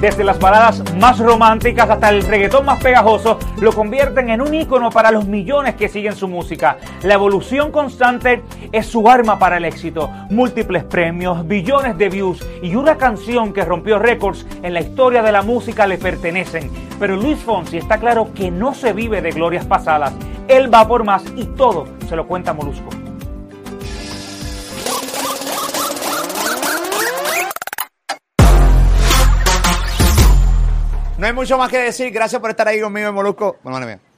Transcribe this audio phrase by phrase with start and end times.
[0.00, 4.90] Desde las baladas más románticas hasta el reggaetón más pegajoso, lo convierten en un ícono
[4.90, 6.76] para los millones que siguen su música.
[7.02, 8.42] La evolución constante
[8.72, 10.10] es su arma para el éxito.
[10.28, 15.32] Múltiples premios, billones de views y una canción que rompió récords en la historia de
[15.32, 16.70] la música le pertenecen.
[17.00, 20.12] Pero Luis Fonsi está claro que no se vive de glorias pasadas.
[20.46, 23.05] Él va por más y todo se lo cuenta Molusco.
[31.18, 32.12] No hay mucho más que decir.
[32.12, 33.56] Gracias por estar ahí conmigo en Molusco.
[33.62, 34.15] Bueno, madre mía.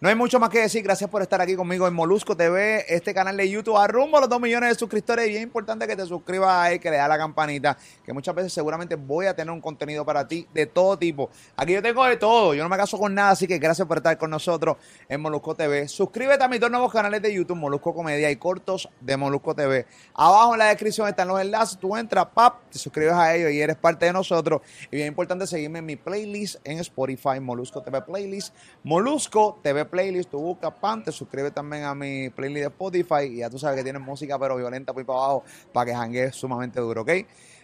[0.00, 0.84] No hay mucho más que decir.
[0.84, 3.76] Gracias por estar aquí conmigo en Molusco TV, este canal de YouTube.
[3.76, 5.28] A rumbo a los 2 millones de suscriptores.
[5.28, 7.76] Y es importante que te suscribas ahí, que le das la campanita.
[8.04, 11.30] Que muchas veces seguramente voy a tener un contenido para ti de todo tipo.
[11.56, 12.54] Aquí yo tengo de todo.
[12.54, 13.30] Yo no me caso con nada.
[13.30, 14.76] Así que gracias por estar con nosotros
[15.08, 15.88] en Molusco TV.
[15.88, 19.84] Suscríbete a mis dos nuevos canales de YouTube, Molusco Comedia y Cortos de Molusco TV.
[20.14, 21.76] Abajo en la descripción están los enlaces.
[21.76, 24.60] Tú entras, pap, te suscribes a ellos y eres parte de nosotros.
[24.92, 28.54] Y bien importante seguirme en mi playlist en Spotify, Molusco TV Playlist.
[28.84, 33.36] Molusco TV playlist, tú buscas pan, te suscribes también a mi playlist de Spotify y
[33.38, 36.36] ya tú sabes que tienes música pero violenta por ahí para abajo para que janguees
[36.36, 37.10] sumamente duro, ¿ok?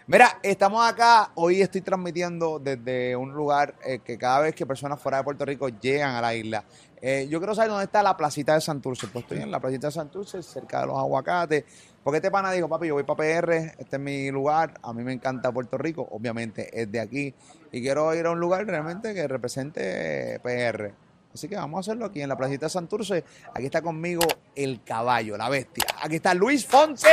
[0.07, 5.01] Mira, estamos acá, hoy estoy transmitiendo desde un lugar eh, que cada vez que personas
[5.01, 6.63] fuera de Puerto Rico llegan a la isla.
[7.01, 9.07] Eh, yo quiero saber dónde está la placita de Santurce.
[9.07, 11.65] Pues estoy en la placita de Santurce, cerca de los aguacates.
[12.03, 15.03] Porque este pana dijo, papi, yo voy para PR, este es mi lugar, a mí
[15.03, 17.35] me encanta Puerto Rico, obviamente es de aquí.
[17.73, 20.93] Y quiero ir a un lugar realmente que represente PR.
[21.35, 23.25] Así que vamos a hacerlo aquí en la placita de Santurce.
[23.53, 24.23] Aquí está conmigo
[24.55, 25.85] el caballo, la bestia.
[26.01, 27.07] Aquí está Luis Fonsi.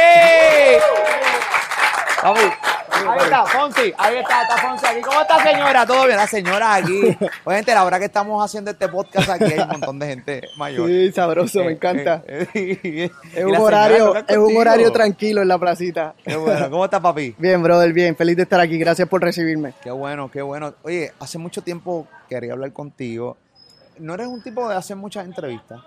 [2.21, 2.39] Papi,
[2.91, 3.93] Ahí está, Fonsi.
[3.97, 5.01] Ahí está, está Fonsi aquí.
[5.01, 5.85] ¿Cómo está, señora?
[5.87, 6.17] ¿Todo bien?
[6.17, 7.17] La señora aquí.
[7.45, 10.41] Oye, gente, la hora que estamos haciendo este podcast aquí hay un montón de gente
[10.55, 10.87] mayor.
[10.87, 12.23] Sí, sabroso, me encanta.
[12.27, 12.47] Eh,
[12.83, 16.13] eh, Es un horario, es un horario tranquilo en la placita.
[16.23, 16.69] Qué bueno.
[16.69, 17.33] ¿Cómo está, papi?
[17.39, 18.15] Bien, brother, bien.
[18.15, 18.77] Feliz de estar aquí.
[18.77, 19.73] Gracias por recibirme.
[19.81, 20.75] Qué bueno, qué bueno.
[20.83, 23.37] Oye, hace mucho tiempo quería hablar contigo.
[24.01, 25.79] ¿No eres un tipo de hacer muchas entrevistas?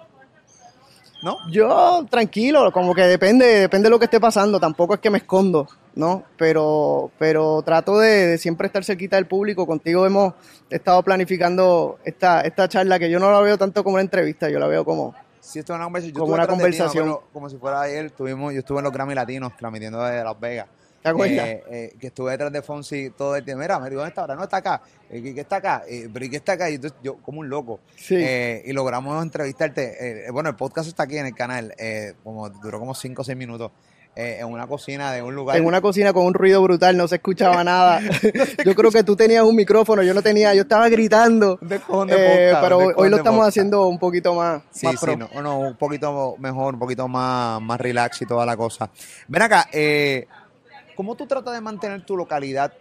[1.22, 1.38] ¿No?
[1.50, 4.60] Yo, tranquilo, como que depende, depende de lo que esté pasando.
[4.60, 6.24] Tampoco es que me escondo, ¿no?
[6.36, 9.66] Pero, pero trato de, de siempre estar cerquita del público.
[9.66, 10.34] Contigo hemos
[10.68, 14.58] estado planificando esta, esta charla que yo no la veo tanto como una entrevista, yo
[14.58, 16.14] la veo como, Sí, esto es una conversación.
[16.14, 17.08] Yo Como una conversación.
[17.08, 20.40] acuerdo, como si fuera ayer, tuvimos, yo estuve en los Grammy Latinos transmitiendo desde Las
[20.40, 20.68] Vegas.
[21.04, 21.46] ¿Te acuerdas?
[21.46, 23.60] Eh, eh, que estuve detrás de Fonsi todo el tiempo.
[23.62, 24.34] Mira, me digo, ¿dónde está ahora?
[24.34, 24.82] No está acá.
[25.10, 25.82] Eh, ¿Qué, está acá?
[26.12, 26.70] ¿Pero y qué está acá?
[26.70, 27.80] Y entonces yo, como un loco.
[27.96, 28.16] Sí.
[28.18, 30.26] Eh, y logramos entrevistarte.
[30.32, 31.74] Bueno, el podcast está aquí en el canal.
[32.24, 33.70] como Duró como 5 o 6 minutos.
[34.16, 35.56] eh, en una cocina de un lugar.
[35.56, 38.00] en una cocina con un ruido brutal, no se escuchaba nada.
[38.64, 41.58] yo creo que tú tenías un micrófono, yo no tenía, yo estaba gritando.
[41.60, 45.12] De Eh, podcast, pero hoy, lo estamos haciendo un poquito más, Sí, más pro.
[45.14, 48.88] sí, no, no, un poquito mejor, un poquito más, más relax y toda la cosa.
[49.26, 50.28] Ven acá, eh,
[50.96, 52.72] ¿cómo tú tratas de mantener tu localidad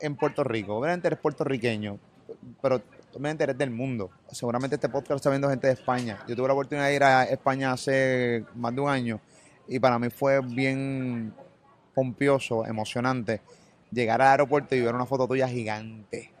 [0.00, 0.76] en Puerto Rico?
[0.76, 1.98] Obviamente eres puertorriqueño,
[2.62, 2.82] pero
[3.12, 4.10] obviamente eres del mundo.
[4.30, 6.18] Seguramente este podcast está viendo gente de España.
[6.28, 9.20] Yo tuve la oportunidad de ir a España hace más de un año
[9.68, 11.32] y para mí fue bien
[11.94, 13.40] pompioso, emocionante
[13.90, 16.32] llegar al aeropuerto y ver una foto tuya gigante.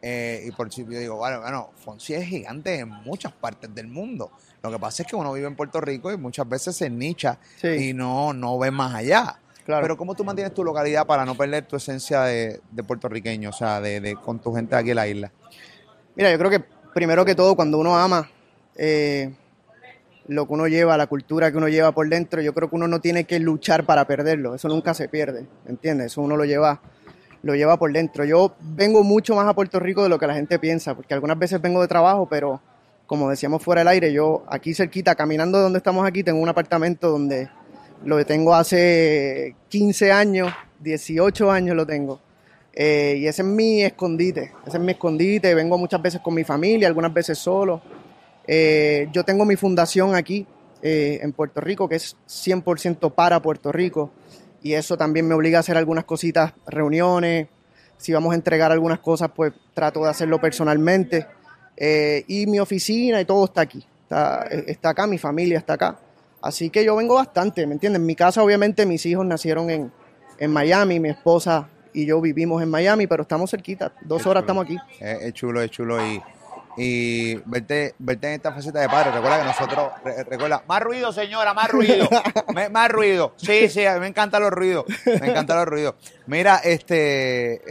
[0.00, 3.88] Eh, y por si yo digo, bueno, bueno, Fonsi es gigante en muchas partes del
[3.88, 4.30] mundo.
[4.62, 7.38] Lo que pasa es que uno vive en Puerto Rico y muchas veces se nicha
[7.60, 7.68] Sí.
[7.90, 9.40] y no, no ve más allá.
[9.68, 9.82] Claro.
[9.82, 13.52] Pero ¿cómo tú mantienes tu localidad para no perder tu esencia de, de puertorriqueño, o
[13.52, 15.30] sea, de, de- con tu gente aquí en la isla?
[16.16, 16.64] Mira, yo creo que
[16.94, 18.30] primero que todo, cuando uno ama
[18.76, 19.30] eh,
[20.26, 22.88] lo que uno lleva, la cultura que uno lleva por dentro, yo creo que uno
[22.88, 24.54] no tiene que luchar para perderlo.
[24.54, 26.06] Eso nunca se pierde, ¿entiendes?
[26.12, 26.80] Eso uno lo lleva,
[27.42, 28.24] lo lleva por dentro.
[28.24, 31.38] Yo vengo mucho más a Puerto Rico de lo que la gente piensa, porque algunas
[31.38, 32.62] veces vengo de trabajo, pero
[33.06, 36.48] como decíamos fuera del aire, yo aquí cerquita, caminando de donde estamos aquí, tengo un
[36.48, 37.50] apartamento donde
[38.04, 42.20] lo tengo hace 15 años, 18 años lo tengo.
[42.72, 45.54] Eh, y ese es mi escondite, ese es mi escondite.
[45.54, 47.82] Vengo muchas veces con mi familia, algunas veces solo.
[48.46, 50.46] Eh, yo tengo mi fundación aquí
[50.80, 54.12] eh, en Puerto Rico, que es 100% para Puerto Rico.
[54.62, 57.48] Y eso también me obliga a hacer algunas cositas, reuniones.
[57.96, 61.26] Si vamos a entregar algunas cosas, pues trato de hacerlo personalmente.
[62.26, 63.84] Y mi oficina y todo está aquí.
[64.02, 65.98] Está, está acá, mi familia está acá.
[66.42, 68.00] Así que yo vengo bastante, ¿me entiendes?
[68.00, 69.92] En mi casa, obviamente, mis hijos nacieron en,
[70.38, 73.92] en Miami, mi esposa y yo vivimos en Miami, pero estamos cerquita.
[74.02, 74.62] Dos horas chulo.
[74.62, 74.76] estamos aquí.
[75.04, 76.22] Es, es chulo, es chulo y,
[76.76, 79.10] y verte, verte en esta faceta de padre.
[79.10, 82.08] Recuerda que nosotros, re- recuerda, más ruido señora, más ruido,
[82.54, 83.32] Me- más ruido.
[83.36, 85.94] Sí, sí, a mí me encantan los ruidos, me encantan los ruidos.
[86.26, 87.62] Mira, este...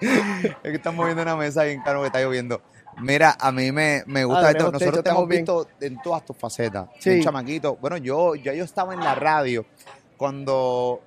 [0.00, 2.60] es que están moviendo una mesa bien caro que está lloviendo.
[2.98, 4.72] Mira, a mí me, me gusta Ah, esto.
[4.72, 6.88] Nosotros te hemos visto en todas tus facetas.
[6.98, 7.10] Sí.
[7.10, 7.76] Un chamaquito.
[7.76, 9.66] Bueno, yo, ya yo estaba en la radio
[10.16, 11.02] cuando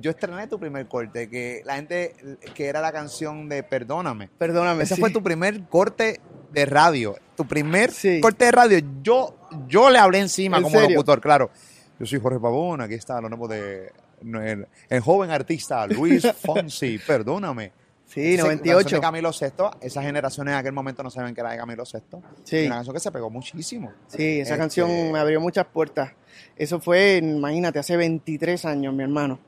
[0.00, 2.14] yo estrené tu primer corte, que la gente,
[2.54, 4.28] que era la canción de Perdóname.
[4.38, 4.84] Perdóname.
[4.84, 5.00] Ese sí.
[5.00, 6.20] fue tu primer corte
[6.52, 7.16] de radio.
[7.36, 8.20] Tu primer Sí.
[8.20, 8.78] corte de radio.
[9.02, 9.36] Yo,
[9.68, 10.96] yo le hablé encima ¿En como serio?
[10.96, 11.50] locutor, claro.
[11.98, 13.92] Yo soy Jorge Pavón, aquí está lo nuevo de
[14.22, 17.72] el, el joven artista Luis Fonsi, perdóname.
[18.12, 18.96] Sí, canción 98.
[18.96, 22.20] de Camilo Sesto, esas generaciones en aquel momento no saben que era de Camilo Sesto.
[22.42, 22.66] Sí.
[22.66, 23.92] Una canción que se pegó muchísimo.
[24.08, 26.10] Sí, esa Este- canción me abrió muchas puertas.
[26.56, 29.38] Eso fue, imagínate, hace 23 años, mi hermano.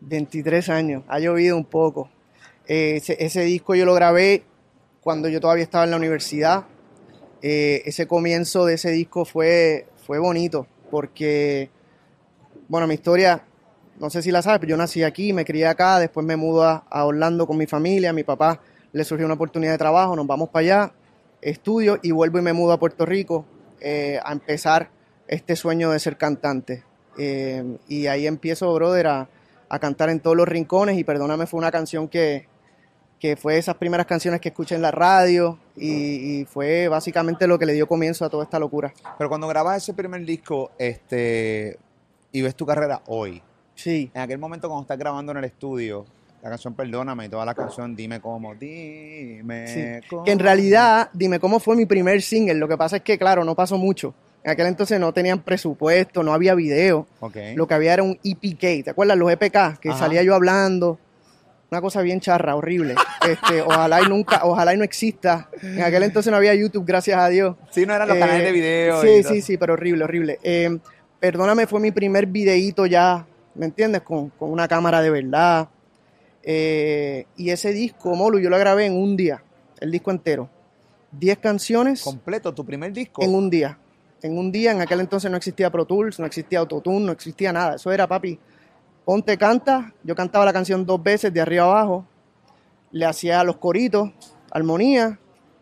[0.00, 1.02] 23 años.
[1.08, 2.10] Ha llovido un poco.
[2.66, 4.44] Eh, ese, ese disco yo lo grabé
[5.00, 6.64] cuando yo todavía estaba en la universidad.
[7.42, 11.70] Eh, ese comienzo de ese disco fue, fue bonito porque,
[12.68, 13.42] bueno, mi historia,
[13.98, 16.64] no sé si la sabes, pero yo nací aquí, me crié acá, después me mudo
[16.64, 18.60] a, Orlando con mi familia, a mi papá
[18.92, 20.92] le surgió una oportunidad de trabajo, nos vamos para allá,
[21.40, 23.44] estudio y vuelvo y me mudo a Puerto Rico
[23.80, 24.90] eh, a empezar
[25.26, 26.84] este sueño de ser cantante.
[27.18, 29.28] Eh, y ahí empiezo, brother, a,
[29.68, 32.46] a cantar en todos los rincones y perdóname, fue una canción que,
[33.18, 37.58] que fue esas primeras canciones que escuché en la radio y, y fue básicamente lo
[37.58, 38.92] que le dio comienzo a toda esta locura.
[39.18, 41.78] Pero cuando grabas ese primer disco, este,
[42.32, 43.42] y ves tu carrera hoy,
[43.74, 46.04] Sí, en aquel momento cuando estás grabando en el estudio,
[46.42, 49.66] la canción Perdóname y toda la canción Dime cómo, dime
[50.02, 50.24] Sí, cómo.
[50.24, 52.54] que en realidad, dime cómo fue mi primer single.
[52.54, 54.14] Lo que pasa es que, claro, no pasó mucho.
[54.44, 57.06] En aquel entonces no tenían presupuesto, no había video.
[57.20, 57.36] Ok.
[57.54, 58.84] Lo que había era un EPK.
[58.84, 59.16] ¿Te acuerdas?
[59.16, 59.98] Los EPK, que Ajá.
[59.98, 60.98] salía yo hablando.
[61.70, 62.94] Una cosa bien charra, horrible.
[63.24, 65.48] Este, ojalá y nunca, ojalá y no exista.
[65.62, 67.56] En aquel entonces no había YouTube, gracias a Dios.
[67.70, 69.00] Sí, no eran los Eh, canales de video.
[69.00, 69.32] Sí, y todo.
[69.32, 70.38] sí, sí, pero horrible, horrible.
[70.42, 70.76] Eh,
[71.18, 73.24] perdóname, fue mi primer videíto ya,
[73.54, 74.02] ¿me entiendes?
[74.02, 75.68] Con, con una cámara de verdad.
[76.42, 79.42] Eh, y ese disco, Molu, yo lo grabé en un día,
[79.80, 80.50] el disco entero.
[81.10, 83.22] Diez canciones Completo, tu primer disco.
[83.22, 83.78] en un día.
[84.20, 87.52] En un día, en aquel entonces no existía Pro Tools, no existía Autotune, no existía
[87.52, 87.76] nada.
[87.76, 88.38] Eso era, papi,
[89.04, 89.92] ponte, canta.
[90.02, 92.06] Yo cantaba la canción dos veces, de arriba abajo.
[92.90, 94.10] Le hacía los coritos,
[94.50, 95.18] armonía,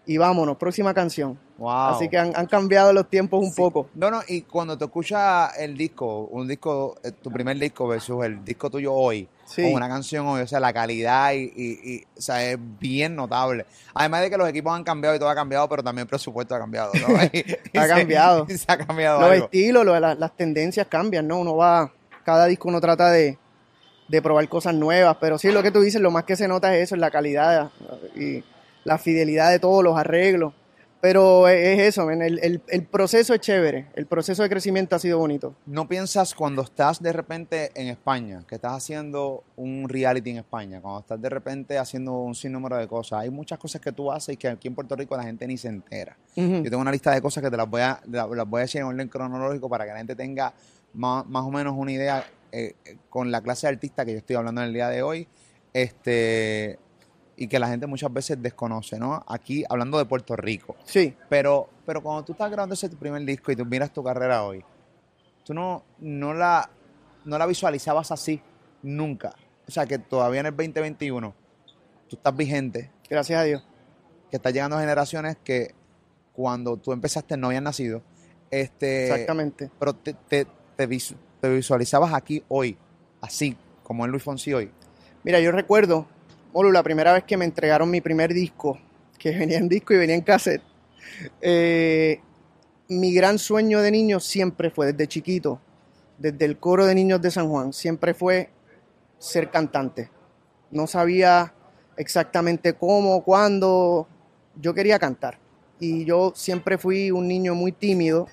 [0.07, 1.39] y vámonos, próxima canción.
[1.63, 1.95] Wow.
[1.95, 3.57] Así que han, han cambiado los tiempos un Sí.
[3.63, 3.89] poco.
[3.95, 8.25] No, no, y cuando te escuchas el disco, un disco, eh, tu primer disco versus
[8.25, 9.63] el disco tuyo hoy, Sí.
[9.63, 13.15] o una canción hoy, o sea, la calidad y, y- y, o sea, es bien
[13.15, 13.65] notable.
[13.95, 16.53] Además de que los equipos han cambiado y todo ha cambiado, pero también el presupuesto
[16.57, 17.01] ha cambiado, ¿no?
[17.73, 18.47] Y- Ha cambiado.
[18.49, 19.45] se ha cambiado Los algo.
[19.45, 21.39] estilos, lo- la- las tendencias cambian, ¿no?
[21.39, 21.93] Uno va,
[22.25, 23.39] cada disco uno trata de,
[24.09, 26.75] de probar cosas nuevas, pero sí, lo que tú dices, lo más que se nota
[26.77, 27.71] es eso, es la calidad
[28.17, 28.43] y
[28.83, 30.55] la fidelidad de todos los arreglos.
[31.03, 35.01] Pero es, es eso, el, el- el proceso es chévere, el proceso de crecimiento ha
[35.01, 35.57] sido bonito.
[35.67, 40.81] ¿No piensas cuando estás de repente en España, que estás haciendo un reality en España,
[40.81, 44.35] cuando estás de repente haciendo un sinnúmero de cosas, hay muchas cosas que tú haces
[44.35, 46.17] y que aquí en Puerto Rico la gente ni se entera?
[46.63, 48.63] Yo tengo una lista de cosas que te las voy a, la- las voy a
[48.63, 50.55] decir en orden cronológico para que la gente tenga
[50.95, 54.19] más, más o menos una idea eh, eh, con la clase de artista que yo
[54.19, 55.27] estoy hablando en el día de hoy,
[55.73, 56.79] este
[57.37, 59.25] y que la gente muchas veces desconoce, ¿no?
[59.27, 60.77] Aquí hablando de Puerto Rico.
[60.85, 64.45] Sí, Pero, pero cuando tú estás grabando ese primer disco y tú miras tu carrera
[64.45, 64.65] hoy,
[65.45, 66.69] tú no, no, la,
[67.25, 68.41] no la visualizabas así
[68.83, 69.35] nunca.
[69.67, 71.35] O sea, que todavía en el 2021
[72.09, 73.65] tú estás vigente, gracias a Dios.
[74.31, 75.75] que estás llegando a generaciones que
[76.33, 78.03] cuando tú empezaste no habían nacido.
[78.51, 79.71] Este, Exactamente.
[79.79, 80.47] Pero te, te,
[80.77, 80.87] te
[81.43, 82.79] te visualizabas aquí hoy,
[83.21, 84.71] así, como en Luis Fonsi hoy.
[85.25, 86.07] Mira, yo recuerdo,
[86.53, 88.79] Molu, la primera vez que me entregaron mi primer disco,
[89.19, 90.63] que venía en disco y venía en cassette.
[91.41, 92.21] eh,
[92.89, 95.61] mi gran sueño de niño siempre fue, desde chiquito,
[96.19, 98.51] desde el coro de niños de San Juan, siempre fue
[99.19, 100.11] ser cantante.
[100.71, 101.55] No sabía
[101.97, 104.07] exactamente cómo, cuándo,
[104.61, 105.39] yo quería cantar.
[105.81, 108.29] Y yo siempre fui un niño muy tímido.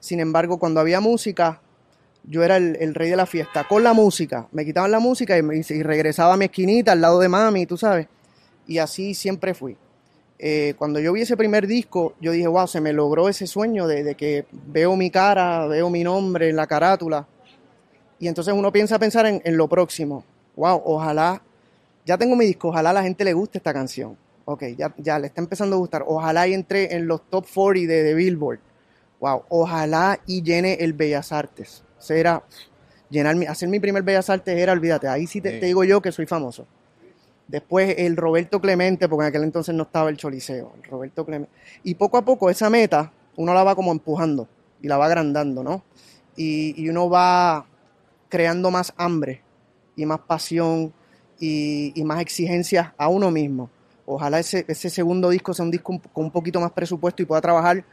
[0.00, 1.60] Sin embargo, cuando había música,
[2.24, 3.66] yo era el, rey de la fiesta.
[3.66, 7.18] Con la música, me quitaban la música y, y regresaba a mi esquinita al lado
[7.20, 8.06] de mami, tú sabes.
[8.66, 9.76] Y así siempre fui.
[10.42, 13.86] Eh, cuando yo vi ese primer disco, yo dije, wow, se me logró ese sueño
[13.86, 17.26] de, que veo mi cara, veo mi nombre en la carátula.
[18.18, 20.24] Y entonces uno piensa pensar en, en lo próximo.
[20.56, 21.42] Wow, ojalá,
[22.06, 24.16] ya tengo mi disco, ojalá a la gente le guste esta canción.
[24.46, 26.04] Ok, ya, ya le está empezando a gustar.
[26.06, 28.60] Ojalá y entre en los top 40 de, de Billboard.
[29.20, 31.84] Wow, ojalá y llene el Bellas Artes.
[32.08, 32.42] Era
[33.10, 35.60] llenar mi, hacer mi primer Bellas Artes era, olvídate, ahí sí te, Sí.
[35.60, 36.66] te digo yo que soy famoso.
[37.48, 41.52] Después el Roberto Clemente, porque en aquel entonces no estaba el Choliseo, el Roberto Clemente.
[41.82, 44.48] Y poco a poco esa meta uno la va como empujando
[44.80, 45.82] y la va agrandando, ¿no?
[46.36, 47.66] Y, y uno va
[48.28, 49.42] creando más hambre
[49.96, 50.92] y más pasión
[51.40, 53.68] y, y más exigencias a uno mismo.
[54.06, 57.40] Ojalá ese, ese segundo disco sea un disco con un poquito más presupuesto y pueda
[57.40, 57.84] trabajar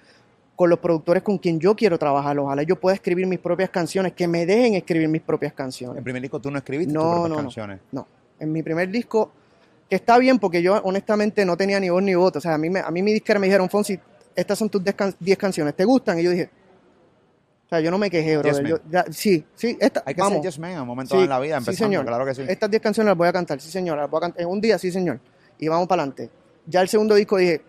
[0.58, 2.38] con los productores con quien yo quiero trabajar.
[2.40, 6.00] Ojalá yo pueda escribir mis propias canciones, que me dejen escribir mis propias canciones.
[6.00, 7.42] En primer disco tú no escribiste No, tus propias no, no.
[7.44, 7.80] canciones.
[7.92, 8.08] No,
[8.40, 9.32] en mi primer disco,
[9.90, 12.40] que está bien porque yo honestamente no tenía ni voz ni voto.
[12.40, 13.98] O sea, a mí, me, a mí mi disquera me dijeron, Fonsi,
[14.36, 16.20] estas son tus 10 can- 10 canciones, ¿te gustan?
[16.20, 16.50] Y yo dije,
[17.68, 18.34] o sea, yo no me quejé.
[18.66, 20.38] Yo- ya- sí, sí, esta, Hay que vamos.
[20.42, 22.06] ser Yes Man en un momento Sí, en la vida, sí, empezando, señor.
[22.06, 22.42] claro que sí.
[22.48, 23.98] Estas 10 canciones las voy a cantar, sí, señor.
[23.98, 24.42] Las voy a cantar.
[24.42, 25.20] En un día, sí, señor.
[25.60, 26.32] Y vamos para adelante.
[26.66, 27.62] Ya el segundo disco dije,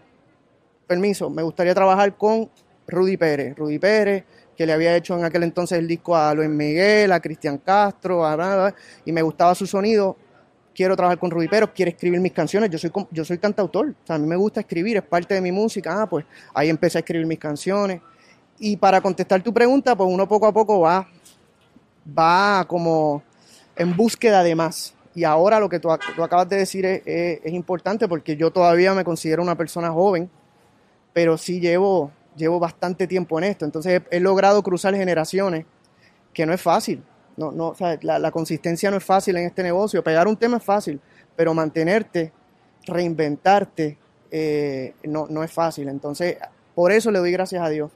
[0.86, 2.48] permiso, me gustaría trabajar con
[2.88, 3.54] Rudy Pérez.
[3.56, 4.24] Rudy Pérez,
[4.56, 8.24] que le había hecho en aquel entonces el disco a Luis Miguel, a Cristian Castro,
[8.26, 10.16] a bla, bla, bla, y me gustaba su sonido.
[10.74, 12.70] Quiero trabajar con Rudy Pérez, quiere escribir mis canciones.
[12.70, 15.40] Yo soy, yo soy cantautor, o sea, a mí me gusta escribir, es parte de
[15.40, 16.02] mi música.
[16.02, 18.00] Ah, pues ahí empecé a escribir mis canciones.
[18.60, 21.06] Y para contestar tu pregunta, pues uno poco a poco va,
[22.18, 23.22] va como
[23.76, 24.94] en búsqueda de más.
[25.14, 28.50] Y ahora lo que tú, tú acabas de decir es, es- es importante porque yo
[28.50, 30.30] todavía me considero una persona joven,
[31.12, 33.64] pero sí llevo, llevo bastante tiempo en esto.
[33.64, 35.66] Entonces he, logrado cruzar generaciones,
[36.32, 37.02] que no es fácil.
[37.36, 40.02] No, no, o sea, la, consistencia no es fácil en este negocio.
[40.02, 41.00] Pegar un tema es fácil,
[41.36, 42.32] pero mantenerte,
[42.86, 43.96] reinventarte,
[44.30, 45.88] eh, no, no es fácil.
[45.88, 46.36] Entonces,
[46.74, 47.90] por eso le doy gracias a Dios.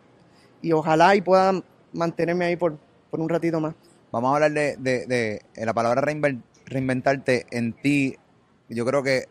[0.61, 1.53] Y ojalá y pueda
[1.93, 2.79] mantenerme ahí por,
[3.11, 3.75] por un ratito más.
[4.13, 8.17] Vamos a hablar de, de- de- la palabra reinven- reinventarte en ti.
[8.69, 9.27] Yo creo que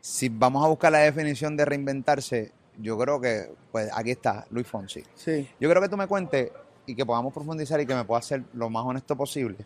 [0.00, 4.66] si vamos a buscar la definición de reinventarse, yo creo que, pues aquí está, Luis
[4.66, 5.02] Fonsi.
[5.14, 5.48] Sí.
[5.60, 6.50] Yo creo que tú me cuentes
[6.86, 9.56] y que podamos profundizar y que me puedas ser lo más honesto posible.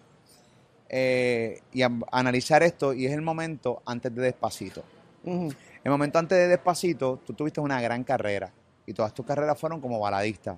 [0.92, 4.82] eh, y a- analizar esto, y es el momento antes de Despacito.
[5.24, 8.50] El momento antes de Despacito, tú tuviste una gran carrera.
[8.86, 10.56] Y todas tus carreras fueron como baladista,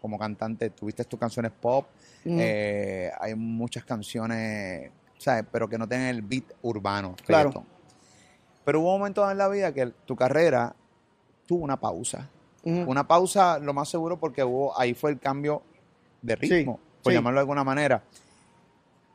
[0.00, 0.70] como cantante.
[0.70, 1.86] Tuviste tus canciones pop,
[2.24, 5.44] eh, hay muchas canciones, ¿sabes?
[5.52, 7.14] Pero que no tienen el beat urbano.
[7.24, 7.50] Claro.
[7.50, 7.66] reggaetón.
[8.64, 10.74] Pero hubo momentos en la vida que tu carrera
[11.52, 12.30] tuvo una pausa.
[12.64, 15.62] Una pausa, lo más seguro, porque hubo, ahí fue el cambio
[16.22, 17.16] de ritmo, por sí.
[17.16, 18.02] llamarlo de alguna manera.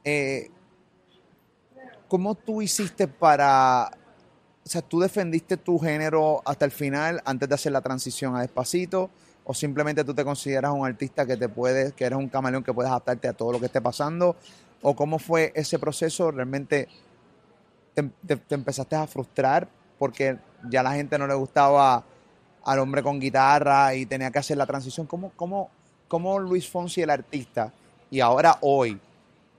[0.03, 0.51] Eh,
[2.07, 3.89] ¿Cómo tú hiciste para,
[4.63, 8.41] o sea, tú defendiste tu género hasta el final antes de hacer la transición a
[8.41, 9.09] Despacito?
[9.45, 12.73] ¿O simplemente tú te consideras un artista que te puedes, que eres un camaleón que
[12.73, 14.35] puedes adaptarte a todo lo que esté pasando?
[14.83, 16.29] ¿O cómo fue ese proceso?
[16.29, 16.87] ¿Realmente
[17.95, 19.67] te, te- te empezaste a frustrar
[19.97, 20.37] porque
[20.69, 22.03] ya la gente no le gustaba
[22.67, 25.07] al hombre con guitarra y tenía que hacer la transición?
[25.07, 27.71] ¿Cómo, Luis Fonsi, el artista,
[28.11, 28.99] y ahora hoy,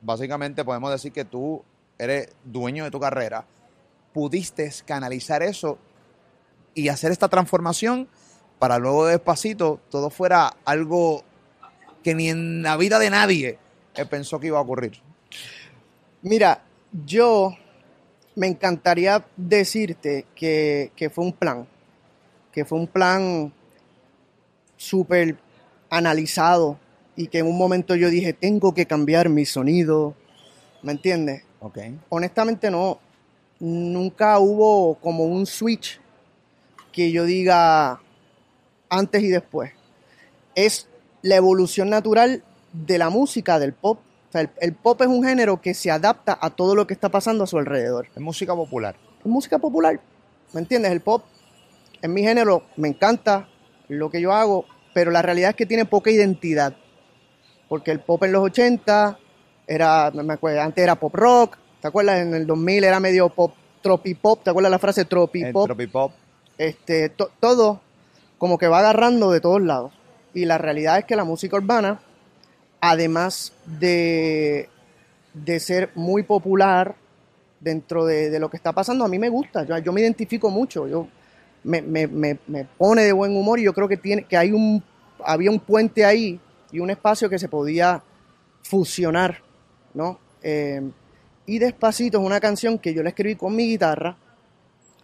[0.02, 1.62] básicamente podemos decir que tú
[1.98, 3.46] eres dueño de tu carrera,
[4.12, 5.78] pudiste canalizar eso
[6.74, 8.08] y hacer esta transformación
[8.58, 11.22] para luego de despacito todo fuera algo
[12.04, 13.58] que ni en la vida de nadie
[13.94, 15.00] eh, pensó que iba a ocurrir.
[16.20, 16.62] Mira,
[17.06, 17.56] yo
[18.34, 21.66] me encantaría decirte que, que fue un plan,
[22.58, 23.52] que fue un plan
[24.76, 25.36] súper
[25.90, 26.76] analizado
[27.14, 30.16] y que en un momento yo dije, tengo que cambiar mi sonido,
[30.82, 31.44] ¿me entiendes?
[31.60, 31.78] Ok.
[32.08, 32.98] Honestamente no,
[33.60, 36.00] nunca hubo como un switch
[36.90, 38.00] que yo diga
[38.88, 39.70] antes y después.
[40.56, 40.88] Es
[41.22, 44.00] la evolución natural de la música, del pop.
[44.30, 46.94] O sea, el, el pop es un género que se adapta a todo lo que
[46.94, 48.08] está pasando a su alrededor.
[48.16, 48.96] Es música popular.
[49.20, 50.00] Es música popular,
[50.52, 50.90] ¿me entiendes?
[50.90, 51.22] El pop
[52.02, 53.48] es mi género, me encanta
[53.88, 54.64] lo que yo hago,
[54.94, 56.74] pero la realidad es que tiene poca identidad.
[57.68, 59.18] Porque el pop en los 80
[59.66, 62.20] era, me acuerdo, antes era pop rock, ¿te acuerdas?
[62.20, 63.52] En el 2000 era medio pop,
[63.82, 65.66] tropipop, ¿te acuerdas la frase tropipop?
[65.66, 66.12] tropipop.
[66.56, 67.80] este, to- todo
[68.38, 69.92] como que va agarrando de todos lados.
[70.34, 72.00] Y la realidad es que la música urbana,
[72.80, 74.68] además de,
[75.34, 76.94] de ser muy popular
[77.60, 80.48] dentro de, de lo que está pasando, a mí me gusta, yo, yo me identifico
[80.50, 81.08] mucho, yo,
[81.64, 84.52] me, me- me- me pone de buen humor y yo creo que, tiene, que hay
[84.52, 84.82] un,
[85.24, 86.40] había un puente ahí
[86.72, 88.02] y un espacio que se podía
[88.62, 89.42] fusionar,
[89.94, 90.18] ¿no?
[90.42, 90.82] Eh,
[91.46, 94.16] y Despacito es una canción que yo la escribí con mi guitarra,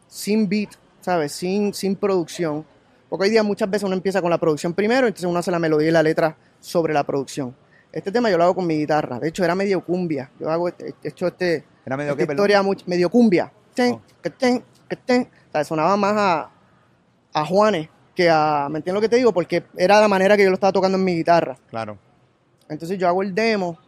[0.08, 0.70] sin beat,
[1.00, 1.32] ¿sabes?
[1.32, 2.64] Sin, sin producción.
[3.08, 5.58] Porque hoy día muchas veces uno empieza con la producción primero, entonces uno hace la
[5.58, 7.54] melodía y la letra sobre la producción.
[7.92, 9.20] Este tema yo lo hago con mi guitarra.
[9.20, 10.30] De hecho, era medio cumbia.
[10.40, 13.52] Yo hago he hecho este, Era medio esta que, historia much- medio cumbia.
[13.73, 14.00] Ten, Oh.
[14.37, 14.62] ten,
[14.96, 15.22] que ten.
[15.48, 16.50] O sea, sonaba más a,
[17.32, 18.68] a Juanes que a.
[18.70, 19.32] ¿Me entiendes lo que te digo?
[19.32, 21.56] Porque era la manera que yo lo estaba tocando en mi guitarra.
[21.68, 21.98] Claro.
[22.68, 23.78] Entonces yo hago el demo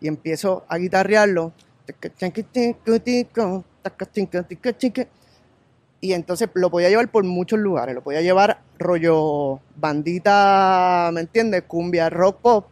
[0.00, 1.52] y empiezo a guitarrearlo.
[6.00, 7.94] Y entonces lo podía llevar por muchos lugares.
[7.94, 11.62] Lo podía llevar rollo bandita, ¿me entiendes?
[11.66, 12.66] Cumbia, rock pop.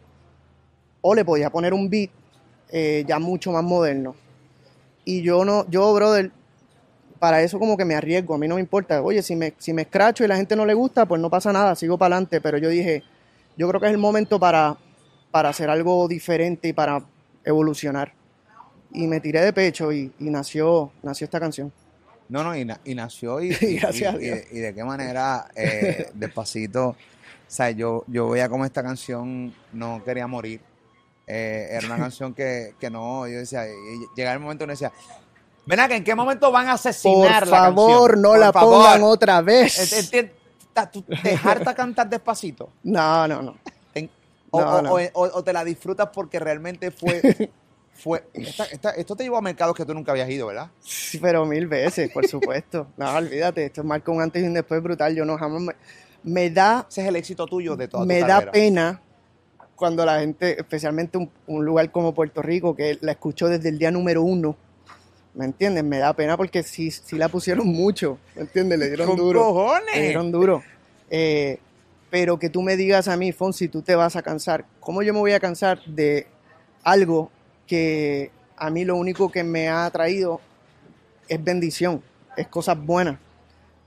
[1.01, 2.09] O le podía poner un beat
[2.71, 4.15] eh, ya mucho más moderno.
[5.05, 6.31] Y yo no, yo, brother,
[7.19, 9.01] para eso como que me arriesgo, a mí no me importa.
[9.01, 11.51] Oye, si me, si me escracho y la gente no le gusta, pues no pasa
[11.53, 12.41] nada, sigo para adelante.
[12.41, 13.03] Pero yo dije,
[13.57, 14.77] yo creo que es el momento para,
[15.31, 17.03] para hacer algo diferente y para
[17.43, 18.13] evolucionar.
[18.91, 21.71] Y me tiré de pecho y, y nació, nació esta canción.
[22.29, 24.39] No, no, y, na- y nació y, Y gracias a y- Dios.
[24.51, 26.95] y- y de qué manera, eh, despacito, o
[27.47, 30.59] sea, yo, yo veía como esta canción no quería morir.
[31.27, 33.73] Eh, era una canción que, que no, yo decía, y
[34.15, 34.91] llegaba el momento uno decía,
[35.65, 38.21] ven acá, ¿en qué momento van a Por asesinar la favor, canción?
[38.21, 38.73] no Por la favor.
[38.83, 40.11] pongan otra vez.
[40.73, 42.69] ta- ¿Tú te harta cantar despacito?
[42.83, 43.55] No, no, no.
[44.51, 44.93] O, No, o- no.
[44.93, 47.21] o- o- o te la disfrutas porque realmente fue...
[47.93, 50.69] fue esta- esta- esto te llevó a mercados que tú nunca habías ido, ¿verdad?
[50.81, 52.87] Sí, pero mil veces, por supuesto.
[52.97, 55.13] No, olvídate, esto marca un antes y un después brutal.
[55.15, 55.73] Yo no jamás me,
[56.23, 59.01] me da, Ese es el éxito tuyo de toda tu me da pena
[59.75, 63.77] cuando la gente, especialmente un, un lugar como Puerto Rico, que la escuchó desde el
[63.77, 64.55] día número uno,
[65.35, 65.83] ¿me entiendes?
[65.83, 68.79] Me da pena porque sí, sí la pusieron mucho, ¿me entiendes?
[68.79, 69.39] Le dieron ¡Con duro.
[69.41, 69.95] cojones!
[69.95, 70.63] Le dieron duro.
[71.09, 71.59] Eh,
[72.09, 74.65] pero que tú me digas a mí, Fonsi, tú te vas a cansar.
[74.79, 76.27] ¿Cómo yo me voy a cansar de
[76.83, 77.29] algo
[77.67, 80.39] que a mí lo único que me ha traído
[81.27, 82.01] es bendición,
[82.37, 83.17] es cosas buenas?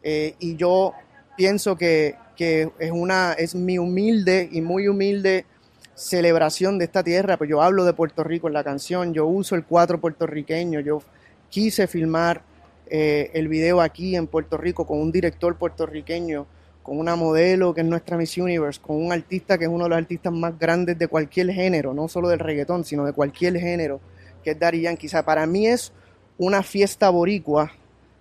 [0.02, 0.92] Eh, y yo
[1.36, 5.46] pienso que, que es una, es mi humilde y muy humilde
[5.94, 9.56] celebración de esta tierra, pues yo hablo de Puerto Rico en la canción, yo uso
[9.56, 11.02] el cuatro puertorriqueño, yo
[11.50, 12.42] quise filmar
[12.90, 16.46] eh, el video aquí en Puerto Rico con un director puertorriqueño,
[16.82, 19.90] con una modelo que es nuestra Miss Universe, con un artista que es uno de
[19.90, 24.00] los artistas más grandes de cualquier género, no solo del reggaetón, sino de cualquier género,
[24.42, 25.08] que es Daddy Yankee.
[25.24, 25.92] Para mí es
[26.38, 27.72] una fiesta boricua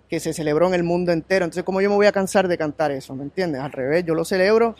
[0.08, 1.44] que se celebró en el mundo entero.
[1.44, 3.14] Entonces, ¿cómo yo me voy a cansar de cantar eso?
[3.14, 3.60] ¿Me entiendes?
[3.60, 4.74] Al revés, yo lo celebro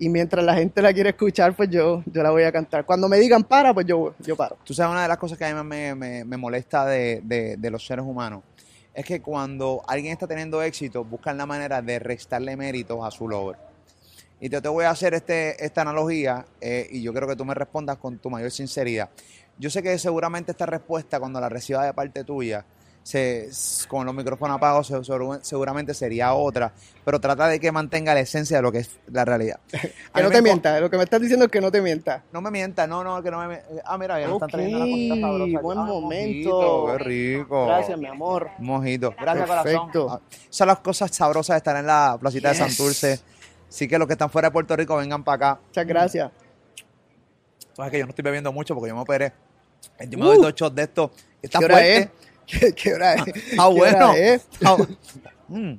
[0.00, 2.86] y mientras la gente la quiere escuchar, pues yo, yo la voy a cantar.
[2.86, 4.56] Cuando me digan para, pues yo, yo paro.
[4.64, 5.62] Tú sabes, una de las cosas que a mí
[5.94, 8.42] me, me- molesta de, de- de los seres humanos
[8.94, 13.28] es que cuando alguien está teniendo éxito, buscan la manera de restarle méritos a su
[13.28, 13.58] logro.
[14.40, 17.44] Y te, te voy a hacer este, esta analogía eh, y yo quiero que tú
[17.44, 19.10] me respondas con tu mayor sinceridad.
[19.58, 22.64] Yo sé que seguramente esta respuesta, cuando la reciba de parte tuya,
[23.02, 23.48] se,
[23.88, 26.72] con los micrófonos apagados, se- seguramente sería otra,
[27.04, 29.58] pero trata de que mantenga la esencia de lo que es la realidad.
[30.14, 32.22] Que no te mientas, lo que me estás diciendo es que no te mientas.
[32.32, 33.60] No me mientas, no, no, que no me.
[33.84, 35.60] Ah, mira, ya me están trayendo una cosita sabrosa.
[35.60, 36.50] buen Ah, momento.
[36.50, 37.66] mojito, qué rico.
[37.66, 38.50] Gracias, mi amor.
[38.58, 39.14] Mojito.
[39.18, 40.06] Gracias, Perfecto.
[40.06, 40.22] corazón.
[40.30, 42.76] Ah, Son las cosas sabrosas de estar en la placita de Yes.
[42.76, 43.20] Santurce.
[43.68, 45.60] Así que los que están fuera de Puerto Rico vengan para acá.
[45.68, 46.30] Muchas gracias.
[47.74, 49.32] Sabes que yo no estoy bebiendo mucho porque yo me operé.
[50.08, 50.28] Yo me Uh.
[50.28, 51.10] doy dos shots de esto.
[51.40, 51.96] Está ¿Qué hora fuerte.
[51.98, 52.08] es?
[52.50, 53.22] ¿Qué, qué hora es?
[53.58, 54.10] Ah, ¿Qué bueno.
[54.10, 54.46] hora es?
[54.64, 54.76] Ah,
[55.48, 55.72] mm.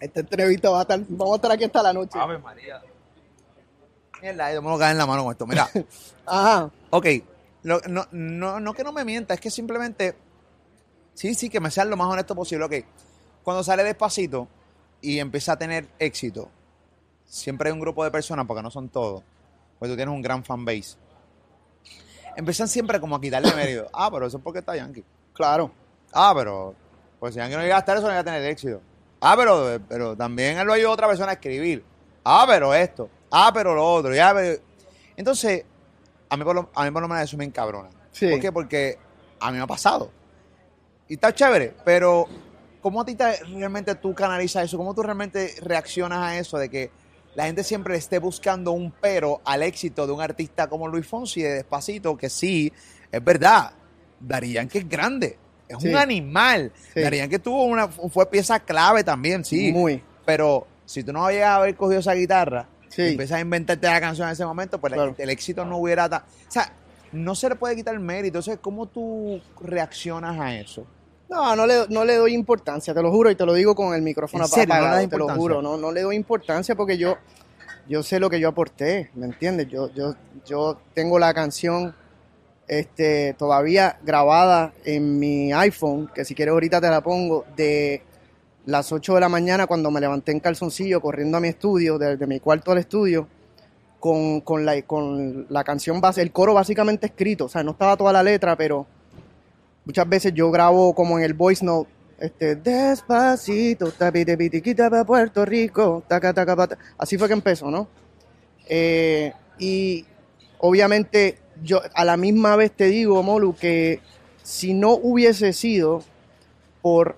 [0.00, 2.18] Esta entrevista va a estar, vamos a estar aquí hasta la noche.
[2.18, 2.82] Ave María.
[4.20, 5.46] Mierda, yo me lo cae en la mano con esto.
[5.46, 5.68] Mira.
[6.26, 6.70] Ajá.
[6.90, 7.06] Ok,
[7.62, 10.16] lo- no, no, no que no me mienta, es que simplemente,
[11.14, 12.64] sí, sí, que me sea lo más honesto posible.
[12.64, 12.74] Ok,
[13.42, 14.48] cuando sale despacito
[15.00, 16.50] y empieza a tener éxito,
[17.26, 19.22] siempre hay un grupo de personas, porque no son todos,
[19.78, 20.96] pues tú tienes un gran fanbase.
[22.36, 23.88] Empiezan siempre como a quitarle mérito.
[23.94, 25.04] Ah, pero eso es porque está Yankee.
[25.32, 25.70] Claro.
[26.18, 26.74] Ah, pero,
[27.20, 28.80] pues si Yankee no llega a estar, eso no iba a tener éxito.
[29.20, 31.84] Ah, pero, pero también él lo ayudó a otra persona a escribir.
[32.24, 33.08] Ah, pero esto.
[33.30, 34.14] Ah, pero lo otro.
[34.14, 34.60] Ya, pero-
[35.16, 35.64] Entonces,
[36.30, 37.88] a mí, por lo, a mí por lo menos eso me encabrona.
[38.12, 38.28] Sí.
[38.30, 38.50] ¿Por qué?
[38.52, 38.98] Porque
[39.40, 40.10] a mí me ha pasado.
[41.08, 42.26] Y está chévere, pero
[42.80, 44.76] ¿cómo a ti te- realmente tú canalizas eso?
[44.78, 46.90] ¿Cómo tú realmente reaccionas a eso de que
[47.34, 51.06] la gente siempre le esté buscando un pero al éxito de un artista como Luis
[51.06, 52.16] Fonsi de Despacito?
[52.16, 52.72] Que sí,
[53.12, 53.72] es verdad,
[54.18, 55.88] Daddy Yankee es grande, es Sí.
[55.88, 56.72] un animal.
[56.94, 57.00] Sí.
[57.02, 59.72] Yankee tuvo una, fue pieza clave también, sí.
[59.72, 60.02] Muy.
[60.24, 63.02] Pero si tú no habías haber cogido esa guitarra Sí.
[63.02, 65.14] y empiezas a inventarte la canción en ese momento, pues Claro.
[65.18, 66.22] el éxito no hubiera tan...
[66.22, 66.72] O sea,
[67.12, 68.38] no se le puede quitar el mérito.
[68.38, 70.86] Entonces, ¿cómo tú reaccionas a eso?
[71.28, 73.94] No, no le, no le doy importancia, te lo juro, y te lo digo con
[73.94, 74.44] el micrófono.
[74.44, 77.16] ¿No apagado, das te lo juro, no, no le doy importancia porque yo,
[77.88, 79.68] yo sé lo que yo aporté, ¿me entiendes?
[79.68, 80.14] Yo, yo,
[80.46, 81.94] yo tengo la canción
[82.68, 88.02] este, todavía grabada en mi iPhone, que si quieres ahorita te la pongo, de
[88.66, 92.26] las 8 de la mañana cuando me levanté en calzoncillo corriendo a mi estudio, desde
[92.26, 93.28] mi cuarto al estudio,
[94.00, 97.96] con, con, la, con la canción base, el coro básicamente escrito, o sea, no estaba
[97.96, 98.86] toda la letra, pero
[99.84, 105.44] muchas veces yo grabo como en el voice note, este, despacito, tapite pitiquita para Puerto
[105.44, 106.78] Rico, taca, taca.
[106.96, 107.88] Así fue que empezó, ¿no?
[108.68, 110.04] Eh, y
[110.58, 114.00] obviamente yo a la misma vez te digo, Molu, que
[114.42, 116.02] si no hubiese sido
[116.82, 117.16] por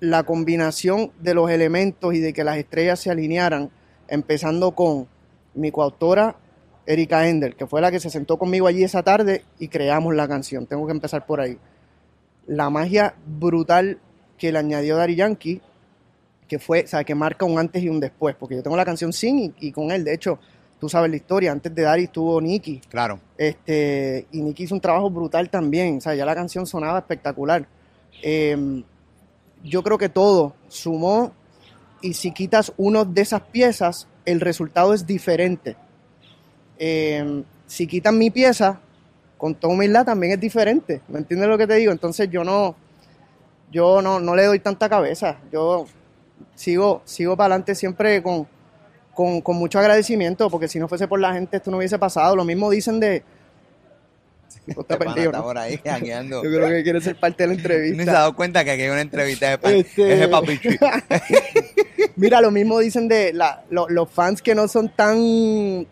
[0.00, 3.70] la combinación de los elementos y de que las estrellas se alinearan,
[4.08, 5.06] empezando con
[5.54, 6.36] mi coautora
[6.86, 10.26] Erika Ender, que fue la que se sentó conmigo allí esa tarde y creamos la
[10.26, 10.66] canción.
[10.66, 11.56] Tengo que empezar por ahí.
[12.46, 13.98] La magia brutal
[14.36, 15.60] que le añadió Daddy Yankee,
[16.48, 18.84] que fue, o sea, que marca un antes y un después, porque yo tengo la
[18.84, 20.38] canción Sin y, y con él, de hecho,
[20.82, 23.20] tú sabes la historia, antes de Daddy estuvo Nicky, Claro.
[23.38, 27.64] este, y Nicky hizo un trabajo brutal también, o sea, ya la canción sonaba espectacular.
[28.20, 28.82] Eh,
[29.62, 31.30] yo creo que todo sumó
[32.00, 35.76] y si quitas una de esas piezas, el resultado es diferente.
[36.80, 38.80] Eh, si quitan mi pieza,
[39.38, 41.00] con toda humildad también es diferente.
[41.06, 41.92] ¿Me entiendes lo que te digo?
[41.92, 42.74] Entonces yo no,
[43.70, 45.38] yo no, no le doy tanta cabeza.
[45.52, 45.86] Yo
[46.56, 48.48] sigo, sigo para adelante siempre con,
[49.14, 52.34] con, con mucho agradecimiento, porque si no fuese por la gente esto no hubiese pasado.
[52.36, 53.22] Lo mismo dicen de...
[54.66, 55.44] Está perdido, está ¿no?
[55.44, 55.80] por ahí.
[55.84, 58.12] Yo creo que quiere ser parte de la Ni se ha entrevista.
[58.12, 60.68] dado cuenta que aquí hay una entrevista de, pan, Este- es de Papichi.
[62.16, 65.86] Mira, lo mismo dicen de la- lo- los fans que no son tan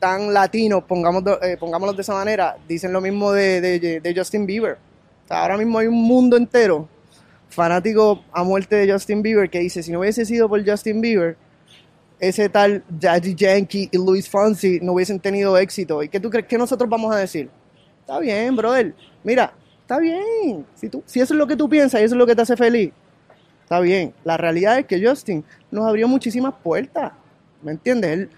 [0.00, 4.46] tan latinos, pongamos, eh, pongámoslo de esa manera, dicen lo mismo de, de- de Justin
[4.46, 4.78] Bieber.
[5.24, 6.88] O sea, ahora mismo hay un mundo entero
[7.48, 11.36] fanático a muerte de Justin Bieber que dice, si no hubiese sido por Justin Bieber,
[12.20, 16.02] ese tal Daddy Yankee y Luis Fonsi no hubiesen tenido éxito.
[16.02, 17.48] ¿Y qué tú crees que nosotros vamos a decir?
[18.00, 18.94] Está bien, brother.
[19.22, 19.52] Mira,
[19.82, 20.66] está bien.
[20.74, 22.42] Si, tú, si eso es lo que tú piensas y eso es lo que te
[22.42, 22.92] hace feliz,
[23.62, 24.14] está bien.
[24.24, 27.12] La realidad es que Justin nos abrió muchísimas puertas.
[27.62, 28.10] ¿Me entiendes?
[28.10, 28.30] Él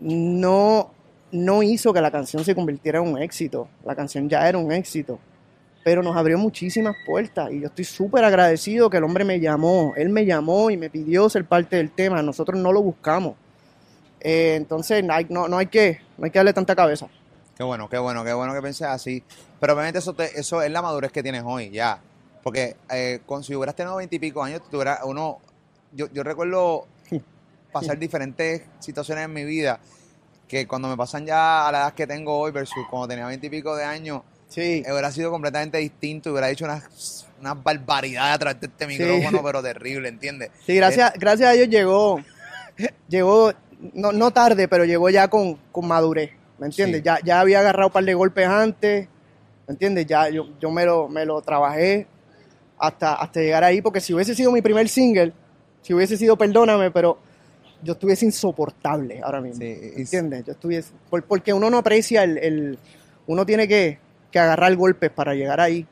[0.00, 0.90] no,
[1.32, 3.68] no hizo que la canción se convirtiera en un éxito.
[3.84, 5.18] La canción ya era un éxito.
[5.84, 9.92] Pero nos abrió muchísimas puertas y yo estoy súper agradecido que el hombre me llamó.
[9.96, 12.22] Él me llamó y me pidió ser parte del tema.
[12.22, 13.34] Nosotros no lo buscamos.
[14.20, 17.06] Eh, entonces no hay, no, no hay que, no hay que darle tanta cabeza.
[17.56, 19.22] Qué bueno, qué bueno, qué bueno que pienses así.
[19.60, 22.00] Pero obviamente eso, te- eso es la madurez que tienes hoy, ya.
[22.42, 25.38] Porque eh, con, si hubieras tenido veintipico años, tú hubieras- uno,
[25.92, 26.86] yo, yo recuerdo
[27.72, 29.78] pasar diferentes situaciones en mi vida
[30.48, 33.76] que cuando me pasan ya a la edad que tengo hoy versus cuando tenía veintipico
[33.76, 34.22] de años,
[34.54, 34.82] Sí.
[34.86, 39.42] eh, hubiera sido completamente distinto, hubiera dicho unas, unas barbaridades a través de este micrófono,
[39.42, 40.50] pero terrible, ¿entiendes?
[40.66, 42.20] Sí, gracias, gracias a Dios llegó,
[43.08, 43.52] llegó,
[43.92, 47.00] no, no tarde, pero llegó ya con, con madurez, ¿me entiendes?
[47.00, 47.04] Sí.
[47.04, 49.08] Ya, ya había agarrado un par de golpes antes,
[49.66, 50.06] ¿me entiendes?
[50.06, 52.06] Ya yo, yo me, lo, me lo trabajé
[52.78, 55.32] hasta, hasta llegar ahí, porque si hubiese sido mi primer single,
[55.82, 57.18] si hubiese sido Perdóname, pero
[57.82, 60.44] yo estuviese insoportable ahora mismo, Sí, ¿entiendes?
[60.46, 62.78] Yo estuviese, por- porque uno no aprecia el, el-
[63.26, 63.98] uno tiene que,
[64.34, 65.86] que agarrar golpes para llegar ahí,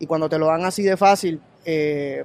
[0.00, 2.24] y cuando te lo dan así de fácil, eh,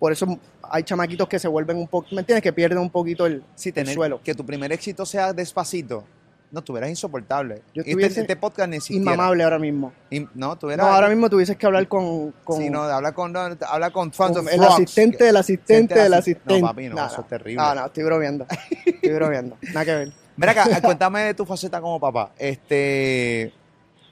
[0.00, 0.26] por eso
[0.68, 2.42] hay chamaquitos que se vuelven un poco, ¿me entiendes?
[2.42, 4.20] Que pierden un poquito el, Sí, el suelo.
[4.24, 6.02] que tu primer éxito sea despacito.
[6.50, 7.62] No, tuvieras insoportable.
[7.74, 9.02] Yo este, estuviese este podcast ni siquiera.
[9.12, 9.92] Inmamable ahora mismo.
[10.34, 10.84] No, tuvieras.
[10.86, 14.10] No, ahora mismo tuvieses que hablar con, con, Sí, no, habla con, no, habla con
[14.10, 16.60] con el Frogs, asistente del asistente del asi- asistente.
[16.60, 17.62] No, papi, no, eso es terrible.
[17.62, 18.46] No, no, estoy bromeando.
[18.86, 19.56] Estoy bromeando.
[19.72, 20.12] Nada que ver.
[20.36, 22.32] Mira acá, cuéntame de tu faceta como papá.
[22.38, 23.52] Este,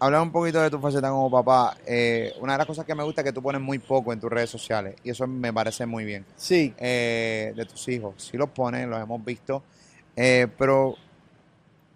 [0.02, 1.76] habla un poquito de tu faceta como papá.
[1.86, 4.18] Eh, una de las cosas que me gusta es que tú pones muy poco en
[4.18, 6.26] tus redes sociales y eso me parece muy bien.
[6.34, 6.74] Sí.
[6.76, 9.62] Eh, de tus hijos, sí los pones, los hemos visto,
[10.16, 10.96] Eh, pero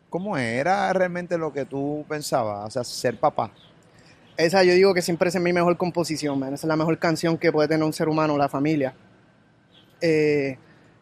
[0.09, 2.69] ¿cómo era realmente lo que tú pensabas?
[2.69, 3.51] O sea, ser papá.
[4.37, 6.55] Esa yo digo que siempre es mi mejor composición, man.
[6.55, 8.95] Esa es la mejor canción que puede tener un ser humano, la familia.
[10.01, 10.57] Eh,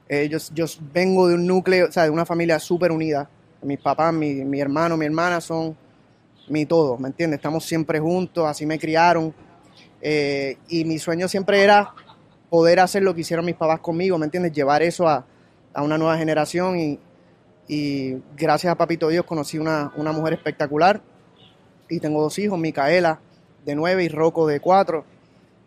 [0.08, 3.28] eh, yo, yo vengo de un núcleo, o sea, de una familia súper unida.
[3.62, 5.83] Mis papás, mi, mi hermano, mi hermana son
[6.48, 7.38] mi todo, ¿me entiendes?
[7.38, 9.34] Estamos siempre juntos, así me criaron.
[10.00, 11.94] Eh, y mi sueño siempre era
[12.50, 14.52] poder hacer lo que hicieron mis papás conmigo, ¿me entiendes?
[14.52, 15.26] Llevar eso a,
[15.72, 16.98] a una nueva generación y,
[17.66, 21.00] y gracias a Papito Dios conocí una, una mujer espectacular
[21.88, 23.20] y tengo dos hijos, Micaela
[23.64, 25.04] de nueve y Rocco de cuatro.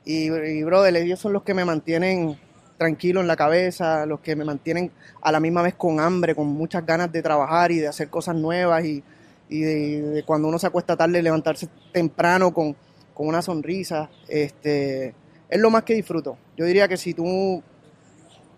[0.05, 2.37] Y, y brother, ellos son los que me mantienen
[2.77, 6.47] tranquilo en la cabeza, los que me mantienen a la misma vez con hambre, con
[6.47, 9.03] muchas ganas de trabajar y de hacer cosas nuevas y,
[9.49, 12.75] y de, de cuando uno se acuesta tarde levantarse temprano con,
[13.13, 14.09] con una sonrisa.
[14.27, 15.13] Este,
[15.49, 16.37] es lo más que disfruto.
[16.57, 17.63] Yo diría que si tú,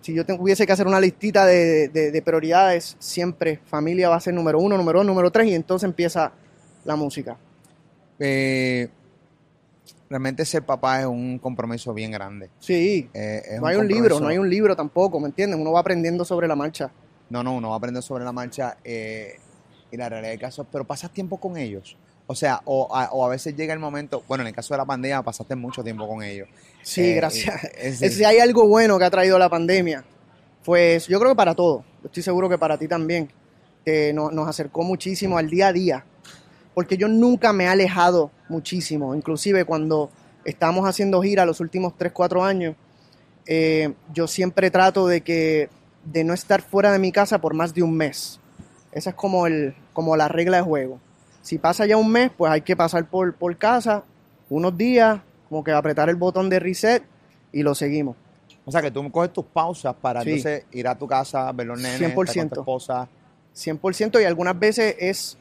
[0.02, 4.20] si yo tuviese que hacer una listita de, de- de prioridades, siempre familia va a
[4.20, 6.32] ser número uno, número dos, número tres y entonces empieza
[6.86, 7.38] la música.
[8.18, 8.90] Eh,
[10.10, 12.50] realmente ser papá es un compromiso bien grande.
[12.60, 15.60] Sí, Eh, no hay un libro, no hay un libro tampoco, ¿me entiendes?
[15.60, 16.92] Uno va aprendiendo sobre la marcha.
[17.30, 19.36] No, no, uno va a aprender sobre la marcha eh,
[19.92, 21.98] y la realidad del caso, pero pasas tiempo con ellos.
[22.28, 24.78] O sea, o a, o a veces llega el momento, bueno, en el caso de
[24.78, 26.48] la pandemia pasaste mucho tiempo con ellos.
[26.84, 27.64] Sí, Eh, gracias.
[27.64, 30.04] eh, Es- si hay algo bueno que ha traído la pandemia,
[30.64, 33.32] pues yo creo que para todos, estoy seguro que para ti también,
[33.84, 36.06] que no- nos acercó muchísimo al día a día,
[36.76, 40.12] porque yo nunca me he alejado muchísimo, inclusive cuando
[40.46, 42.76] estamos haciendo gira los últimos 3, 4 años,
[43.48, 45.70] eh, yo siempre trato de que
[46.06, 48.40] de no estar fuera de mi casa por más de un mes.
[48.92, 51.00] Esa es como, el, como la regla de juego.
[51.42, 54.04] Si pasa ya un mes, pues hay que pasar por, por casa
[54.50, 57.04] unos días, como que apretar el botón de reset
[57.52, 58.16] y lo seguimos.
[58.66, 60.30] O sea, que tú coges tus pausas para Sí.
[60.32, 62.50] entonces ir a tu casa, ver los nenes, estar con 100%.
[62.56, 63.08] tu esposa.
[63.56, 65.38] 100% y algunas veces es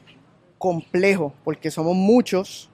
[0.57, 2.69] complejo porque somos muchos,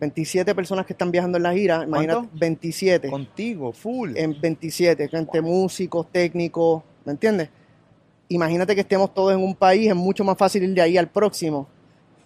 [0.00, 2.38] 27 personas que están viajando en la gira, imagínate, ¿Cuánto?
[2.38, 4.16] 27, Contigo, full.
[4.16, 7.48] en 27, gente músicos, técnicos, ¿me entiendes?
[8.32, 11.08] Imagínate que estemos todos en un país, es mucho más fácil ir de ahí al
[11.08, 11.68] próximo,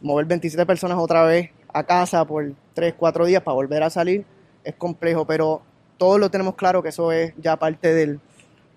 [0.01, 4.25] mover 27 personas otra vez a casa por 3, 4 días para volver a salir,
[4.63, 5.63] es complejo, pero
[5.99, 8.21] todos lo tenemos claro que eso es ya parte del,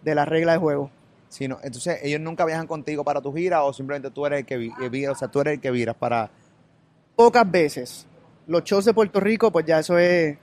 [0.01, 0.89] de la regla de juego.
[1.27, 4.45] Sí, no, entonces, ellos nunca viajan contigo para tu gira o simplemente tú eres el
[4.47, 6.31] que vi- eh, o sea, tú eres el que viras para
[7.15, 8.07] pocas veces.
[8.47, 10.35] Los shows de Puerto Rico, pues ya eso es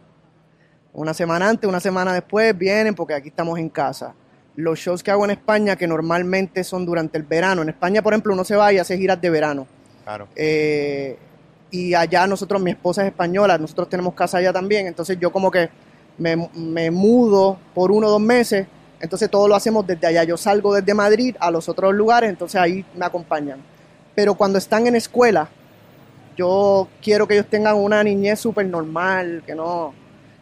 [0.92, 4.14] una semana antes, una semana después, vienen porque aquí estamos en casa.
[4.57, 7.62] Los shows que hago en España, que normalmente son durante el verano.
[7.62, 9.66] En España, por ejemplo, uno se va y hace giras de verano.
[10.05, 10.29] Claro.
[10.35, 11.19] Eh,
[11.71, 14.87] y allá nosotros, mi esposa es española, nosotros tenemos casa allá también.
[14.87, 15.69] Entonces yo como que
[16.19, 18.66] me, me mudo por uno o dos meses.
[19.01, 20.25] Entonces todo lo hacemos desde allá.
[20.25, 23.61] Yo salgo desde Madrid a los otros lugares, entonces ahí me acompañan.
[24.14, 25.49] Pero cuando están en escuela,
[26.37, 29.92] yo quiero que ellos tengan una niñez súper normal, que no,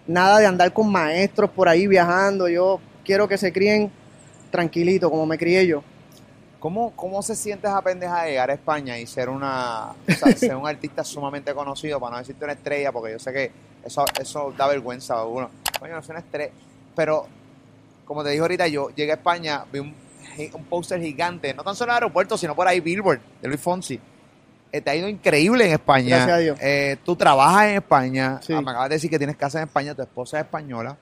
[0.06, 2.48] nada de andar con maestros por ahí viajando.
[2.48, 3.90] Yo quiero que se críen
[4.54, 5.82] tranquilito, como me crié yo.
[6.60, 10.32] ¿Cómo, ¿Cómo se siente esa pendeja de llegar a España y ser una o sea,
[10.36, 13.50] ser un artista sumamente conocido, para no decirte una estrella, porque yo sé que
[13.84, 15.50] eso, eso da vergüenza a uno.
[15.80, 16.52] Coño, no soy una estrella.
[16.94, 17.26] Pero,
[18.04, 19.92] como te dije ahorita, yo llegué a España, vi un,
[20.54, 23.60] un póster gigante, no tan solo en el aeropuerto, sino por ahí Billboard, de Luis
[23.60, 24.00] Fonsi.
[24.70, 26.16] Eh, te ha ido increíble en España.
[26.16, 26.58] Gracias a Dios.
[26.62, 28.40] Eh, tú trabajas en España.
[28.40, 28.52] Sí.
[28.52, 30.96] Ah, me acabas de decir que tienes casa en España, tu esposa es española.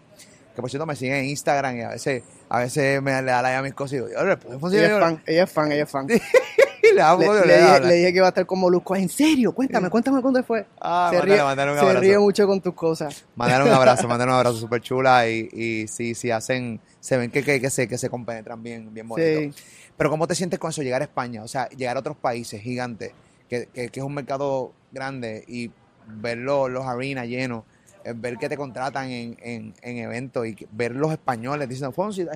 [0.54, 3.40] Que por cierto me sigue en Instagram y a veces, a veces me le da
[3.40, 5.72] like a mis cosas y digo, "Oye, ¿puedes Fonsi Ella es fan, ella es fan,
[5.72, 6.06] ella es fan.
[6.82, 7.84] le dije, hablar.
[7.84, 8.94] le dije que iba a estar con Molusco.
[8.94, 9.54] ¿En serio?
[9.54, 10.66] Cuéntame, cuéntame cuándo fue.
[10.78, 13.24] Ah, se mándale, ríe, mándale un se ríe mucho con tus cosas.
[13.36, 17.30] Mandar un abrazo, mandar un abrazo súper chula y, y sí, sí hacen, se ven
[17.30, 19.40] que, que, que se, que se compenetran bien, bien bonito.
[19.40, 19.64] Sí.
[19.96, 20.82] Pero ¿cómo te sientes con eso?
[20.82, 23.12] Llegar a España, o sea, llegar a otros países gigantes,
[23.48, 25.70] que, que, que es un mercado grande y
[26.06, 27.64] ver los, los arenas llenos,
[28.04, 32.26] eh, ver que te contratan en, en, en eventos y ver los españoles diciendo, Fonsi,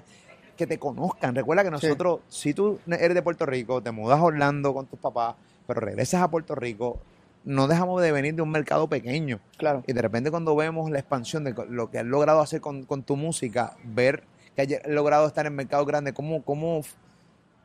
[0.56, 1.34] que te conozcan.
[1.34, 1.86] Recuerda que Sí.
[1.86, 5.34] nosotros, si tú eres de Puerto Rico, te mudas a Orlando con tus papás,
[5.66, 6.98] pero regresas a Puerto Rico,
[7.44, 9.38] no dejamos de venir de un mercado pequeño.
[9.58, 9.84] Claro.
[9.86, 13.02] Y de repente cuando vemos la expansión de lo que has logrado hacer con, con
[13.02, 14.24] tu música, ver
[14.56, 16.80] que has logrado estar en mercados grandes, ¿cómo, cómo,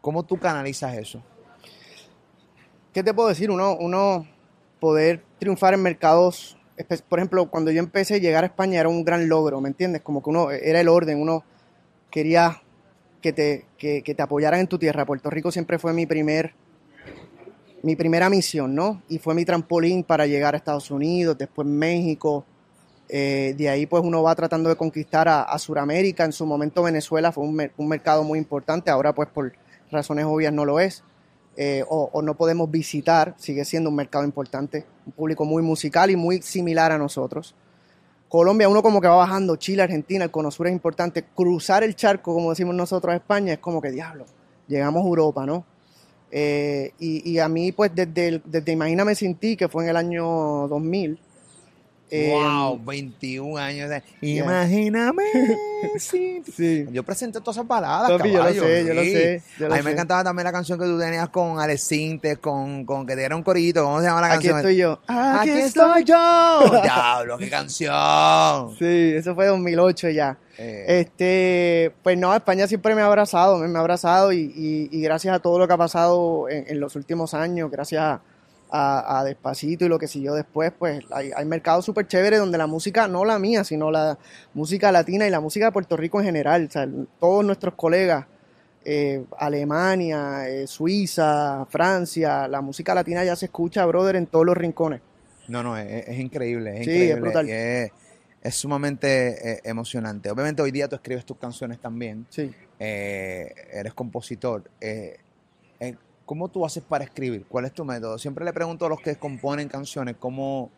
[0.02, 1.24] cómo tú canalizas eso?
[2.94, 3.50] ¿Qué te puedo decir?
[3.50, 4.28] Uno, uno
[4.80, 6.58] poder triunfar en mercados,
[7.08, 10.02] por ejemplo, cuando yo empecé a llegar a España era un gran logro, ¿me entiendes?
[10.02, 11.44] Como que uno, era el orden, uno
[12.10, 12.62] quería
[13.22, 15.06] que te, que, te apoyaran en tu tierra.
[15.06, 16.54] Puerto Rico siempre fue mi primer,
[17.84, 19.02] mi primera misión, ¿no?
[19.10, 22.46] Y fue mi trampolín para llegar a Estados Unidos, después México.
[23.10, 26.26] Eh, de ahí pues uno va tratando de conquistar a, a Sudamérica.
[26.26, 29.54] En su momento Venezuela fue un mercado muy importante, ahora pues por
[29.92, 31.04] razones obvias no lo es.
[31.58, 36.16] Eh, o, no podemos visitar, sigue siendo un mercado importante, un público muy musical y
[36.16, 37.56] muy similar a nosotros.
[38.30, 41.26] Colombia, uno como que va bajando, Chile, Argentina, el Cono es importante.
[41.36, 44.26] Cruzar el charco, como decimos nosotros a España, es como que diablo,
[44.68, 45.66] llegamos a Europa, ¿no?
[46.32, 50.68] Eh, y, a mí, pues, desde, desde Imagíname Sin Ti, que fue en el año
[50.70, 51.20] 2000.
[52.12, 53.90] Wow, 21 años.
[53.90, 55.24] de- Imagíname.
[55.98, 56.42] sí.
[56.56, 56.86] Sí.
[56.92, 59.78] Yo presenté todas esas baladas, Papi, yo lo sé, yo lo sé, yo lo a
[59.78, 63.14] mí me encantaba también la canción que tú tenías con Alex Sintes, con, con que
[63.14, 63.84] te diera un corito.
[63.84, 64.58] ¿Cómo se llama la Aquí canción?
[64.58, 65.00] estoy yo.
[65.08, 66.60] Aquí estoy yo.
[66.84, 68.76] Diablo, qué canción.
[68.78, 70.38] Sí, eso fue 2008 ya.
[70.58, 74.90] Eh, Este, pues no, España siempre me ha abrazado, me, me ha abrazado y, y-
[74.92, 78.22] y gracias a todo lo que ha pasado en, en los últimos años, gracias a,
[78.72, 82.68] a Despacito y lo que siguió después, pues hay, hay mercados súper chéveres donde la
[82.68, 84.18] música, no la mía, sino la
[84.54, 86.88] música latina y la música de Puerto Rico en general, o sea,
[87.20, 88.26] todos nuestros colegas,
[88.86, 94.58] eh, Alemania, eh, Suiza, Francia, la música latina ya se escucha, brother, en todos los
[94.58, 95.02] rincones.
[95.48, 97.14] No, no, es, es increíble, es Sí, increíble.
[97.14, 97.50] es brutal.
[97.50, 97.92] es,
[98.42, 100.32] es sumamente eh, emocionante.
[100.32, 102.52] Obviamente hoy día tú escribes tus canciones también, Sí.
[102.80, 104.64] eh, eres compositor.
[106.32, 107.46] ¿Cómo tú haces para escribir?
[107.46, 108.18] ¿Cuál es tu método?
[108.18, 110.72] Siempre le pregunto a los que componen canciones cómo,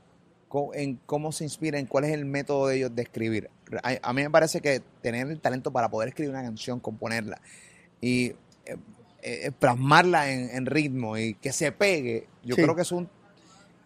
[0.47, 3.51] cómo, en, cómo se inspiran, cuál es el método de ellos de escribir.
[3.83, 7.39] A, a mí me parece que tener el talento para poder escribir una canción, componerla
[8.01, 8.29] y
[8.65, 8.77] eh,
[9.21, 12.61] eh, plasmarla en, en ritmo y que se pegue, yo Sí.
[12.63, 13.07] creo que es un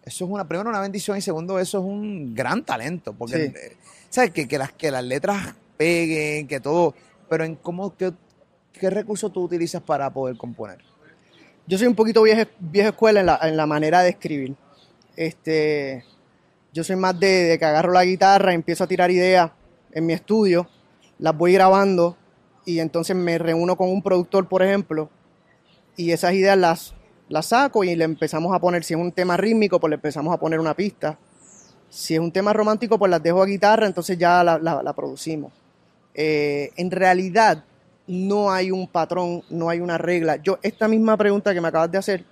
[0.04, 3.12] eso es una, primero una bendición y segundo, eso es un gran talento.
[3.12, 3.52] Porque, Sí.
[3.54, 3.76] eh,
[4.08, 4.30] ¿sabes?
[4.30, 6.94] Que, que, las, que las letras peguen, que todo.
[7.28, 8.14] Pero en cómo, qué,
[8.72, 10.87] qué recursos tú utilizas para poder componer.
[11.68, 14.56] Yo soy un poquito vieja, vieja escuela en la, en la manera de escribir.
[15.16, 16.02] Este,
[16.72, 19.50] yo soy más de, que agarro la guitarra, empiezo a tirar ideas
[19.92, 20.68] en mi estudio
[21.18, 22.16] las voy grabando
[22.64, 25.10] y entonces me reúno con un productor, por ejemplo,
[25.96, 26.94] y esas ideas las,
[27.28, 30.32] las saco y le empezamos a poner, si es un tema rítmico, pues le empezamos
[30.32, 31.18] a poner una pista.
[31.90, 34.92] Si es un tema romántico, pues las dejo a guitarra, entonces ya la, la- la
[34.92, 35.52] producimos.
[36.14, 37.64] Eh, en realidad,
[38.08, 40.36] no hay un patrón, no hay una regla.
[40.36, 42.24] Yo, esta misma pregunta que me acabas de hacer,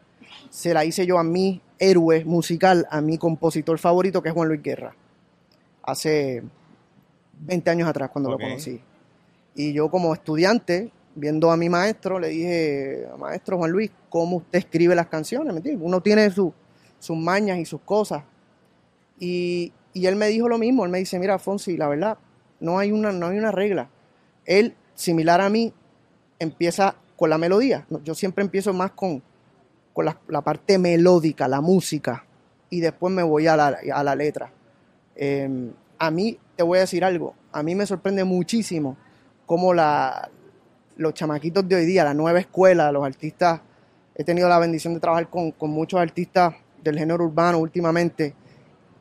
[0.50, 4.48] se la hice yo a mi héroe musical, a mi compositor favorito, que es Juan
[4.48, 4.94] Luis Guerra.
[5.82, 6.42] Hace
[7.40, 8.80] 20 años atrás, cuando lo conocí.
[9.54, 14.58] Y yo como estudiante, viendo a mi maestro, le dije, maestro Juan Luis, ¿cómo usted
[14.58, 15.52] escribe las canciones?
[15.52, 15.84] ¿Me entiende?
[15.84, 16.52] Uno tiene su-
[16.98, 18.22] sus mañas y sus cosas.
[19.18, 22.18] Y, y él me dijo lo mismo, él me dice, mira, Fonsi, la verdad,
[22.60, 23.88] no hay una, no hay una regla.
[24.44, 25.72] Él, similar a mí,
[26.40, 27.86] empieza con la melodía.
[28.02, 29.22] Yo siempre empiezo más con,
[29.96, 32.24] la, parte melódica, la música,
[32.68, 34.50] y después me voy a la, letra.
[35.14, 38.96] Eh, a mí, te voy a decir algo, a mí me sorprende muchísimo
[39.46, 43.60] cómo los chamaquitos de hoy día, la nueva escuela, los artistas,
[44.14, 48.34] he tenido la bendición de trabajar con muchos artistas del género urbano últimamente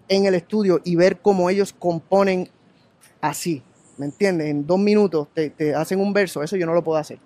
[0.07, 2.49] en el estudio y ver cómo ellos componen
[3.21, 3.63] así,
[3.97, 4.47] ¿me entiendes?
[4.47, 7.19] En dos minutos te, te hacen un verso, eso yo no lo puedo hacer.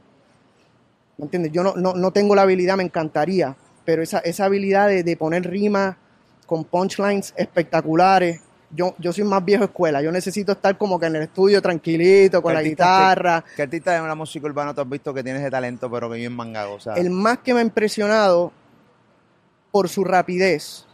[1.17, 1.51] ¿Me entiendes?
[1.51, 3.55] Yo no, no, no tengo la habilidad, me encantaría,
[3.85, 5.97] pero esa, esa habilidad de, de poner rimas
[6.45, 11.15] con punchlines espectaculares, yo, yo soy más viejo escuela, yo necesito estar como que en
[11.15, 13.43] el estudio tranquilito, con ¿Qué la guitarra.
[13.55, 16.15] ¿Qué artista de la música urbana tú has visto que tiene ese talento, pero que
[16.15, 16.73] vive en mangado?
[16.73, 18.51] O sea, El más que me ha impresionado
[19.71, 20.85] por su rapidez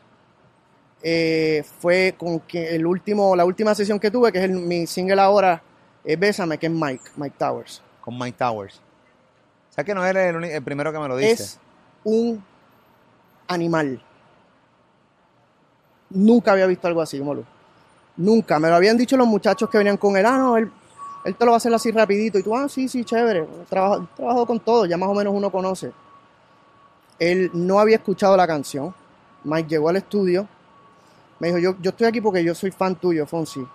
[1.07, 4.87] eh, fue con que el último, la última sesión que tuve, que es el- mi
[4.87, 5.61] single ahora,
[6.03, 7.81] es Bésame, que es Mike, Mike Towers.
[8.01, 8.81] con Mike Towers.
[9.69, 11.33] ¿Sabes que no eres el primero que me lo dice?
[11.43, 11.59] Es
[12.03, 12.43] un
[13.47, 14.01] animal.
[16.09, 17.43] Nunca había visto algo así, Molu.
[18.17, 18.59] Nunca.
[18.59, 20.25] Me lo habían dicho los muchachos que venían con él.
[20.25, 20.71] Ah, no, él,
[21.25, 22.37] él te lo va a hacer así rapidito.
[22.39, 23.45] Y tú, ah, sí, sí, chévere.
[23.69, 24.85] Trabajo, trabajo con todo.
[24.85, 25.91] Ya más o menos uno conoce.
[27.19, 28.93] Él no había escuchado la canción.
[29.43, 30.47] Mike llegó al estudio.
[31.39, 33.65] Me dijo, yo, yo estoy aquí porque yo soy fan tuyo, Fonsi.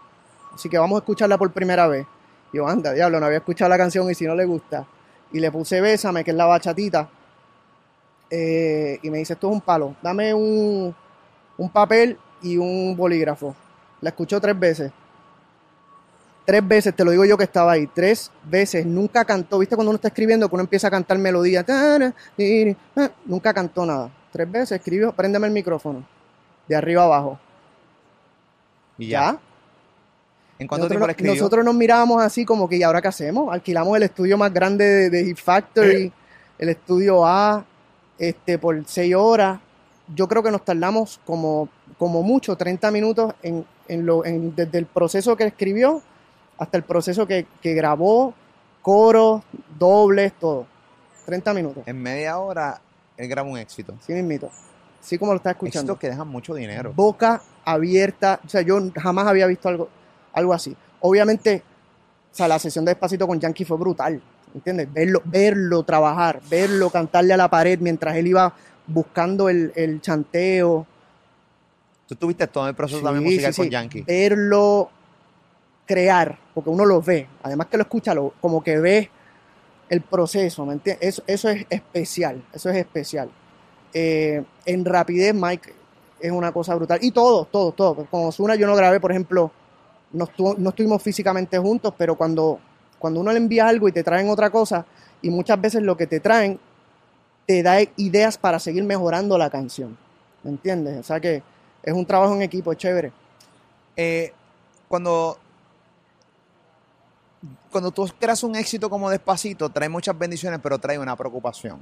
[0.55, 2.07] Así que vamos a escucharla por primera vez.
[2.53, 4.87] Y yo, anda, diablo, no había escuchado la canción y si no le gusta.
[5.33, 7.09] Y le puse Bésame, que es la bachatita.
[8.31, 9.95] Eh, y me dice, esto es un palo.
[10.03, 10.95] Dame un,
[11.59, 13.55] un papel y un bolígrafo.
[14.01, 14.91] La escuchó tres veces.
[16.45, 17.87] Tres veces, te lo digo yo que estaba ahí.
[17.87, 18.87] Tres veces.
[18.87, 19.59] Nunca cantó.
[19.59, 21.65] ¿Viste cuando uno está escribiendo que uno empieza a cantar melodía?
[23.25, 24.11] Nunca cantó nada.
[24.33, 26.05] Tres veces escribió, préndeme el micrófono.
[26.67, 27.39] De arriba abajo.
[29.01, 29.21] Y ya.
[29.33, 29.39] ¿Ya?
[30.59, 31.35] ¿En cuánto nosotros, tiempo escribió?
[31.35, 33.53] nosotros nos mirábamos así como que, ¿y ahora qué hacemos?
[33.53, 36.13] Alquilamos el estudio más grande de, de Hit Factory,
[36.59, 37.65] el estudio A,
[38.19, 39.59] este, por seis horas.
[40.15, 44.77] Yo creo que nos tardamos como, como mucho, 30 minutos en, en lo, en- desde
[44.79, 46.03] el proceso que escribió
[46.59, 48.35] hasta el proceso que, que grabó,
[48.83, 49.43] coros,
[49.79, 50.67] dobles, todo.
[51.25, 51.85] 30 minutos.
[51.87, 52.81] En media hora
[53.17, 53.95] él graba un éxito.
[54.07, 54.51] Sí mismito.
[55.01, 56.93] Sí como lo está escuchando Éxitos que dejan mucho dinero.
[56.95, 58.41] boca abierta.
[58.45, 59.89] O sea, yo jamás había visto algo,
[60.33, 60.77] algo así.
[61.01, 61.63] Obviamente,
[62.33, 64.21] o sea, la sesión de Despacito con Yankee fue brutal.
[64.55, 64.93] ¿Entiendes?
[64.93, 68.53] Verlo, verlo trabajar, verlo cantarle a la pared mientras él iba
[68.87, 70.87] buscando el, el chanteo.
[72.09, 73.71] Tú tuviste todo el proceso Sí, también musical sí, con.
[73.71, 74.03] Yankee.
[74.03, 74.91] Verlo
[75.87, 77.27] crear, porque uno lo ve.
[77.43, 79.11] Además que lo escucha, lo, como que ve
[79.89, 81.09] el proceso, ¿me entiendes?
[81.09, 83.31] Eso, eso es especial, eso es especial.
[83.93, 85.75] Eh, en rapidez, Mike
[86.21, 86.99] es una cosa brutal.
[87.03, 88.07] Y todo, todo, todo.
[88.07, 89.51] Con Ozuna yo no grabé, por ejemplo,
[90.13, 92.59] no, no estuvimos físicamente juntos, pero cuando,
[92.99, 94.85] cuando uno le envía algo y te traen otra cosa,
[95.23, 96.59] y muchas veces lo que te traen
[97.47, 99.97] te da ideas para seguir mejorando la canción.
[100.43, 100.99] ¿Me entiendes?
[100.99, 101.43] O sea que
[101.83, 103.13] es un trabajo en equipo, es chévere.
[103.97, 104.33] Eh,
[104.89, 105.39] cuando,
[107.71, 111.79] cuando tú creas un éxito como Despacito, trae muchas bendiciones, pero trae una preocupación.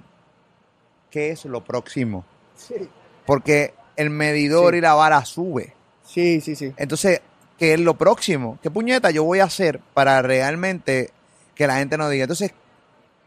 [1.10, 2.24] ¿Qué es lo próximo?
[2.56, 2.74] Sí,
[3.26, 4.78] Porque el medidor Sí.
[4.78, 5.74] y la vara sube.
[6.04, 6.54] sí, sí.
[6.56, 6.72] sí.
[6.76, 7.20] Entonces,
[7.58, 8.58] ¿qué es lo próximo?
[8.62, 11.10] ¿Qué puñeta yo voy a hacer para realmente
[11.54, 12.24] que la gente no diga?
[12.24, 12.52] Entonces,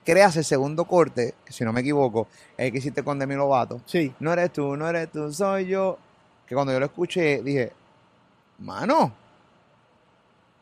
[0.06, 3.82] creas el segundo corte, si no me equivoco, es el que hiciste con Demi Lovato.
[3.86, 5.98] Sí, No eres tú, no eres tú, soy yo.
[6.48, 7.72] Que cuando yo lo escuché, dije,
[8.60, 9.14] mano,